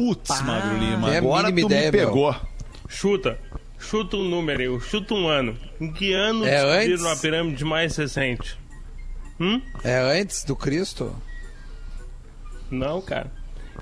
Putz, 0.00 0.40
Magro 0.42 0.78
Lima, 0.78 1.10
É 1.12 1.16
a 1.16 1.18
agora 1.18 1.48
tu 1.48 1.54
mínima 1.54 1.68
me 1.68 1.74
ideia, 1.74 1.92
pegou. 1.92 2.34
Chuta. 2.88 3.38
Chuta 3.78 4.16
um 4.16 4.24
número, 4.24 4.60
eu 4.62 4.80
chuta 4.80 5.14
um 5.14 5.28
ano. 5.28 5.56
Em 5.80 5.92
que 5.92 6.12
ano 6.12 6.44
É 6.44 6.50
descobriram 6.80 7.10
antes? 7.10 7.18
a 7.18 7.20
pirâmide 7.22 7.64
mais 7.64 7.96
recente? 7.96 8.58
Hum? 9.40 9.60
É 9.84 10.20
antes 10.20 10.44
do 10.44 10.56
Cristo? 10.56 11.14
Não, 12.70 13.00
cara. 13.00 13.30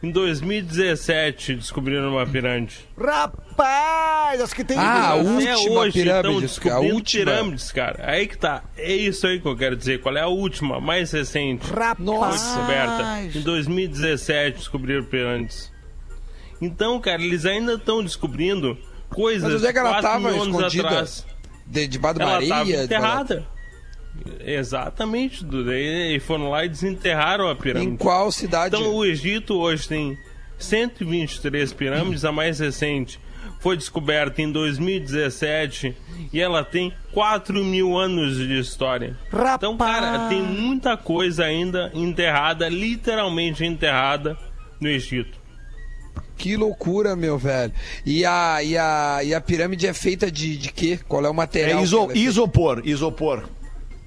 Em 0.03 0.11
2017 0.11 1.55
descobriram 1.57 2.11
uma 2.13 2.27
pirâmide. 2.27 2.87
Rapaz, 2.99 4.41
acho 4.43 4.55
que 4.55 4.63
tem. 4.63 4.79
Ah, 4.79 5.09
a 5.11 5.15
última 5.15 5.81
hoje 5.81 5.93
pirâmide, 6.03 6.05
estão 6.05 6.37
a 6.37 6.41
descobrindo 6.41 6.95
última. 6.95 7.25
pirâmides, 7.25 7.73
cara. 7.73 8.11
Aí 8.11 8.27
que 8.27 8.37
tá. 8.37 8.63
É 8.77 8.93
isso 8.95 9.27
aí 9.27 9.41
que 9.41 9.49
eu 9.49 9.57
quero 9.57 9.75
dizer. 9.75 10.03
Qual 10.03 10.15
é 10.17 10.21
a 10.21 10.27
última, 10.29 10.81
mais 10.81 11.11
recente? 11.13 11.67
Rapaz. 11.73 11.97
Foi 12.07 12.31
descoberta. 12.33 13.23
Em 13.39 13.41
2017 13.41 14.59
descobriram 14.59 15.05
pirâmides. 15.05 15.73
Então, 16.61 17.01
cara, 17.01 17.23
eles 17.23 17.47
ainda 17.47 17.75
estão 17.75 18.03
descobrindo 18.03 18.79
coisas 19.09 19.45
Mas 19.51 19.61
onde 19.61 19.67
é 19.67 19.73
que 19.73 19.79
ela 19.79 19.91
4 20.01 20.09
tava 20.11 20.37
escondida? 20.37 20.89
atrás. 20.89 21.27
De, 21.67 21.87
debaixo 21.89 22.19
da 22.19 22.25
Ela 22.25 22.33
Maria? 22.35 22.49
tava 22.55 22.71
enterrada. 22.85 23.47
Exatamente, 24.45 25.45
Duda. 25.45 25.73
E 25.79 26.17
e 26.17 26.21
foram 26.21 26.51
lá 26.51 26.65
e 26.65 26.69
desenterraram 26.69 27.49
a 27.49 27.55
pirâmide. 27.57 27.93
Em 27.93 27.97
qual 27.97 28.31
cidade? 28.33 28.75
Então 28.77 28.95
o 28.95 29.05
Egito 29.05 29.55
hoje 29.55 29.87
tem 29.89 30.17
123 30.59 31.73
pirâmides, 31.73 32.25
a 32.25 32.33
mais 32.33 32.59
recente 32.59 33.19
foi 33.61 33.77
descoberta 33.77 34.41
em 34.43 34.51
2017 34.53 35.95
e 36.33 36.41
ela 36.41 36.63
tem 36.65 36.93
4 37.13 37.65
mil 37.65 37.97
anos 37.97 38.37
de 38.37 38.59
história. 38.59 39.17
Então, 39.57 39.77
cara, 39.77 40.29
tem 40.29 40.43
muita 40.43 40.97
coisa 40.97 41.45
ainda 41.45 41.91
enterrada, 41.95 42.69
literalmente 42.69 43.65
enterrada 43.65 44.37
no 44.81 44.89
Egito. 44.89 45.39
Que 46.37 46.55
loucura, 46.57 47.17
meu 47.17 47.39
velho. 47.39 47.73
E 48.05 48.25
a, 48.25 48.63
e 48.63 48.77
a, 48.77 49.21
e 49.25 49.35
a 49.35 49.41
pirâmide 49.41 49.87
é 49.87 49.95
feita 49.95 50.31
de, 50.31 50.57
de 50.59 50.71
quê? 50.71 50.99
Qual 51.09 51.25
é 51.25 51.31
o 51.31 51.35
material? 51.35 51.81
É 51.81 51.83
iso- 51.83 52.11
é 52.13 52.19
isopor, 52.19 52.83
isopor. 52.85 53.45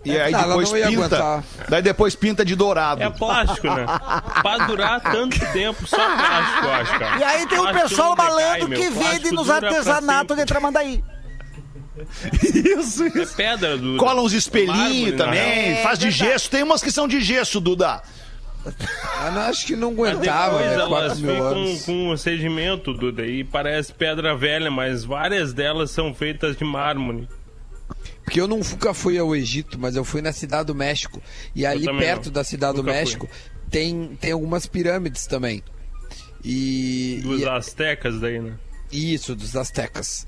E 0.06 0.16
É, 0.16 0.24
aí 0.26 0.32
tá, 0.32 0.40
ela 0.40 0.48
depois 0.50 0.72
não 0.72 0.78
ia 0.78 0.88
pinta. 0.88 1.06
aguentar. 1.06 1.44
Daí 1.68 1.82
depois 1.82 2.16
pinta 2.16 2.46
de 2.46 2.56
dourado. 2.56 3.04
É 3.04 3.10
plástico, 3.10 3.68
né? 3.68 3.86
pra 4.42 4.58
durar 4.66 5.02
tanto 5.02 5.38
tempo, 5.52 5.86
só 5.86 5.98
plástico, 5.98 6.66
eu 6.66 6.72
acho, 6.72 7.00
cara. 7.00 7.18
E 7.20 7.24
aí 7.24 7.48
tem 7.48 7.60
o 7.60 7.62
Plástico 7.64 7.90
pessoal 7.90 8.16
decai, 8.16 8.28
malandro 8.30 8.70
meu. 8.70 8.80
que 8.80 8.90
vende 8.90 9.32
nos 9.32 9.50
artesanatos 9.50 10.38
de 10.38 10.46
Tramandaí. 10.46 11.04
Isso, 12.42 13.04
É 13.08 13.26
pedra 13.36 13.78
do. 13.78 13.98
Cola 13.98 14.22
uns 14.22 14.32
espelhinhos 14.34 15.12
na 15.18 15.26
também, 15.26 15.72
real. 15.74 15.84
faz 15.84 16.00
de 16.00 16.10
gesso. 16.12 16.50
Tem 16.50 16.64
umas 16.64 16.82
que 16.82 16.92
são 16.92 17.08
de 17.08 17.20
gesso, 17.20 17.60
Duda. 17.60 18.02
Ah, 19.20 19.32
não, 19.32 19.42
acho 19.44 19.66
que 19.66 19.76
não 19.76 19.90
aguentava, 19.90 20.60
né? 20.60 20.74
elas 20.76 20.88
4 20.90 21.18
mil 21.20 21.34
ficam 21.36 21.48
anos. 21.48 21.86
com 21.86 22.10
um 22.12 22.18
sedimento, 22.18 22.94
Duda, 22.94 23.26
e 23.26 23.44
parece 23.44 23.92
pedra 23.94 24.36
velha, 24.36 24.70
mas 24.70 25.04
várias 25.04 25.54
delas 25.54 25.92
são 25.92 26.14
feitas 26.14 26.56
de 26.58 26.64
mármore. 26.64 27.28
Porque 28.24 28.40
eu 28.40 28.48
não 28.48 28.60
nunca 28.60 28.94
fui 28.94 29.18
ao 29.18 29.36
Egito, 29.36 29.80
mas 29.80 29.96
eu 29.96 30.04
fui 30.04 30.22
na 30.22 30.32
Cidade 30.32 30.68
do 30.68 30.76
México. 30.76 31.22
E 31.56 31.66
ali 31.66 31.86
perto 31.98 32.28
não. 32.28 32.34
da 32.34 32.44
Cidade 32.44 32.74
do 32.76 32.84
Nunca 32.84 32.92
fui. 32.94 33.00
México 33.00 33.30
tem, 33.70 34.18
tem 34.20 34.32
algumas 34.32 34.66
pirâmides 34.66 35.26
também. 35.26 35.64
E. 36.44 37.20
Dos 37.24 37.42
e- 37.42 37.50
astecas 37.50 38.20
daí, 38.20 38.40
né? 38.40 38.54
Isso, 38.92 39.36
dos 39.36 39.56
astecas. 39.56 40.26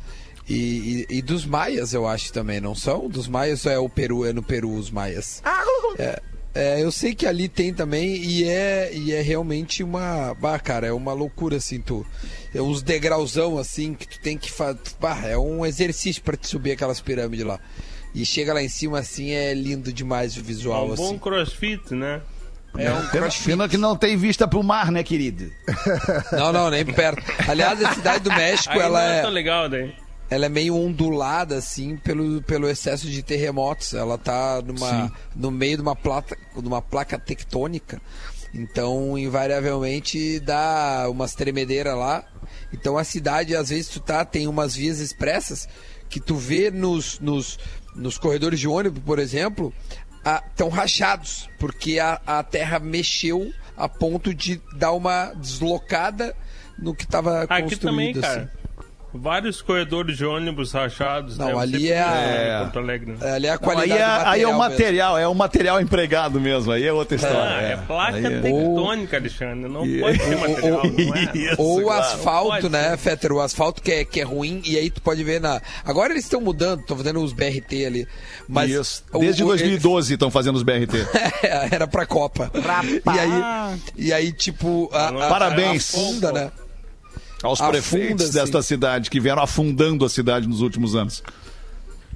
E, 0.49 1.05
e- 1.09 1.17
e 1.17 1.21
dos 1.21 1.45
maias, 1.45 1.93
eu 1.93 2.07
acho 2.07 2.33
também, 2.33 2.59
não 2.59 2.75
são? 2.75 3.07
Dos 3.07 3.27
maias 3.27 3.65
é 3.65 3.77
o 3.77 3.87
Peru, 3.89 4.25
é 4.25 4.33
no 4.33 4.43
Peru 4.43 4.73
os 4.73 4.89
maias. 4.89 5.41
É, 5.99 6.21
é, 6.53 6.81
eu 6.83 6.91
sei 6.91 7.15
que 7.15 7.25
ali 7.25 7.47
tem 7.47 7.73
também 7.73 8.15
e 8.17 8.43
é, 8.43 8.91
e 8.93 9.13
é 9.13 9.21
realmente 9.21 9.83
uma. 9.83 10.33
Bah, 10.39 10.59
cara, 10.59 10.87
é 10.87 10.91
uma 10.93 11.13
loucura 11.13 11.57
assim, 11.57 11.79
tu. 11.79 12.05
É 12.53 12.61
uns 12.61 12.81
degrauzão 12.83 13.57
assim 13.57 13.93
que 13.93 14.07
tu 14.07 14.19
tem 14.19 14.37
que 14.37 14.51
fazer. 14.51 14.79
É 15.25 15.37
um 15.37 15.65
exercício 15.65 16.21
pra 16.21 16.35
te 16.35 16.47
subir 16.47 16.71
aquelas 16.71 16.99
pirâmides 16.99 17.45
lá. 17.45 17.59
E 18.13 18.25
chega 18.25 18.53
lá 18.53 18.61
em 18.61 18.67
cima 18.67 18.99
assim, 18.99 19.31
é 19.31 19.53
lindo 19.53 19.93
demais 19.93 20.35
o 20.35 20.39
É 20.39 20.43
visual 20.43 20.91
um 20.91 20.95
bom 20.95 21.05
assim. 21.05 21.17
crossfit, 21.17 21.93
né? 21.93 22.21
É 22.77 22.91
um 22.93 23.07
Pena- 23.07 23.29
Pena 23.45 23.69
que 23.69 23.77
não 23.77 23.95
tem 23.97 24.15
vista 24.17 24.47
pro 24.47 24.63
mar, 24.63 24.91
né, 24.91 25.03
querido? 25.03 25.51
Não, 26.31 26.51
não, 26.53 26.69
nem 26.69 26.85
perto. 26.85 27.21
Aliás, 27.49 27.83
a 27.83 27.93
cidade 27.93 28.23
do 28.23 28.29
México, 28.35 28.73
Aí 28.73 28.79
ela 28.79 28.99
não 29.01 29.13
é. 29.13 29.21
tá 29.21 29.29
legal 29.29 29.69
daí. 29.69 29.93
Ela 30.31 30.45
é 30.45 30.49
meio 30.49 30.77
ondulada 30.77 31.57
assim 31.57 31.97
pelo, 31.97 32.41
pelo 32.43 32.69
excesso 32.69 33.05
de 33.07 33.21
terremotos. 33.21 33.93
Ela 33.93 34.17
tá 34.17 34.61
numa, 34.61 35.07
Sim. 35.07 35.11
no 35.35 35.51
meio 35.51 35.75
de 35.75 35.81
uma 35.81 35.95
placa, 35.95 36.37
de 36.55 36.67
uma 36.67 36.81
placa 36.81 37.19
tectônica. 37.19 38.01
Então, 38.53 39.17
invariavelmente 39.17 40.39
dá 40.39 41.07
umas 41.09 41.35
tremedeiras 41.35 41.97
lá. 41.97 42.23
Então 42.71 42.97
a 42.97 43.03
cidade, 43.03 43.57
às 43.57 43.69
vezes, 43.69 43.89
tu 43.89 43.99
tá, 43.99 44.23
tem 44.23 44.47
umas 44.47 44.73
vias 44.73 44.99
expressas 44.99 45.67
que 46.09 46.21
tu 46.21 46.35
vê 46.35 46.71
nos, 46.71 47.19
nos, 47.19 47.59
nos 47.93 48.17
corredores 48.17 48.59
de 48.59 48.69
ônibus, 48.69 49.03
por 49.03 49.19
exemplo, 49.19 49.73
estão 50.49 50.69
rachados, 50.69 51.49
porque 51.59 51.99
a, 51.99 52.21
a 52.25 52.41
terra 52.41 52.79
mexeu 52.79 53.51
a 53.75 53.89
ponto 53.89 54.33
de 54.33 54.61
dar 54.77 54.93
uma 54.93 55.33
deslocada 55.33 56.33
no 56.79 56.95
que 56.95 57.03
estava 57.03 57.43
Aqui 57.43 57.63
construído. 57.63 57.81
também, 57.81 58.09
assim. 58.11 58.21
cara. 58.21 58.60
Vários 59.13 59.61
corredores 59.61 60.15
de 60.17 60.25
ônibus 60.25 60.71
rachados. 60.71 61.37
Não, 61.37 61.59
ali 61.59 61.87
ser 61.87 61.93
é 61.93 62.01
a- 62.01 62.05
por 62.07 62.17
É. 62.17 62.59
Porto 62.61 62.79
Alegre. 62.79 63.11
né? 63.11 63.31
Ali 63.33 63.47
é 63.47 63.49
a 63.49 63.53
Não, 63.53 63.59
qualidade 63.59 63.91
aí, 63.91 63.99
é, 63.99 64.05
do 64.23 64.29
aí 64.29 64.41
é 64.41 64.45
o 64.45 64.49
mesmo. 64.49 64.59
material, 64.59 65.17
é 65.17 65.27
o 65.27 65.35
material 65.35 65.81
empregado 65.81 66.39
mesmo, 66.39 66.71
aí 66.71 66.85
é 66.85 66.93
outra 66.93 67.15
história. 67.15 67.37
Ah, 67.57 67.61
é 67.61 67.75
placa 67.75 68.15
Aí 68.17 68.25
é- 68.25 68.39
tectônica, 68.41 69.17
Alexandre. 69.17 69.69
Não 69.69 69.85
E- 69.85 69.99
pode 69.99 70.17
ser 70.17 70.31
Ou- 70.35 70.39
material, 70.39 70.77
ou- 70.77 70.83
não 70.91 71.15
é? 71.15 71.31
Isso, 71.37 71.61
Ou 71.61 71.79
o 71.79 71.83
claro. 71.83 72.01
asfalto, 72.01 72.69
né, 72.69 72.95
Fetter? 72.97 73.31
O 73.33 73.41
asfalto 73.41 73.81
que 73.81 73.91
é, 73.91 74.05
que 74.05 74.21
é 74.21 74.23
ruim, 74.23 74.61
e 74.65 74.77
aí 74.77 74.89
tu 74.89 75.01
pode 75.01 75.23
ver 75.25 75.41
na. 75.41 75.61
Agora 75.83 76.13
eles 76.13 76.23
estão 76.23 76.39
mudando, 76.39 76.79
estão 76.79 76.95
fazendo 76.95 77.21
os 77.21 77.33
BRT 77.33 77.85
ali. 77.85 78.07
Mas 78.47 78.69
Isso. 78.71 79.03
Desde 79.19 79.43
o- 79.43 79.47
2012 79.47 80.13
estão 80.13 80.31
fazendo 80.31 80.55
os 80.55 80.63
BRT. 80.63 81.05
Era 81.71 81.85
pra 81.85 82.05
Copa. 82.05 82.49
E 83.13 83.19
aí, 83.19 83.79
e 83.97 84.13
aí 84.13 84.31
tipo, 84.31 84.89
a, 84.93 85.09
a- 85.09 85.29
Parabéns. 85.29 85.93
afunda, 85.93 86.31
né? 86.31 86.51
Aos 87.43 87.59
prefeitos 87.59 88.29
desta 88.29 88.61
cidade 88.61 89.09
que 89.09 89.19
vieram 89.19 89.41
afundando 89.41 90.05
a 90.05 90.09
cidade 90.09 90.47
nos 90.47 90.61
últimos 90.61 90.95
anos. 90.95 91.23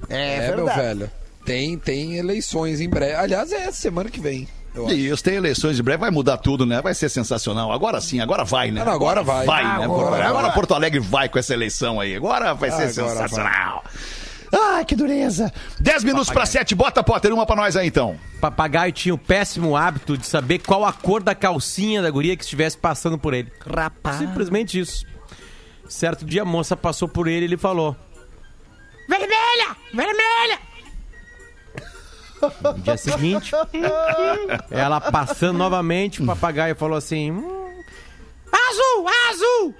É, 0.08 0.54
meu 0.54 0.66
velho. 0.66 1.10
Tem, 1.44 1.78
tem 1.78 2.16
eleições 2.16 2.80
em 2.80 2.88
breve. 2.88 3.14
Aliás, 3.14 3.52
é 3.52 3.70
semana 3.70 4.10
que 4.10 4.20
vem. 4.20 4.48
eu 4.74 4.86
acho. 4.86 4.94
Isso, 4.94 5.22
tem 5.22 5.34
eleições 5.34 5.76
de 5.76 5.82
breve, 5.82 6.00
vai 6.00 6.10
mudar 6.10 6.36
tudo, 6.38 6.66
né? 6.66 6.82
Vai 6.82 6.94
ser 6.94 7.08
sensacional. 7.08 7.72
Agora 7.72 8.00
sim, 8.00 8.20
agora 8.20 8.44
vai, 8.44 8.70
né? 8.70 8.84
Não, 8.84 8.92
agora 8.92 9.22
vai. 9.22 9.46
Vai, 9.46 9.62
né? 9.64 9.84
Agora 9.84 9.86
Porto 9.88 10.02
Alegre. 10.06 10.18
vai. 10.18 10.28
Agora 10.28 10.52
Porto 10.52 10.74
Alegre 10.74 11.00
vai 11.00 11.28
com 11.28 11.38
essa 11.38 11.54
eleição 11.54 12.00
aí. 12.00 12.14
Agora 12.16 12.52
vai 12.54 12.70
ser 12.70 13.00
Agora 13.00 13.18
sensacional. 13.18 13.84
Ai, 14.52 14.84
que 14.84 14.94
dureza. 14.94 15.52
10 15.80 16.04
minutos 16.04 16.30
para 16.30 16.46
7, 16.46 16.74
bota 16.74 17.02
Potter 17.02 17.32
uma 17.32 17.44
pra 17.44 17.56
nós 17.56 17.76
aí 17.76 17.86
então. 17.88 18.16
Papagaio 18.40 18.92
tinha 18.92 19.14
o 19.14 19.18
péssimo 19.18 19.76
hábito 19.76 20.16
de 20.16 20.26
saber 20.26 20.60
qual 20.60 20.84
a 20.84 20.92
cor 20.92 21.22
da 21.22 21.34
calcinha 21.34 22.00
da 22.00 22.10
guria 22.10 22.36
que 22.36 22.44
estivesse 22.44 22.76
passando 22.78 23.18
por 23.18 23.34
ele. 23.34 23.52
Rapaz. 23.66 24.16
Simplesmente 24.18 24.78
isso. 24.78 25.04
Certo 25.88 26.24
dia 26.24 26.42
a 26.42 26.44
moça 26.44 26.76
passou 26.76 27.08
por 27.08 27.26
ele 27.28 27.42
e 27.46 27.48
ele 27.48 27.56
falou: 27.56 27.96
Vermelha! 29.08 29.76
Vermelha! 29.92 30.58
No 32.62 32.74
dia 32.74 32.96
seguinte, 32.96 33.52
ela 34.70 35.00
passando 35.00 35.56
novamente, 35.56 36.22
o 36.22 36.26
papagaio 36.26 36.76
falou 36.76 36.98
assim: 36.98 37.30
"Hum, 37.30 37.82
Azul! 38.52 39.08
Azul! 39.30 39.74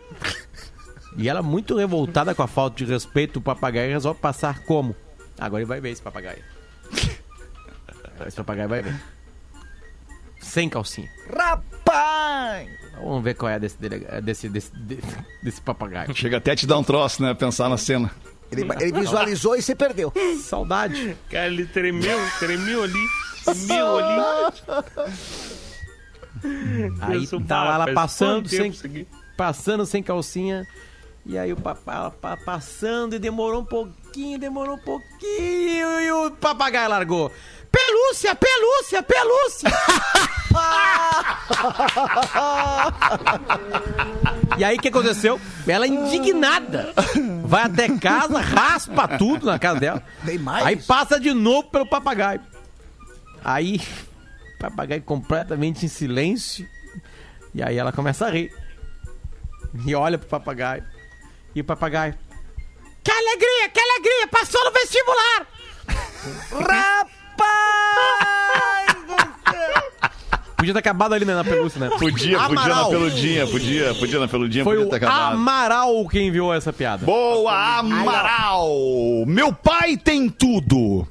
E 1.18 1.28
ela, 1.28 1.42
muito 1.42 1.76
revoltada 1.76 2.34
com 2.34 2.42
a 2.42 2.46
falta 2.46 2.76
de 2.76 2.84
respeito, 2.84 3.38
o 3.38 3.42
papagaio 3.42 3.90
resolve 3.90 4.20
passar 4.20 4.60
como? 4.60 4.94
Agora 5.38 5.62
ele 5.62 5.68
vai 5.68 5.80
ver 5.80 5.90
esse 5.90 6.02
papagaio. 6.02 6.42
Esse 8.26 8.36
papagaio 8.36 8.68
vai 8.68 8.82
ver. 8.82 8.94
Sem 10.40 10.68
calcinha. 10.68 11.08
Rapaz! 11.34 12.68
Vamos 12.94 13.22
ver 13.22 13.34
qual 13.34 13.50
é 13.50 13.58
desse, 13.58 13.76
delega- 13.78 14.20
desse, 14.20 14.48
desse, 14.48 14.70
desse, 14.76 15.06
desse 15.42 15.60
papagaio. 15.60 16.14
Chega 16.14 16.38
até 16.38 16.52
a 16.52 16.56
te 16.56 16.66
dar 16.66 16.78
um 16.78 16.84
troço, 16.84 17.22
né? 17.22 17.34
Pensar 17.34 17.68
na 17.68 17.76
cena. 17.76 18.10
Ele, 18.50 18.62
ele 18.80 18.92
visualizou 18.92 19.56
e 19.56 19.62
você 19.62 19.74
perdeu. 19.74 20.12
Saudade. 20.40 21.16
Cara, 21.30 21.46
ele 21.48 21.66
tremeu, 21.66 22.18
tremeu 22.38 22.84
ali. 22.84 23.06
Tremeu 23.44 23.98
ali. 23.98 24.22
Aí 27.00 27.22
Isso, 27.22 27.40
tá 27.40 27.64
lá 27.64 27.74
ela 27.74 27.94
passando 27.94 28.48
sem, 28.48 28.72
passando 29.36 29.84
sem 29.86 30.02
calcinha. 30.02 30.66
E 31.24 31.36
aí 31.36 31.52
o 31.52 31.56
papai 31.56 32.12
passando 32.44 33.16
e 33.16 33.18
demorou 33.18 33.62
um 33.62 33.64
pouquinho, 33.64 34.38
demorou 34.38 34.76
um 34.76 34.78
pouquinho 34.78 36.00
e 36.00 36.12
o 36.12 36.30
papagaio 36.30 36.88
largou. 36.88 37.32
Pelúcia, 37.70 38.34
pelúcia, 38.34 39.02
pelúcia! 39.02 39.70
e 44.58 44.64
aí 44.64 44.76
o 44.76 44.80
que 44.80 44.88
aconteceu? 44.88 45.40
Ela 45.66 45.86
indignada 45.86 46.92
vai 47.44 47.62
até 47.64 47.88
casa, 47.98 48.40
raspa 48.40 49.18
tudo 49.18 49.46
na 49.46 49.58
casa 49.58 49.80
dela. 49.80 50.02
Tem 50.24 50.38
mais? 50.38 50.66
Aí 50.66 50.76
passa 50.76 51.20
de 51.20 51.32
novo 51.32 51.70
pelo 51.70 51.86
papagaio. 51.86 52.40
Aí, 53.44 53.80
papagaio 54.58 55.02
completamente 55.02 55.86
em 55.86 55.88
silêncio. 55.88 56.68
E 57.54 57.62
aí 57.62 57.76
ela 57.76 57.92
começa 57.92 58.26
a 58.26 58.30
rir. 58.30 58.52
E 59.86 59.94
olha 59.94 60.18
pro 60.18 60.28
papagaio. 60.28 60.84
E 61.54 61.60
o 61.60 61.64
papagaio. 61.64 62.14
Que 63.02 63.10
alegria, 63.10 63.68
que 63.68 63.80
alegria! 63.80 64.26
Passou 64.28 64.64
no 64.64 64.72
vestibular! 64.72 65.46
Podia 70.66 70.74
ter 70.74 70.78
acabado 70.80 71.12
ali 71.12 71.24
né, 71.24 71.32
na 71.32 71.44
pelúcia, 71.44 71.78
né? 71.78 71.88
Podia, 71.90 72.10
podia 72.10 72.38
na 72.38 72.44
Amaral. 72.46 72.90
peludinha, 72.90 73.46
podia, 73.46 73.94
podia 73.94 74.18
na 74.18 74.26
peludinha, 74.26 74.64
Foi 74.64 74.74
podia 74.74 74.88
o 74.88 74.90
ter 74.90 74.96
acabado. 74.96 75.34
Amaral 75.34 76.08
quem 76.08 76.26
enviou 76.26 76.52
essa 76.52 76.72
piada. 76.72 77.06
Boa, 77.06 77.78
Amaral! 77.78 78.68
Meu 79.28 79.52
pai 79.52 79.96
tem 79.96 80.28
tudo. 80.28 81.06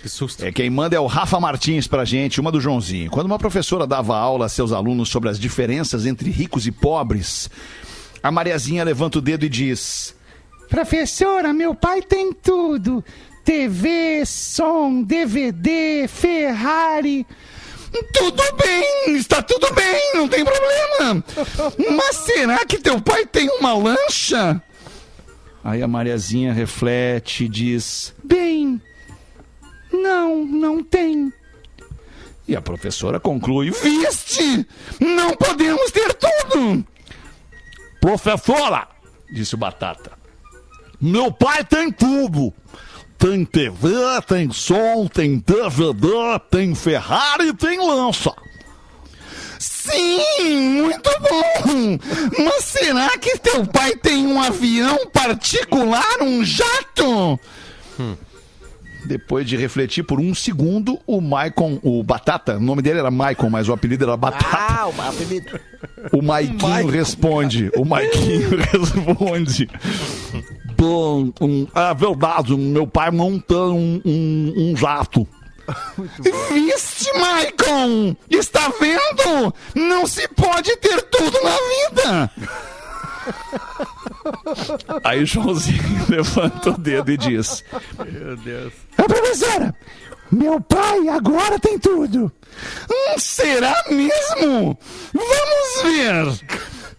Que 0.00 0.08
susto. 0.08 0.44
É, 0.44 0.52
quem 0.52 0.70
manda 0.70 0.94
é 0.94 1.00
o 1.00 1.06
Rafa 1.06 1.40
Martins 1.40 1.88
pra 1.88 2.04
gente, 2.04 2.40
uma 2.40 2.52
do 2.52 2.60
Joãozinho. 2.60 3.10
Quando 3.10 3.26
uma 3.26 3.38
professora 3.38 3.88
dava 3.88 4.16
aula 4.16 4.46
a 4.46 4.48
seus 4.48 4.70
alunos 4.70 5.08
sobre 5.08 5.28
as 5.28 5.38
diferenças 5.38 6.06
entre 6.06 6.30
ricos 6.30 6.64
e 6.68 6.70
pobres, 6.70 7.50
a 8.22 8.30
Mariazinha 8.30 8.84
levanta 8.84 9.18
o 9.18 9.20
dedo 9.20 9.44
e 9.44 9.48
diz: 9.48 10.14
Professora, 10.68 11.52
meu 11.52 11.74
pai 11.74 12.02
tem 12.02 12.32
tudo: 12.32 13.04
TV, 13.44 14.24
som, 14.24 15.02
DVD, 15.02 16.06
Ferrari. 16.06 17.26
Tudo 18.12 18.42
bem, 18.56 19.16
está 19.16 19.42
tudo 19.42 19.72
bem, 19.74 20.14
não 20.14 20.26
tem 20.28 20.44
problema. 20.44 21.24
Mas 21.96 22.16
será 22.16 22.64
que 22.64 22.78
teu 22.78 23.00
pai 23.00 23.26
tem 23.26 23.48
uma 23.58 23.74
lancha? 23.74 24.62
Aí 25.62 25.82
a 25.82 25.88
Mariazinha 25.88 26.52
reflete 26.52 27.44
e 27.44 27.48
diz: 27.48 28.14
Bem, 28.24 28.80
não, 29.92 30.44
não 30.44 30.82
tem. 30.82 31.32
E 32.48 32.56
a 32.56 32.62
professora 32.62 33.20
conclui: 33.20 33.70
Viste? 33.70 34.66
Não 35.00 35.36
podemos 35.36 35.90
ter 35.90 36.14
tudo! 36.14 36.84
Professora, 38.00 38.88
disse 39.32 39.54
o 39.54 39.58
Batata, 39.58 40.12
meu 41.00 41.30
pai 41.30 41.64
tem 41.64 41.92
tudo. 41.92 42.52
Tem 43.22 43.44
TV, 43.44 43.88
tem 44.26 44.50
som, 44.50 45.06
tem 45.06 45.38
DVD, 45.38 46.40
tem 46.50 46.74
Ferrari, 46.74 47.52
tem 47.54 47.78
lança. 47.78 48.34
Sim, 49.60 50.82
muito 50.82 51.08
bom! 51.20 51.98
Mas 52.44 52.64
será 52.64 53.16
que 53.18 53.38
teu 53.38 53.64
pai 53.64 53.94
tem 53.94 54.26
um 54.26 54.42
avião 54.42 55.06
particular, 55.12 56.20
um 56.20 56.44
jato? 56.44 57.38
Depois 59.06 59.46
de 59.46 59.56
refletir 59.56 60.02
por 60.02 60.18
um 60.18 60.34
segundo, 60.34 60.98
o 61.06 61.20
Maicon, 61.20 61.78
o 61.80 62.02
Batata, 62.02 62.56
o 62.56 62.60
nome 62.60 62.82
dele 62.82 62.98
era 62.98 63.10
Maicon, 63.10 63.48
mas 63.48 63.68
o 63.68 63.72
apelido 63.72 64.02
era 64.02 64.16
Batata. 64.16 64.46
Ah, 64.50 64.88
o 64.88 65.00
apelido. 65.00 65.60
O 66.12 66.22
Maiquinho 66.22 66.88
responde. 66.88 67.70
O 67.76 67.84
Maiquinho 67.84 68.50
responde. 68.58 69.68
Bom, 70.82 71.32
um, 71.40 71.68
é 71.76 71.94
verdade, 71.94 72.56
meu 72.56 72.88
pai 72.88 73.12
não 73.12 73.38
tem 73.38 73.56
um, 73.56 74.02
um, 74.04 74.52
um 74.56 74.76
jato. 74.76 75.24
Viste, 76.50 77.16
Maicon? 77.16 78.16
Está 78.28 78.68
vendo? 78.80 79.54
Não 79.76 80.08
se 80.08 80.26
pode 80.26 80.76
ter 80.78 81.00
tudo 81.02 81.38
na 81.40 81.52
vida. 81.52 82.30
Aí 85.04 85.22
o 85.22 85.26
Joãozinho 85.26 85.78
levanta 86.10 86.70
o 86.70 86.78
dedo 86.78 87.12
e 87.12 87.16
diz: 87.16 87.62
Meu 87.96 88.36
Deus. 88.38 88.72
Ô, 88.98 89.04
professora, 89.04 89.72
meu 90.32 90.60
pai 90.60 91.08
agora 91.10 91.60
tem 91.60 91.78
tudo. 91.78 92.32
Hum, 92.90 93.18
será 93.18 93.84
mesmo? 93.88 94.76
Vamos 95.14 95.82
ver. 95.84 96.26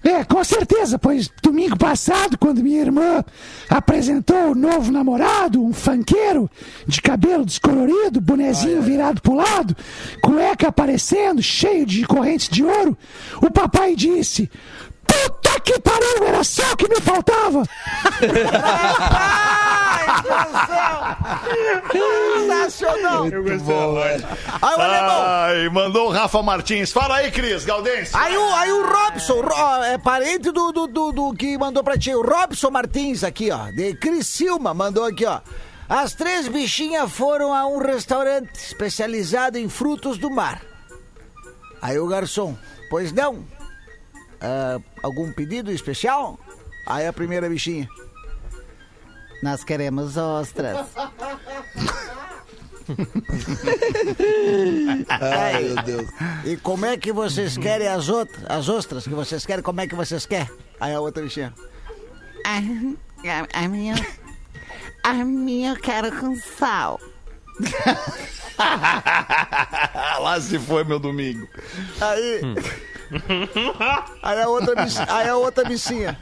É, 0.03 0.23
com 0.25 0.43
certeza, 0.43 0.99
pois 0.99 1.29
domingo 1.41 1.77
passado, 1.77 2.37
quando 2.37 2.61
minha 2.61 2.81
irmã 2.81 3.23
apresentou 3.69 4.51
o 4.51 4.55
novo 4.55 4.91
namorado, 4.91 5.63
um 5.63 5.71
fanqueiro, 5.71 6.49
de 6.85 7.01
cabelo 7.01 7.45
descolorido, 7.45 8.19
bonezinho 8.19 8.81
virado 8.81 9.21
pro 9.21 9.35
lado, 9.35 9.75
cueca 10.21 10.67
aparecendo, 10.67 11.41
cheio 11.41 11.85
de 11.85 12.05
correntes 12.05 12.49
de 12.49 12.65
ouro, 12.65 12.97
o 13.41 13.49
papai 13.49 13.95
disse: 13.95 14.51
Puta 15.07 15.59
que 15.61 15.79
pariu, 15.79 16.27
era 16.27 16.43
só 16.43 16.73
o 16.73 16.77
que 16.77 16.89
me 16.89 16.99
faltava! 16.99 17.63
Sensacional! 21.91 23.27
Eu 23.27 23.41
gostei 23.43 23.57
voz. 23.59 24.23
Aí 24.61 24.75
o 24.75 24.81
alemão. 24.81 25.21
Ai, 25.25 25.69
mandou 25.69 26.07
o 26.07 26.11
Rafa 26.11 26.41
Martins. 26.41 26.91
Fala 26.91 27.17
aí, 27.17 27.31
Cris, 27.31 27.65
Galdense. 27.65 28.11
Aí 28.15 28.37
o, 28.37 28.53
aí 28.55 28.71
o 28.71 28.85
Robson, 28.85 29.41
Ro- 29.41 29.83
é 29.83 29.97
parente 29.97 30.51
do, 30.51 30.71
do, 30.71 30.87
do, 30.87 31.11
do 31.11 31.33
que 31.33 31.57
mandou 31.57 31.83
pra 31.83 31.97
ti. 31.97 32.13
O 32.13 32.21
Robson 32.21 32.69
Martins 32.71 33.23
aqui, 33.23 33.51
ó. 33.51 33.65
De 33.71 33.93
Criciúma, 33.95 34.73
mandou 34.73 35.05
aqui, 35.05 35.25
ó. 35.25 35.39
As 35.87 36.13
três 36.13 36.47
bichinhas 36.47 37.11
foram 37.11 37.53
a 37.53 37.65
um 37.67 37.77
restaurante 37.77 38.55
especializado 38.55 39.57
em 39.57 39.67
frutos 39.69 40.17
do 40.17 40.29
mar. 40.29 40.61
Aí 41.81 41.99
o 41.99 42.07
garçom, 42.07 42.55
pois 42.89 43.11
não? 43.11 43.45
Ah, 44.41 44.79
algum 45.03 45.31
pedido 45.33 45.71
especial? 45.71 46.39
Aí 46.87 47.05
a 47.05 47.13
primeira 47.13 47.49
bichinha. 47.49 47.87
Nós 49.43 49.61
queremos 49.65 50.15
ostras. 50.15 50.87
Ai, 55.09 55.63
meu 55.63 55.83
Deus. 55.83 56.09
E 56.45 56.55
como 56.55 56.85
é 56.85 56.95
que 56.95 57.11
vocês 57.11 57.57
querem 57.57 57.89
as 57.89 58.07
outras, 58.07 58.45
as 58.47 58.69
ostras 58.69 59.03
que 59.03 59.09
vocês 59.09 59.45
querem? 59.45 59.61
Como 59.61 59.81
é 59.81 59.87
que 59.87 59.95
vocês 59.95 60.25
querem? 60.25 60.49
Aí 60.79 60.93
a 60.93 61.01
outra 61.01 61.21
bichinha. 61.21 61.53
A, 62.45 62.59
a, 63.59 63.65
a 63.65 63.67
minha. 63.67 63.95
A 65.03 65.13
minha 65.13 65.71
eu 65.71 65.75
quero 65.75 66.17
com 66.17 66.37
sal. 66.37 66.97
Lá 70.21 70.39
se 70.39 70.57
foi 70.57 70.85
meu 70.85 70.99
domingo. 70.99 71.45
Aí. 71.99 72.39
Aí 74.23 74.41
a 74.41 74.47
outra 74.47 74.73
bichinha. 74.81 75.07
Aí 75.09 75.27
a 75.27 75.35
outra 75.35 75.65
bichinha. 75.65 76.17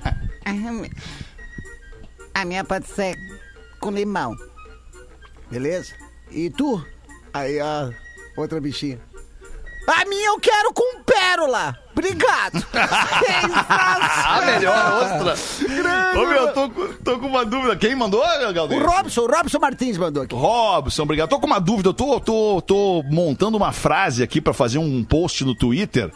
A 2.33 2.39
mi- 2.39 2.41
A 2.41 2.45
minha 2.45 2.63
pode 2.63 2.87
ser 2.87 3.15
com 3.79 3.91
limão. 3.91 4.35
Beleza? 5.49 5.93
E 6.31 6.49
tu? 6.49 6.83
Aí 7.33 7.59
a 7.59 7.89
outra 8.37 8.59
bichinha. 8.61 8.99
A 9.87 10.05
minha 10.05 10.27
eu 10.29 10.39
quero 10.39 10.71
com 10.73 11.01
pérola. 11.03 11.77
Obrigado. 11.91 12.65
Ah, 13.53 14.41
melhor 14.45 15.03
ostra. 15.03 15.67
Grande. 15.67 16.17
Ô, 16.17 16.27
meu, 16.27 16.53
tô, 16.53 16.69
com- 16.69 16.93
tô 17.03 17.19
com 17.19 17.27
uma 17.27 17.45
dúvida. 17.45 17.75
Quem 17.75 17.95
mandou, 17.95 18.21
O 18.23 18.53
Galdês? 18.53 18.81
Robson, 18.81 19.21
o 19.21 19.27
Robson 19.27 19.59
Martins 19.59 19.97
mandou 19.97 20.23
aqui. 20.23 20.33
Robson, 20.35 21.03
obrigado. 21.03 21.29
Tô 21.29 21.39
com 21.39 21.47
uma 21.47 21.59
dúvida. 21.59 21.89
Eu 21.89 21.93
tô, 21.93 22.19
tô, 22.19 22.61
tô 22.61 23.03
montando 23.09 23.57
uma 23.57 23.71
frase 23.71 24.23
aqui 24.23 24.39
pra 24.39 24.53
fazer 24.53 24.77
um 24.77 25.03
post 25.03 25.43
no 25.43 25.53
Twitter. 25.55 26.11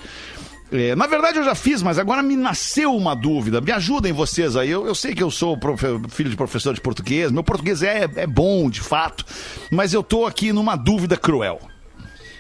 É, 0.72 0.96
na 0.96 1.06
verdade, 1.08 1.38
eu 1.38 1.44
já 1.44 1.54
fiz, 1.56 1.82
mas 1.84 2.00
agora 2.00 2.24
me 2.24 2.36
nasceu 2.36 2.96
uma 2.96 3.16
dúvida. 3.16 3.62
Me 3.62 3.72
ajudem 3.72 4.12
vocês 4.12 4.56
aí. 4.56 4.70
Eu, 4.72 4.86
eu 4.88 4.96
sei 4.96 5.14
que 5.14 5.22
eu 5.24 5.30
sou 5.30 5.58
profe- 5.58 5.88
filho 6.10 6.30
de 6.30 6.36
professor 6.36 6.74
de 6.74 6.82
português. 6.82 7.32
Meu 7.32 7.44
português 7.44 7.84
é, 7.84 8.10
é 8.16 8.28
bom, 8.28 8.70
de 8.70 8.82
fato. 8.82 9.24
Mas 9.72 9.94
eu 9.94 10.02
tô 10.02 10.26
aqui 10.26 10.52
numa 10.52 10.76
dúvida 10.76 11.16
cruel. 11.16 11.60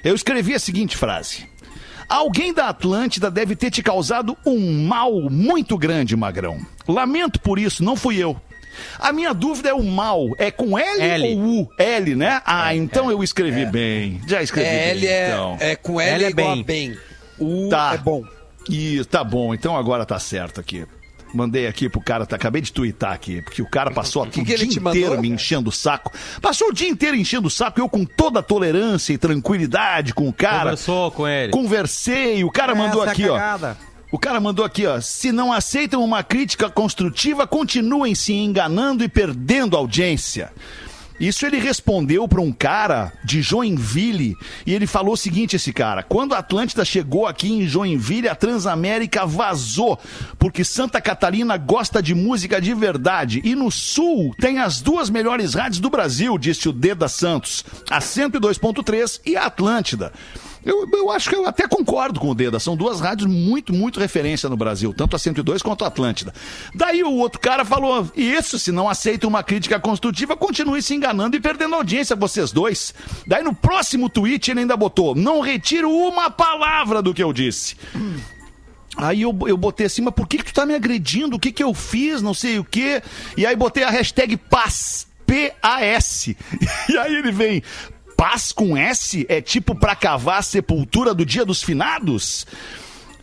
Eu 0.03 0.15
escrevi 0.15 0.53
a 0.55 0.59
seguinte 0.59 0.97
frase. 0.97 1.47
Alguém 2.09 2.53
da 2.53 2.67
Atlântida 2.69 3.31
deve 3.31 3.55
ter 3.55 3.71
te 3.71 3.81
causado 3.81 4.37
um 4.45 4.85
mal 4.85 5.13
muito 5.29 5.77
grande, 5.77 6.15
Magrão. 6.15 6.59
Lamento 6.87 7.39
por 7.39 7.57
isso, 7.57 7.83
não 7.83 7.95
fui 7.95 8.17
eu. 8.17 8.39
A 8.99 9.13
minha 9.13 9.33
dúvida 9.33 9.69
é 9.69 9.73
o 9.73 9.81
mal. 9.83 10.27
É 10.37 10.51
com 10.51 10.77
L, 10.77 11.01
L. 11.01 11.23
ou 11.35 11.61
U? 11.61 11.69
L, 11.79 12.15
né? 12.15 12.41
Ah, 12.45 12.75
então 12.75 13.09
eu 13.09 13.23
escrevi 13.23 13.65
bem. 13.65 14.19
Já 14.27 14.43
escrevi 14.43 14.67
É, 14.67 14.79
bem. 14.81 14.89
L 14.91 15.07
é, 15.07 15.27
então. 15.29 15.57
é 15.59 15.75
com 15.75 16.01
L, 16.01 16.11
L 16.11 16.23
é 16.23 16.27
é 16.27 16.29
igual 16.29 16.51
bem. 16.53 16.61
a 16.61 16.63
bem. 16.65 16.97
U 17.39 17.69
Tá. 17.69 17.93
é 17.93 17.97
bom. 17.97 18.23
Isso, 18.69 19.05
tá 19.05 19.23
bom. 19.23 19.53
Então 19.53 19.75
agora 19.77 20.05
tá 20.05 20.17
certo 20.19 20.59
aqui. 20.59 20.85
Mandei 21.33 21.67
aqui 21.67 21.89
pro 21.89 21.99
cara, 21.99 22.25
tá, 22.25 22.37
acabei 22.37 22.61
de 22.61 22.71
twittar 22.71 23.11
aqui, 23.11 23.41
porque 23.41 23.61
o 23.61 23.69
cara 23.69 23.91
passou 23.91 24.23
aqui 24.23 24.41
que 24.45 24.51
o 24.51 24.55
ele 24.55 24.63
dia 24.63 24.73
te 24.73 24.79
mandou? 24.79 24.97
inteiro 25.01 25.21
me 25.21 25.29
enchendo 25.29 25.69
o 25.69 25.71
saco. 25.73 26.11
Passou 26.41 26.69
o 26.69 26.73
dia 26.73 26.87
inteiro 26.87 27.15
enchendo 27.17 27.47
o 27.47 27.51
saco, 27.51 27.79
eu 27.79 27.89
com 27.89 28.05
toda 28.05 28.39
a 28.39 28.43
tolerância 28.43 29.11
e 29.11 29.17
tranquilidade 29.17 30.13
com 30.13 30.29
o 30.29 30.33
cara. 30.33 30.69
Conversou 30.71 31.11
com 31.11 31.27
ele. 31.27 31.51
Conversei, 31.51 32.43
o 32.43 32.49
cara 32.49 32.73
mandou 32.73 33.01
Essa 33.01 33.11
é 33.11 33.13
aqui, 33.13 33.27
ó. 33.29 33.37
O 34.11 34.17
cara 34.17 34.39
mandou 34.39 34.63
aqui, 34.63 34.85
ó. 34.85 35.01
Se 35.01 35.31
não 35.33 35.51
aceitam 35.51 36.01
uma 36.01 36.23
crítica 36.23 36.69
construtiva, 36.69 37.45
continuem 37.45 38.15
se 38.15 38.31
enganando 38.31 39.03
e 39.03 39.09
perdendo 39.09 39.75
audiência. 39.75 40.53
Isso 41.19 41.45
ele 41.45 41.57
respondeu 41.57 42.27
para 42.27 42.41
um 42.41 42.51
cara 42.51 43.13
de 43.23 43.41
Joinville 43.41 44.35
e 44.65 44.73
ele 44.73 44.85
falou 44.85 45.13
o 45.13 45.17
seguinte: 45.17 45.55
esse 45.55 45.71
cara, 45.71 46.03
quando 46.03 46.33
a 46.33 46.39
Atlântida 46.39 46.83
chegou 46.83 47.25
aqui 47.25 47.51
em 47.51 47.67
Joinville, 47.67 48.27
a 48.27 48.35
Transamérica 48.35 49.25
vazou, 49.25 49.97
porque 50.37 50.63
Santa 50.63 50.99
Catarina 50.99 51.55
gosta 51.57 52.01
de 52.01 52.13
música 52.13 52.59
de 52.59 52.73
verdade 52.73 53.41
e 53.45 53.55
no 53.55 53.71
Sul 53.71 54.35
tem 54.39 54.59
as 54.59 54.81
duas 54.81 55.09
melhores 55.09 55.53
rádios 55.53 55.79
do 55.79 55.89
Brasil, 55.89 56.37
disse 56.37 56.67
o 56.67 56.73
Deda 56.73 57.07
Santos, 57.07 57.63
a 57.89 57.99
102.3 57.99 59.21
e 59.25 59.37
a 59.37 59.45
Atlântida. 59.45 60.11
Eu, 60.65 60.89
eu 60.91 61.11
acho 61.11 61.29
que 61.29 61.35
eu 61.35 61.45
até 61.47 61.67
concordo 61.67 62.19
com 62.19 62.29
o 62.29 62.35
Deda. 62.35 62.59
São 62.59 62.75
duas 62.75 62.99
rádios 62.99 63.29
muito, 63.29 63.71
muito 63.71 63.99
referência 63.99 64.49
no 64.49 64.57
Brasil, 64.57 64.93
tanto 64.93 65.15
a 65.15 65.19
102 65.19 65.61
quanto 65.61 65.85
a 65.85 65.87
Atlântida. 65.87 66.33
Daí 66.73 67.03
o 67.03 67.13
outro 67.13 67.39
cara 67.39 67.63
falou: 67.63 68.09
Isso, 68.15 68.57
se 68.57 68.71
não 68.71 68.89
aceita 68.89 69.27
uma 69.27 69.43
crítica 69.43 69.79
construtiva, 69.79 70.35
continue 70.35 70.81
se 70.81 70.95
enganando 70.95 71.37
e 71.37 71.39
perdendo 71.39 71.75
audiência, 71.75 72.15
vocês 72.15 72.51
dois. 72.51 72.93
Daí 73.27 73.43
no 73.43 73.53
próximo 73.53 74.09
tweet 74.09 74.49
ele 74.49 74.61
ainda 74.61 74.75
botou: 74.75 75.13
Não 75.13 75.39
retiro 75.39 75.89
uma 75.91 76.31
palavra 76.31 77.01
do 77.01 77.13
que 77.13 77.21
eu 77.21 77.31
disse. 77.31 77.75
Aí 78.97 79.21
eu, 79.21 79.37
eu 79.45 79.57
botei 79.57 79.85
assim, 79.85 80.01
mas 80.01 80.13
por 80.13 80.27
que, 80.27 80.37
que 80.37 80.45
tu 80.45 80.53
tá 80.53 80.65
me 80.65 80.73
agredindo? 80.73 81.35
O 81.35 81.39
que, 81.39 81.51
que 81.51 81.63
eu 81.63 81.73
fiz? 81.73 82.21
Não 82.21 82.33
sei 82.33 82.59
o 82.59 82.63
quê. 82.63 83.03
E 83.35 83.45
aí 83.45 83.55
botei 83.55 83.83
a 83.83 83.89
hashtag 83.89 84.37
paz. 84.37 85.07
P-A-S. 85.25 86.37
E 86.87 86.97
aí 86.97 87.15
ele 87.15 87.31
vem. 87.31 87.63
Paz 88.17 88.51
com 88.51 88.77
S 88.77 89.25
é 89.29 89.41
tipo 89.41 89.75
pra 89.75 89.95
cavar 89.95 90.39
a 90.39 90.41
sepultura 90.41 91.13
do 91.13 91.25
dia 91.25 91.43
dos 91.45 91.61
finados? 91.63 92.45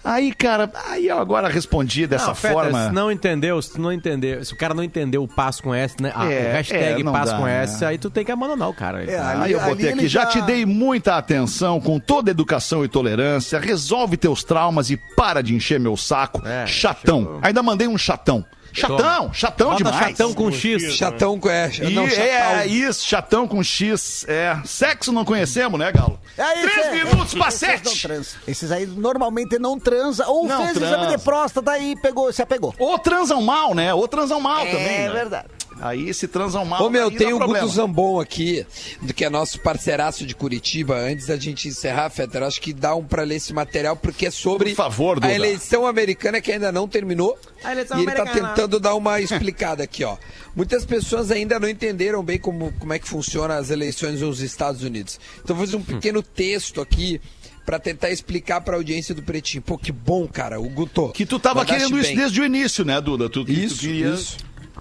Aí, 0.04 0.34
cara, 0.34 0.68
aí 0.88 1.06
eu 1.06 1.16
agora 1.16 1.48
respondi 1.48 2.08
dessa 2.08 2.26
Não, 2.26 2.34
Feta, 2.34 2.54
forma. 2.54 2.86
Se 2.88 2.92
não 2.92 3.10
entendeu, 3.12 3.62
se 3.62 3.70
tu 3.74 3.80
não 3.80 3.92
entendeu, 3.92 4.44
se 4.44 4.52
o 4.52 4.56
cara 4.56 4.74
não 4.74 4.82
entendeu 4.82 5.22
o 5.22 5.28
passo 5.28 5.62
com 5.62 5.72
S, 5.72 5.94
né? 6.00 6.12
A 6.12 6.26
É, 6.28 6.52
hashtag 6.54 7.00
é, 7.02 7.04
passo 7.04 7.30
dá, 7.32 7.38
com 7.38 7.44
né? 7.44 7.62
S, 7.62 7.84
aí 7.84 7.96
tu 7.98 8.10
tem 8.10 8.24
que 8.24 8.32
abandonar 8.32 8.68
o 8.68 8.74
cara. 8.74 9.04
É, 9.04 9.16
ali- 9.16 9.42
Aí 9.44 9.52
eu 9.52 9.60
botei 9.60 9.90
aqui, 9.90 9.98
ele 10.00 10.08
já... 10.08 10.22
já- 10.22 10.26
te 10.26 10.42
dei 10.42 10.66
muita 10.66 11.16
atenção, 11.16 11.80
com 11.80 12.00
toda 12.00 12.32
educação 12.32 12.84
e 12.84 12.88
tolerância, 12.88 13.60
resolve 13.60 14.16
teus 14.16 14.42
traumas 14.42 14.90
e 14.90 14.96
para 15.16 15.40
de 15.40 15.54
encher 15.54 15.78
meu 15.78 15.96
saco. 15.96 16.42
É, 16.44 16.66
chatão. 16.66 17.38
Ainda 17.40 17.62
mandei 17.62 17.86
um 17.86 17.96
chatão. 17.96 18.44
Chatão, 18.72 19.32
chatão 19.32 19.70
Bota 19.70 19.84
demais. 19.84 19.98
chatão 20.08 20.32
com 20.34 20.50
X. 20.50 20.82
Chatão 20.94 21.38
com 21.38 21.48
é, 21.50 21.70
não, 21.90 22.06
é, 22.06 22.66
isso, 22.66 23.06
chatão 23.06 23.46
com 23.46 23.62
X. 23.62 24.24
É. 24.28 24.56
Sexo 24.64 25.12
não 25.12 25.24
conhecemos, 25.24 25.78
né, 25.78 25.92
Galo? 25.92 26.18
Aí, 26.38 26.62
Três 26.62 26.86
cê- 26.86 26.92
minutos 27.04 27.34
pra 27.34 27.50
sete. 27.50 28.08
Esses 28.48 28.72
aí 28.72 28.86
normalmente 28.86 29.58
não 29.58 29.78
transa 29.78 30.26
ou 30.26 30.46
Não 30.46 30.64
fez 30.64 30.76
exame 30.76 30.94
transa. 30.96 31.16
de 31.18 31.22
próstata 31.22 31.78
e 31.78 31.94
pegou, 32.00 32.32
se 32.32 32.40
apegou. 32.40 32.74
Ou 32.78 32.98
transam 32.98 33.42
mal, 33.42 33.74
né? 33.74 33.92
Ou 33.92 34.08
transam 34.08 34.40
mal 34.40 34.62
É 34.66 34.70
também. 34.70 34.98
né? 35.00 35.10
verdade. 35.10 35.46
Aí 35.80 36.12
se 36.14 36.28
transam 36.28 36.64
mal. 36.64 36.84
Ô 36.84 36.90
meu, 36.90 37.10
tem 37.10 37.32
o 37.32 37.38
problema. 37.38 37.64
Guto 37.66 37.74
Zambon 37.76 38.20
aqui, 38.20 38.64
do 39.00 39.12
que 39.12 39.24
é 39.24 39.30
nosso 39.30 39.58
parceiraço 39.60 40.24
de 40.26 40.34
Curitiba. 40.34 40.96
Antes 40.96 41.26
da 41.26 41.36
gente 41.36 41.68
encerrar, 41.68 42.08
Fetter, 42.10 42.42
acho 42.42 42.60
que 42.60 42.72
dá 42.72 42.94
um 42.94 43.04
pra 43.04 43.22
ler 43.24 43.36
esse 43.36 43.52
material, 43.52 43.96
porque 43.96 44.26
é 44.26 44.30
sobre 44.30 44.70
Por 44.70 44.76
favor, 44.76 45.14
Duda. 45.16 45.26
a 45.28 45.34
eleição 45.34 45.86
americana 45.86 46.40
que 46.40 46.52
ainda 46.52 46.70
não 46.70 46.86
terminou. 46.86 47.36
A 47.64 47.72
eleição 47.72 47.98
e 47.98 48.02
ele 48.02 48.12
tá 48.12 48.26
tentando 48.26 48.78
dar 48.78 48.94
uma 48.94 49.20
explicada 49.20 49.82
aqui, 49.82 50.04
ó. 50.04 50.16
Muitas 50.54 50.84
pessoas 50.84 51.30
ainda 51.30 51.58
não 51.58 51.68
entenderam 51.68 52.22
bem 52.22 52.38
como, 52.38 52.72
como 52.78 52.92
é 52.92 52.98
que 52.98 53.08
funciona 53.08 53.56
as 53.56 53.70
eleições 53.70 54.20
nos 54.20 54.40
Estados 54.40 54.82
Unidos. 54.82 55.18
Então 55.42 55.56
vou 55.56 55.64
fazer 55.66 55.76
um 55.76 55.82
pequeno 55.82 56.22
texto 56.22 56.80
aqui 56.80 57.20
pra 57.64 57.78
tentar 57.78 58.10
explicar 58.10 58.60
pra 58.60 58.76
audiência 58.76 59.14
do 59.14 59.22
Pretinho. 59.22 59.62
Pô, 59.62 59.78
que 59.78 59.90
bom, 59.92 60.26
cara, 60.28 60.60
o 60.60 60.68
Guto. 60.68 61.10
Que 61.12 61.24
tu 61.24 61.38
tava 61.38 61.64
querendo 61.64 61.96
isso 61.98 62.08
bem. 62.08 62.16
desde 62.16 62.40
o 62.40 62.44
início, 62.44 62.84
né, 62.84 63.00
Duda? 63.00 63.28
Tu, 63.30 63.44
que 63.44 63.54
tu 63.54 63.60
Isso, 63.60 63.80
queria- 63.80 64.10
isso. 64.14 64.36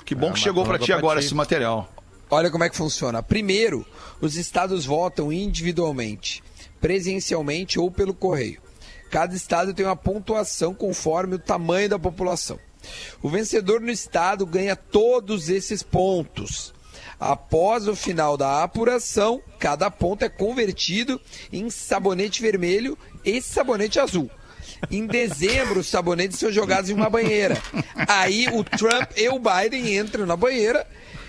Que 0.06 0.16
bom 0.16 0.30
É, 0.30 0.34
que 0.34 0.40
chegou 0.40 0.64
pra 0.64 0.74
mandou 0.74 0.86
ti 0.86 0.92
pra 0.92 0.98
agora 1.00 1.20
ti. 1.20 1.26
esse 1.26 1.36
material. 1.36 1.90
Olha 2.30 2.50
como 2.50 2.64
é 2.64 2.70
que 2.70 2.76
funciona. 2.78 3.22
Primeiro, 3.22 3.86
os 4.22 4.36
estados 4.38 4.86
votam 4.86 5.32
individualmente, 5.34 6.42
presencialmente 6.80 7.80
ou 7.80 7.92
pelo 7.92 8.14
correio. 8.14 8.62
Cada 9.10 9.36
estado 9.36 9.74
tem 9.74 9.86
uma 9.86 9.96
pontuação 9.96 10.74
conforme 10.74 11.36
o 11.36 11.40
tamanho 11.40 11.90
da 11.90 12.00
população. 12.00 12.58
O 13.22 13.30
vencedor 13.30 13.82
no 13.82 13.92
estado 13.92 14.46
ganha 14.46 14.76
todos 14.76 15.50
esses 15.50 15.84
pontos. 15.84 16.74
Após 17.20 17.88
o 17.88 17.96
final 17.96 18.36
da 18.36 18.64
apuração, 18.64 19.42
cada 19.60 19.92
ponto 19.92 20.24
é 20.24 20.30
convertido 20.30 21.22
em 21.54 21.70
sabonete 21.70 22.42
vermelho 22.42 22.98
e 23.24 23.40
sabonete 23.42 24.00
azul. 24.00 24.30
Em 24.90 25.06
dezembro, 25.06 25.80
os 25.82 25.88
sabonetes 25.88 26.40
são 26.40 26.52
jogados 26.52 26.90
em 26.90 26.94
uma 26.94 27.10
banheira. 27.10 27.58
Aí 28.08 28.48
o 28.52 28.64
Trump 28.64 29.12
e 29.16 29.30
o 29.30 29.40
Biden 29.40 29.98
entram 29.98 30.26
na 30.26 30.36
banheira 30.36 30.86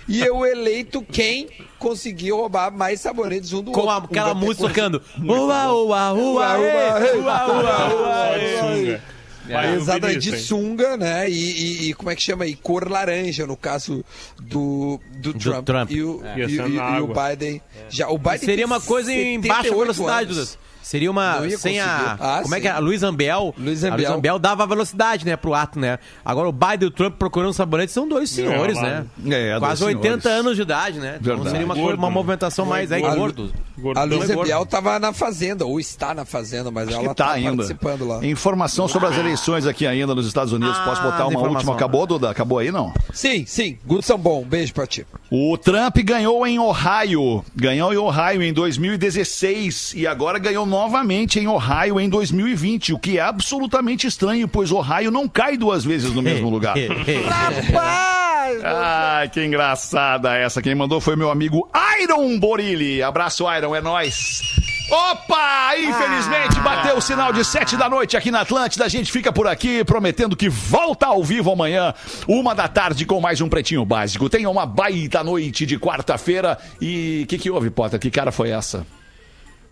e 0.07 0.21
eu 0.21 0.45
eleito 0.45 1.01
quem 1.01 1.47
conseguiu 1.79 2.37
roubar 2.37 2.71
mais 2.71 2.99
sabonetes 3.01 3.53
um 3.53 3.61
do 3.61 3.71
Com 3.71 3.81
outro. 3.81 3.93
a- 3.95 3.97
aquela 4.05 4.33
Um 4.33 4.35
música 4.39 4.67
que- 4.67 4.73
tocando. 4.73 5.01
Ua, 5.23 5.71
ua, 5.71 6.13
ua, 6.13 6.57
ua, 6.57 6.57
ua, 6.57 7.47
ua, 7.93 9.73
Exatamente, 9.75 10.29
isso, 10.29 10.37
de 10.37 10.41
sunga, 10.43 10.95
né? 10.95 11.29
E, 11.29 11.33
e- 11.33 11.89
e 11.89 11.93
como 11.93 12.09
é 12.09 12.15
que 12.15 12.21
chama? 12.21 12.45
E 12.45 12.55
cor 12.55 12.89
laranja, 12.89 13.45
no 13.45 13.57
caso 13.57 14.03
do, 14.41 14.99
do, 15.17 15.33
Trump. 15.33 15.65
Trump. 15.65 15.91
E 15.91 16.01
o, 16.01 16.21
É. 16.25 16.39
e, 16.45 16.55
ser 16.55 16.67
e- 16.69 16.75
e 16.75 17.01
o. 17.01 17.07
Biden. 17.07 17.61
Já, 17.89 18.07
o 18.09 18.17
Biden 18.17 18.37
Seria 18.39 18.65
uma 18.65 18.79
coisa 18.79 19.11
em 19.11 19.39
baixa 19.41 19.63
78 19.63 19.79
velocidade, 19.81 20.25
anos. 20.25 20.35
Dudas. 20.37 20.57
Seria 20.83 21.09
uma. 21.09 21.39
Sem 21.57 21.79
a. 21.79 22.17
Ah, 22.19 22.39
como 22.43 22.53
é 22.53 22.57
sim. 22.57 22.61
que 22.61 22.67
é? 22.67 22.71
A 22.71 22.77
Luiz 22.79 23.01
Ambiel. 23.01 23.55
Luiz 23.57 23.83
A 23.83 23.87
Luiz 23.87 23.93
Ambiel. 24.05 24.13
Ambiel 24.13 24.37
dava 24.39 24.67
velocidade, 24.67 25.25
né, 25.25 25.35
pro 25.35 25.53
ato, 25.53 25.79
né? 25.79 25.97
Agora 26.23 26.47
o 26.47 26.51
Biden 26.51 26.81
e 26.81 26.85
o 26.85 26.91
Trump 26.91 27.15
procurando 27.17 27.53
sabonete 27.53 27.91
são 27.91 28.07
dois 28.07 28.29
senhores, 28.29 28.75
lá. 28.75 28.81
né? 28.83 29.05
É, 29.31 29.57
Quase 29.59 29.81
dois 29.81 29.95
80 29.95 30.21
senhores. 30.21 30.39
anos 30.45 30.55
de 30.55 30.61
idade, 30.61 30.99
né? 30.99 31.17
Então 31.19 31.35
Verdade. 31.35 31.49
seria 31.51 31.65
uma, 31.65 31.73
Gordo, 31.75 31.97
uma 31.97 32.07
né? 32.09 32.13
movimentação 32.13 32.65
mais 32.65 32.91
aí, 32.91 33.03
A 33.03 33.09
Lu- 33.13 33.15
gordo. 33.17 33.53
A 33.95 34.03
Luiz 34.03 34.27
gordo. 34.29 34.43
Biel 34.43 34.65
tava 34.65 34.99
na 34.99 35.13
fazenda, 35.13 35.65
ou 35.65 35.79
está 35.79 36.13
na 36.13 36.25
fazenda, 36.25 36.69
mas 36.69 36.87
Acho 36.89 36.97
ela 36.97 37.09
que 37.09 37.15
tá 37.15 37.25
tá 37.27 37.31
ainda. 37.31 37.55
participando 37.55 38.07
lá. 38.07 38.25
Informação 38.25 38.87
sobre 38.87 39.07
as 39.09 39.17
eleições 39.17 39.65
aqui 39.65 39.87
ainda 39.87 40.13
nos 40.13 40.27
Estados 40.27 40.53
Unidos. 40.53 40.77
Ah, 40.77 40.83
Posso 40.83 41.01
botar 41.01 41.27
uma 41.27 41.39
última? 41.39 41.73
Acabou, 41.73 42.05
Duda? 42.05 42.29
Acabou 42.29 42.59
aí, 42.59 42.71
não? 42.71 42.93
Sim, 43.13 43.45
sim. 43.47 43.77
Gudson 43.85 44.17
Bom, 44.17 44.41
um 44.41 44.45
beijo 44.45 44.73
pra 44.73 44.85
ti. 44.85 45.05
O 45.31 45.57
Trump 45.57 45.97
ganhou 46.03 46.45
em 46.45 46.59
Ohio. 46.59 47.43
Ganhou 47.55 47.93
em 47.93 47.97
Ohio 47.97 48.43
em 48.43 48.53
2016 48.53 49.93
e 49.95 50.05
agora 50.07 50.37
ganhou 50.39 50.65
novamente 50.73 51.39
em 51.39 51.47
Ohio 51.47 51.99
em 51.99 52.09
2020, 52.09 52.93
o 52.93 52.97
que 52.97 53.19
é 53.19 53.21
absolutamente 53.21 54.07
estranho, 54.07 54.47
pois 54.47 54.71
Ohio 54.71 55.11
não 55.11 55.27
cai 55.29 55.55
duas 55.55 55.85
vezes 55.85 56.11
no 56.11 56.21
mesmo 56.23 56.49
lugar. 56.49 56.75
Rapaz! 56.75 58.63
Ai, 58.63 59.29
que 59.29 59.45
engraçada 59.45 60.35
essa. 60.35 60.63
Quem 60.63 60.73
mandou 60.73 60.99
foi 60.99 61.15
meu 61.15 61.29
amigo 61.29 61.69
Iron 62.01 62.39
Borilli. 62.39 63.03
Abraço, 63.03 63.45
Iron, 63.55 63.75
é 63.75 63.81
nóis. 63.81 64.41
Opa! 64.89 65.77
Infelizmente 65.77 66.59
bateu 66.61 66.97
o 66.97 67.01
sinal 67.01 67.31
de 67.31 67.45
sete 67.45 67.77
da 67.77 67.87
noite 67.87 68.17
aqui 68.17 68.31
na 68.31 68.41
Atlântida. 68.41 68.85
A 68.85 68.89
gente 68.89 69.11
fica 69.11 69.31
por 69.31 69.45
aqui 69.45 69.83
prometendo 69.83 70.35
que 70.35 70.49
volta 70.49 71.05
ao 71.05 71.23
vivo 71.23 71.51
amanhã, 71.51 71.93
uma 72.27 72.55
da 72.55 72.67
tarde, 72.67 73.05
com 73.05 73.21
mais 73.21 73.39
um 73.41 73.47
Pretinho 73.47 73.85
Básico. 73.85 74.27
Tenha 74.27 74.49
uma 74.49 74.65
baita 74.65 75.23
noite 75.23 75.67
de 75.67 75.77
quarta-feira. 75.77 76.57
E 76.81 77.21
o 77.25 77.27
que, 77.27 77.37
que 77.37 77.51
houve, 77.51 77.69
Potter? 77.69 77.99
Que 77.99 78.09
cara 78.09 78.31
foi 78.31 78.49
essa? 78.49 78.83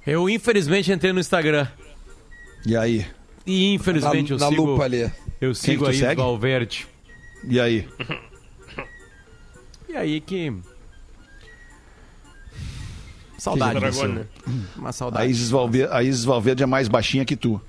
Eu, 0.05 0.29
infelizmente, 0.29 0.91
entrei 0.91 1.13
no 1.13 1.19
Instagram. 1.19 1.67
E 2.65 2.75
aí? 2.75 3.05
E, 3.45 3.73
infelizmente, 3.73 4.29
Na- 4.31 4.35
eu 4.35 4.39
na 4.39 4.49
sigo... 4.49 4.65
lupa 4.65 4.83
ali. 4.83 5.11
Eu 5.39 5.53
sigo 5.55 5.87
aí 5.87 5.97
segue? 5.97 6.21
Valverde. 6.21 6.87
E 7.43 7.59
aí? 7.59 7.87
E 9.89 9.95
aí 9.95 10.21
que... 10.21 10.53
Saudade. 13.37 13.79
Dragona. 13.79 14.27
disso. 14.45 14.67
Uma 14.77 14.89
A 14.89 14.91
saudade. 14.91 15.31
Isis, 15.31 15.49
Valverde, 15.49 15.91
a 15.91 16.03
Isis 16.03 16.23
Valverde 16.23 16.61
é 16.61 16.65
mais 16.67 16.87
baixinha 16.87 17.25
que 17.25 17.35
tu. 17.35 17.59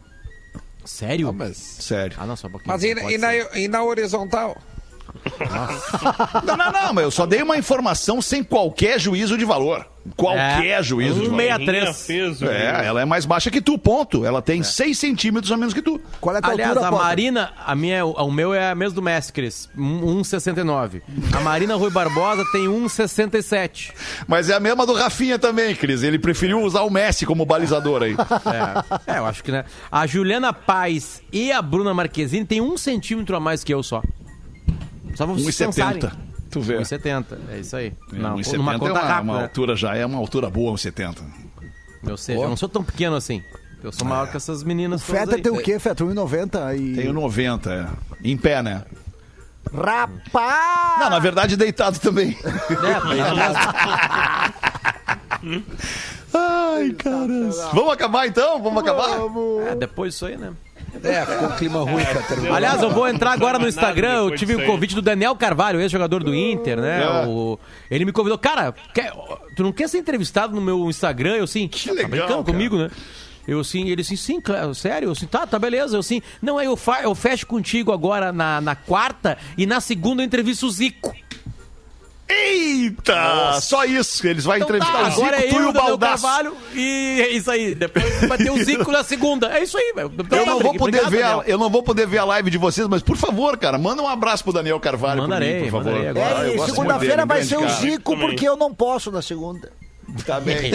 Sério? 0.85 1.29
Ah, 1.29 1.33
mas... 1.33 1.57
Sério. 1.57 2.17
Ah, 2.21 2.27
não, 2.27 2.37
só 2.37 2.47
um 2.49 2.51
pouquinho. 2.51 2.73
Mas 2.73 2.83
e, 2.83 2.91
e 2.91 3.17
na, 3.19 3.35
e 3.59 3.69
na 3.69 3.83
horizontal? 3.83 4.61
Não, 6.45 6.57
não, 6.57 6.73
não, 6.73 6.93
mas 6.95 7.05
eu 7.05 7.11
só 7.11 7.27
dei 7.27 7.43
uma 7.43 7.57
informação 7.57 8.21
sem 8.23 8.43
qualquer 8.43 8.99
juízo 8.99 9.37
de 9.39 9.45
valor. 9.45 9.87
Qualquer 10.17 10.81
É, 10.81 10.83
juízo 10.83 11.21
de 11.21 11.27
valor. 11.29 11.43
163. 11.43 12.07
Fez 12.07 12.43
o- 12.43 12.47
É, 12.47 12.85
ela 12.87 13.03
é 13.03 13.05
mais 13.05 13.25
baixa 13.25 13.53
que 13.53 13.61
tu, 13.61 13.79
ponto. 13.79 14.25
Ela 14.27 14.43
tem 14.43 14.61
6 14.63 14.99
centímetros 14.99 15.53
a 15.53 15.57
menos 15.57 15.73
que 15.73 15.81
tu. 15.81 16.01
Qual 16.21 16.35
é 16.35 16.39
a 16.41 16.43
tua 16.43 16.51
Aliás, 16.53 16.71
altura, 16.71 16.89
a 16.89 16.91
Potter? 16.91 17.07
Marina, 17.07 17.53
a 17.65 17.75
minha, 17.77 17.97
é- 17.99 18.03
o 18.05 18.31
meu 18.33 18.53
é 18.53 18.71
a 18.71 18.75
mesma 18.75 18.97
do 18.97 19.03
Messi, 19.03 19.33
Cris, 19.33 19.69
um- 19.79 20.19
1,69. 20.21 21.03
A 21.37 21.41
Marina 21.41 21.77
Rui 21.77 21.91
Barbosa 21.91 22.45
tem 22.51 22.67
1,67. 22.67 23.93
Mas 24.27 24.51
é 24.51 24.55
a 24.55 24.61
mesma 24.61 24.85
do 24.85 24.93
Rafinha 24.95 25.39
também, 25.39 25.73
Cris. 25.77 26.03
Ele 26.03 26.19
preferiu 26.19 26.61
usar 26.63 26.83
o 26.83 26.91
Messi 26.91 27.25
como 27.25 27.47
balizador 27.47 28.03
aí. 28.03 28.17
É, 29.07 29.13
é, 29.15 29.19
eu 29.19 29.27
acho 29.27 29.45
que, 29.45 29.53
né? 29.53 29.65
A 29.91 30.05
Juliana 30.05 30.53
Paz 30.53 31.23
e 31.33 31.53
a 31.53 31.63
Bruna 31.63 31.95
Marquezine 31.95 32.45
tem 32.45 32.61
um 32.61 32.77
centímetro 32.77 33.37
a 33.37 33.41
mais 33.41 33.63
que 33.63 33.73
eu 33.73 33.83
só. 33.85 34.03
Só 35.15 35.25
pra 35.27 35.35
vocês 35.35 35.57
pensarem. 35.57 36.01
1,70. 36.01 36.13
Tu 36.51 36.61
vê. 36.61 36.79
1,70, 36.79 37.25
é 37.51 37.59
isso 37.61 37.75
aí. 37.77 37.93
Não, 38.13 38.31
Não, 38.31 38.37
1,70 38.37 38.57
numa 38.59 38.75
é 38.75 38.79
conta 38.79 38.93
uma, 38.93 39.01
rápida. 39.01 39.33
uma 39.33 39.43
altura 39.43 39.75
já, 39.77 39.97
é 39.97 40.05
uma 40.05 40.19
altura 40.19 40.51
boa, 40.51 40.75
1,70. 40.75 41.19
Eu 42.07 42.17
sei, 42.17 42.37
eu 42.37 42.49
não 42.49 42.57
sou 42.57 42.69
tão 42.69 42.83
pequeno 42.85 43.17
assim. 43.17 43.43
Eu 43.83 43.91
sou 43.91 44.07
maior 44.07 44.31
que 44.31 44.37
essas 44.37 44.63
meninas 44.63 45.03
O 45.03 45.05
Feta 45.07 45.35
aí. 45.37 45.43
tem 45.43 45.51
o 45.51 45.59
quê, 45.63 45.79
Feta? 45.79 46.05
1,90 46.05 46.77
e... 46.79 46.95
Tenho 46.97 47.13
90, 47.13 47.73
é. 47.73 47.87
Em 48.23 48.37
pé, 48.37 48.63
né? 48.63 48.85
Rapaz! 49.73 51.01
Não, 51.01 51.11
na 51.11 51.19
verdade, 51.19 51.57
deitado 51.57 51.99
também. 51.99 52.37
Ai, 56.35 56.91
caras. 56.93 57.57
Vamos 57.73 57.93
acabar 57.93 58.27
então? 58.27 58.63
Vamos 58.63 58.83
acabar? 58.83 59.19
É, 59.71 59.75
depois 59.75 60.13
disso 60.13 60.27
aí, 60.27 60.37
né? 60.37 60.53
É, 61.05 61.25
ficou 61.27 61.49
um 61.49 61.53
clima 61.53 61.79
ruim, 61.81 62.05
Fetter. 62.05 62.53
Aliás, 62.53 62.83
eu 62.83 62.91
vou 62.91 63.09
entrar 63.09 63.33
agora 63.33 63.59
no 63.59 63.67
Instagram. 63.69 64.13
Eu 64.25 64.35
tive 64.37 64.55
o 64.57 64.61
aí. 64.61 64.67
convite 64.67 64.95
do 64.95 65.03
Daniel 65.03 65.35
Carvalho, 65.37 65.81
ex-jogador 65.81 66.23
do 66.23 66.35
Inter, 66.35 66.81
né? 66.81 67.03
É. 67.03 67.27
O- 67.27 67.59
Ele 67.91 68.05
me 68.05 68.13
convidou. 68.13 68.37
Cara, 68.39 68.73
quer- 68.95 69.13
tu 69.57 69.63
não 69.63 69.73
quer 69.73 69.89
ser 69.89 69.99
entrevistado 69.99 70.55
no 70.55 70.61
meu 70.61 70.89
Instagram? 70.91 71.37
Eu 71.37 71.45
assim, 71.45 71.67
que 71.69 71.89
legal, 71.91 72.03
tá 72.05 72.09
brincando 72.09 72.33
cara. 72.45 72.45
comigo, 72.45 72.77
né? 72.79 72.91
Eu 73.49 73.59
assim, 73.61 73.89
ele 73.89 74.03
assim, 74.03 74.15
sim, 74.17 74.41
claro, 74.41 74.73
sério? 74.75 75.07
Eu 75.09 75.13
assim, 75.13 75.27
tá, 75.27 75.47
tá, 75.47 75.59
beleza. 75.59 75.97
Eu 75.97 76.01
assim, 76.01 76.23
não, 76.41 76.59
aí 76.59 76.67
eu, 76.67 76.77
fa- 76.77 77.03
eu 77.03 77.15
fecho 77.15 77.47
contigo 77.47 77.91
agora 77.93 78.31
na, 78.33 78.61
na 78.61 78.77
quarta 78.77 79.37
e 79.59 79.67
na 79.67 79.81
segunda 79.81 80.23
eu 80.23 80.27
entrevisto 80.27 80.67
o 80.67 80.71
Zico. 80.71 81.13
Eita! 82.29 83.61
Só 83.61 83.85
isso. 83.85 84.27
Eles 84.27 84.45
vão 84.45 84.57
Então 84.57 84.69
entrevistar 84.69 84.93
tá, 84.93 85.09
o 85.09 85.11
Zico, 85.11 85.23
agora 85.23 85.37
é 85.37 85.49
tu 85.49 85.55
e 85.55 85.59
o 85.59 85.73
Daniel 85.73 85.73
Baldaço. 85.73 86.23
Carvalho 86.23 86.57
e 86.75 87.21
é 87.21 87.31
isso 87.31 87.51
aí. 87.51 87.75
Depois 87.75 88.29
vai 88.29 88.39
ter 88.39 88.51
o 88.51 88.65
Zico 88.65 88.91
na 88.91 89.05
segunda. 89.05 89.53
É 89.57 89.63
isso 89.63 89.77
aí, 89.77 89.93
velho. 89.95 90.13
Eu 90.31 90.47
não 90.47 90.59
vou 90.61 90.75
poder 90.75 91.03
Obrigado, 91.05 91.11
ver, 91.11 91.23
a, 91.25 91.51
eu 91.51 91.59
não 91.59 91.69
vou 91.69 91.83
poder 91.83 92.07
ver 92.07 92.19
a 92.19 92.25
live 92.25 92.51
de 92.51 92.59
vocês, 92.59 92.87
mas 92.89 93.03
por 93.03 93.17
favor, 93.17 93.57
cara, 93.59 93.79
manda 93.79 94.03
um 94.03 94.09
abraço 94.09 94.45
pro 94.45 94.53
Daniel 94.53 94.81
Carvalho 94.81 95.23
Mandarei, 95.23 95.55
por 95.55 95.65
mim, 95.65 95.71
por 95.71 95.83
favor. 95.83 95.93
mandarei 95.93 96.09
agora. 96.09 96.53
É, 96.55 96.59
segunda-feira 96.67 97.27
vai 97.27 97.43
ser 97.43 97.59
o. 97.59 97.69
Zico, 97.69 98.17
porque 98.17 98.47
eu 98.49 98.57
não 98.57 98.73
posso 98.73 99.11
na 99.11 99.23
segunda. 99.23 99.71
Tá 100.27 100.41
bem. 100.41 100.73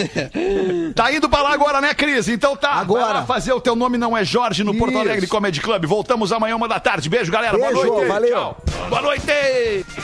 tá 0.94 1.12
indo 1.12 1.28
pra 1.28 1.42
lá 1.42 1.52
agora, 1.52 1.80
né, 1.80 1.94
Cris? 1.94 2.28
Então 2.28 2.56
tá. 2.56 2.72
Agora. 2.74 3.22
Fazer 3.22 3.52
o 3.52 3.60
teu 3.60 3.76
nome 3.76 3.98
não 3.98 4.16
é 4.16 4.24
Jorge 4.24 4.64
no 4.64 4.74
Porto 4.74 4.92
Isso. 4.92 5.00
Alegre 5.00 5.26
Comedy 5.26 5.60
Club. 5.60 5.84
Voltamos 5.86 6.32
amanhã, 6.32 6.56
uma 6.56 6.68
da 6.68 6.80
tarde. 6.80 7.08
Beijo, 7.08 7.30
galera. 7.30 7.56
Beijo, 7.56 7.74
Boa 7.74 7.86
noite. 7.86 8.08
valeu. 8.08 8.30
Tchau. 8.30 8.62
Boa 8.88 9.02
noite. 9.02 9.26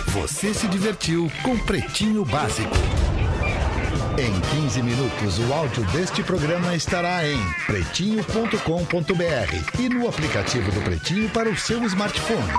Você 0.09 0.55
se 0.55 0.69
divertiu 0.69 1.31
com 1.43 1.57
Pretinho 1.59 2.25
Básico. 2.25 2.75
Em 4.17 4.41
15 4.63 4.83
minutos, 4.83 5.39
o 5.41 5.53
áudio 5.53 5.85
deste 5.87 6.23
programa 6.23 6.75
estará 6.77 7.27
em 7.27 7.37
pretinho.com.br 7.67 9.81
e 9.81 9.89
no 9.89 10.09
aplicativo 10.09 10.71
do 10.71 10.81
Pretinho 10.83 11.29
para 11.31 11.49
o 11.49 11.57
seu 11.57 11.83
smartphone. 11.85 12.53